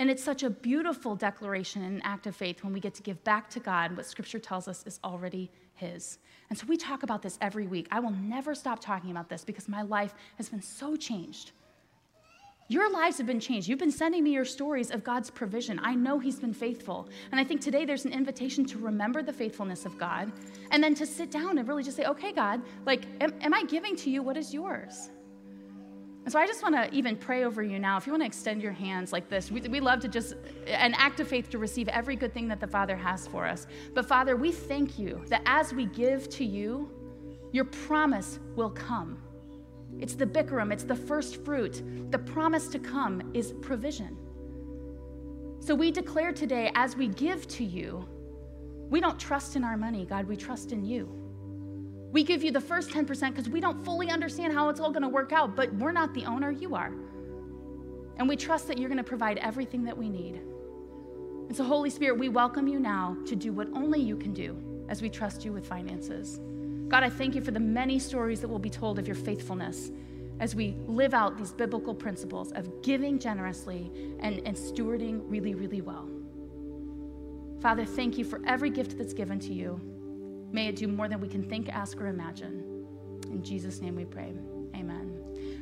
And 0.00 0.10
it's 0.10 0.24
such 0.24 0.44
a 0.44 0.48
beautiful 0.48 1.14
declaration 1.14 1.82
and 1.84 2.00
act 2.04 2.26
of 2.26 2.34
faith 2.34 2.64
when 2.64 2.72
we 2.72 2.80
get 2.80 2.94
to 2.94 3.02
give 3.02 3.22
back 3.22 3.50
to 3.50 3.60
God 3.60 3.94
what 3.94 4.06
Scripture 4.06 4.38
tells 4.38 4.66
us 4.66 4.82
is 4.86 4.98
already 5.04 5.50
His. 5.74 6.16
And 6.48 6.58
so 6.58 6.64
we 6.66 6.78
talk 6.78 7.02
about 7.02 7.20
this 7.20 7.36
every 7.42 7.66
week. 7.66 7.86
I 7.90 8.00
will 8.00 8.12
never 8.22 8.54
stop 8.54 8.80
talking 8.80 9.10
about 9.10 9.28
this 9.28 9.44
because 9.44 9.68
my 9.68 9.82
life 9.82 10.14
has 10.38 10.48
been 10.48 10.62
so 10.62 10.96
changed. 10.96 11.52
Your 12.68 12.90
lives 12.90 13.18
have 13.18 13.26
been 13.26 13.40
changed. 13.40 13.68
You've 13.68 13.78
been 13.78 13.92
sending 13.92 14.24
me 14.24 14.30
your 14.30 14.46
stories 14.46 14.90
of 14.90 15.04
God's 15.04 15.28
provision. 15.28 15.78
I 15.82 15.94
know 15.94 16.18
He's 16.18 16.40
been 16.40 16.54
faithful. 16.54 17.06
And 17.30 17.38
I 17.38 17.44
think 17.44 17.60
today 17.60 17.84
there's 17.84 18.06
an 18.06 18.14
invitation 18.14 18.64
to 18.66 18.78
remember 18.78 19.22
the 19.22 19.34
faithfulness 19.34 19.84
of 19.84 19.98
God 19.98 20.32
and 20.70 20.82
then 20.82 20.94
to 20.94 21.04
sit 21.04 21.30
down 21.30 21.58
and 21.58 21.68
really 21.68 21.82
just 21.82 21.98
say, 21.98 22.06
okay, 22.06 22.32
God, 22.32 22.62
like, 22.86 23.02
am, 23.20 23.34
am 23.42 23.52
I 23.52 23.64
giving 23.64 23.96
to 23.96 24.08
you 24.08 24.22
what 24.22 24.38
is 24.38 24.54
yours? 24.54 25.10
And 26.24 26.32
so 26.32 26.38
I 26.38 26.46
just 26.46 26.62
want 26.62 26.74
to 26.74 26.94
even 26.94 27.16
pray 27.16 27.44
over 27.44 27.62
you 27.62 27.78
now. 27.78 27.96
If 27.96 28.06
you 28.06 28.12
want 28.12 28.22
to 28.22 28.26
extend 28.26 28.62
your 28.62 28.72
hands 28.72 29.12
like 29.12 29.30
this, 29.30 29.50
we, 29.50 29.62
we 29.62 29.80
love 29.80 30.00
to 30.00 30.08
just, 30.08 30.34
an 30.66 30.94
act 30.94 31.18
of 31.20 31.28
faith 31.28 31.48
to 31.50 31.58
receive 31.58 31.88
every 31.88 32.14
good 32.14 32.34
thing 32.34 32.46
that 32.48 32.60
the 32.60 32.66
Father 32.66 32.94
has 32.94 33.26
for 33.26 33.46
us. 33.46 33.66
But 33.94 34.06
Father, 34.06 34.36
we 34.36 34.52
thank 34.52 34.98
you 34.98 35.22
that 35.28 35.42
as 35.46 35.72
we 35.72 35.86
give 35.86 36.28
to 36.30 36.44
you, 36.44 36.90
your 37.52 37.64
promise 37.64 38.38
will 38.54 38.70
come. 38.70 39.22
It's 39.98 40.14
the 40.14 40.26
bikurim, 40.26 40.72
it's 40.72 40.84
the 40.84 40.94
first 40.94 41.44
fruit. 41.44 41.82
The 42.10 42.18
promise 42.18 42.68
to 42.68 42.78
come 42.78 43.30
is 43.34 43.52
provision. 43.60 44.16
So 45.58 45.74
we 45.74 45.90
declare 45.90 46.32
today, 46.32 46.70
as 46.74 46.96
we 46.96 47.08
give 47.08 47.48
to 47.48 47.64
you, 47.64 48.06
we 48.88 49.00
don't 49.00 49.18
trust 49.18 49.56
in 49.56 49.64
our 49.64 49.76
money, 49.76 50.04
God, 50.04 50.26
we 50.26 50.36
trust 50.36 50.72
in 50.72 50.84
you. 50.84 51.29
We 52.12 52.24
give 52.24 52.42
you 52.42 52.50
the 52.50 52.60
first 52.60 52.90
10% 52.90 53.30
because 53.30 53.48
we 53.48 53.60
don't 53.60 53.84
fully 53.84 54.10
understand 54.10 54.52
how 54.52 54.68
it's 54.68 54.80
all 54.80 54.90
going 54.90 55.02
to 55.02 55.08
work 55.08 55.32
out, 55.32 55.54
but 55.54 55.72
we're 55.74 55.92
not 55.92 56.12
the 56.12 56.24
owner, 56.24 56.50
you 56.50 56.74
are. 56.74 56.92
And 58.16 58.28
we 58.28 58.36
trust 58.36 58.66
that 58.68 58.78
you're 58.78 58.88
going 58.88 58.98
to 58.98 59.04
provide 59.04 59.38
everything 59.38 59.84
that 59.84 59.96
we 59.96 60.08
need. 60.08 60.40
And 61.48 61.56
so, 61.56 61.64
Holy 61.64 61.90
Spirit, 61.90 62.18
we 62.18 62.28
welcome 62.28 62.66
you 62.68 62.80
now 62.80 63.16
to 63.26 63.36
do 63.36 63.52
what 63.52 63.68
only 63.74 64.00
you 64.00 64.16
can 64.16 64.32
do 64.32 64.56
as 64.88 65.02
we 65.02 65.08
trust 65.08 65.44
you 65.44 65.52
with 65.52 65.66
finances. 65.66 66.40
God, 66.88 67.04
I 67.04 67.08
thank 67.08 67.34
you 67.36 67.40
for 67.40 67.52
the 67.52 67.60
many 67.60 67.98
stories 67.98 68.40
that 68.40 68.48
will 68.48 68.58
be 68.58 68.70
told 68.70 68.98
of 68.98 69.06
your 69.06 69.16
faithfulness 69.16 69.92
as 70.40 70.54
we 70.54 70.74
live 70.86 71.14
out 71.14 71.38
these 71.38 71.52
biblical 71.52 71.94
principles 71.94 72.50
of 72.52 72.82
giving 72.82 73.18
generously 73.18 73.90
and, 74.20 74.40
and 74.46 74.56
stewarding 74.56 75.22
really, 75.26 75.54
really 75.54 75.80
well. 75.80 76.08
Father, 77.60 77.84
thank 77.84 78.18
you 78.18 78.24
for 78.24 78.40
every 78.46 78.70
gift 78.70 78.96
that's 78.98 79.12
given 79.12 79.38
to 79.38 79.52
you. 79.52 79.80
May 80.52 80.68
it 80.68 80.76
do 80.76 80.88
more 80.88 81.08
than 81.08 81.20
we 81.20 81.28
can 81.28 81.42
think, 81.42 81.68
ask, 81.68 82.00
or 82.00 82.08
imagine. 82.08 82.86
In 83.30 83.42
Jesus' 83.42 83.80
name 83.80 83.96
we 83.96 84.04
pray. 84.04 84.32
Amen. 84.74 85.20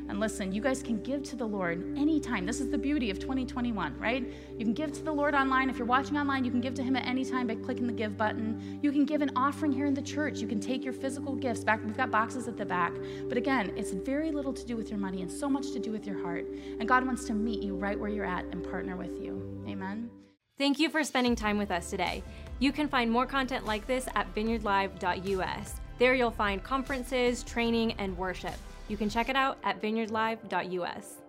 And 0.09 0.20
listen, 0.20 0.53
you 0.53 0.62
guys 0.62 0.82
can 0.82 1.03
give 1.03 1.22
to 1.24 1.36
the 1.36 1.45
Lord 1.45 1.99
anytime. 1.99 2.47
This 2.47 2.61
is 2.61 2.70
the 2.70 2.78
beauty 2.78 3.11
of 3.11 3.18
2021, 3.18 3.99
right? 3.99 4.26
You 4.57 4.64
can 4.64 4.72
give 4.72 4.91
to 4.93 5.03
the 5.03 5.12
Lord 5.12 5.34
online. 5.34 5.68
If 5.68 5.76
you're 5.76 5.86
watching 5.86 6.16
online, 6.16 6.47
you 6.47 6.51
can 6.51 6.62
give 6.62 6.72
to 6.74 6.82
Him 6.82 6.97
at 6.97 7.07
any 7.07 7.26
time 7.26 7.47
by 7.47 7.57
clicking 7.57 7.86
the 7.86 7.93
give 7.93 8.16
button. 8.16 8.78
You 8.82 8.91
can 8.91 9.05
give 9.05 9.20
an 9.20 9.30
offering 9.36 9.70
here 9.70 9.84
in 9.84 9.93
the 9.93 10.03
church. 10.03 10.39
You 10.39 10.49
can 10.49 10.61
take 10.61 10.82
your 10.82 10.95
physical 10.95 11.34
gifts 11.34 11.62
back. 11.62 11.84
We've 11.84 11.97
got 11.97 12.11
boxes 12.11 12.49
at 12.49 12.57
the 12.57 12.64
back. 12.64 12.95
But 13.28 13.36
again, 13.36 13.72
it's 13.76 13.91
very 13.91 14.30
little 14.30 14.55
to 14.55 14.64
do 14.64 14.76
with 14.76 14.89
your 14.89 14.99
money 14.99 15.20
and 15.20 15.30
so 15.30 15.49
much 15.49 15.72
to 15.72 15.78
do 15.78 15.93
with 15.93 16.07
your 16.07 16.20
heart. 16.22 16.47
And 16.80 16.89
God 16.89 17.05
wants 17.05 17.24
to 17.24 17.34
meet 17.34 17.62
you 17.62 17.76
right 17.76 17.99
where 17.99 18.11
you're 18.11 18.24
at 18.24 18.47
and 18.47 18.64
partner 18.64 18.97
with 18.97 19.20
you. 19.20 19.62
Amen. 19.68 20.09
Thank 20.59 20.81
you 20.81 20.91
for 20.91 21.05
spending 21.05 21.37
time 21.37 21.57
with 21.57 21.71
us 21.71 21.89
today. 21.89 22.25
You 22.59 22.73
can 22.73 22.89
find 22.89 23.09
more 23.09 23.27
content 23.27 23.65
like 23.65 23.87
this 23.87 24.09
at 24.17 24.35
vineyardlive.us. 24.35 25.75
There 25.99 26.15
you'll 26.15 26.33
find 26.33 26.63
conferences, 26.63 27.45
training, 27.45 27.93
and 27.93 28.19
worship. 28.19 28.55
You 28.89 28.97
can 28.97 29.09
check 29.09 29.29
it 29.29 29.37
out 29.37 29.59
at 29.63 29.81
vineyardlive.us. 29.81 31.28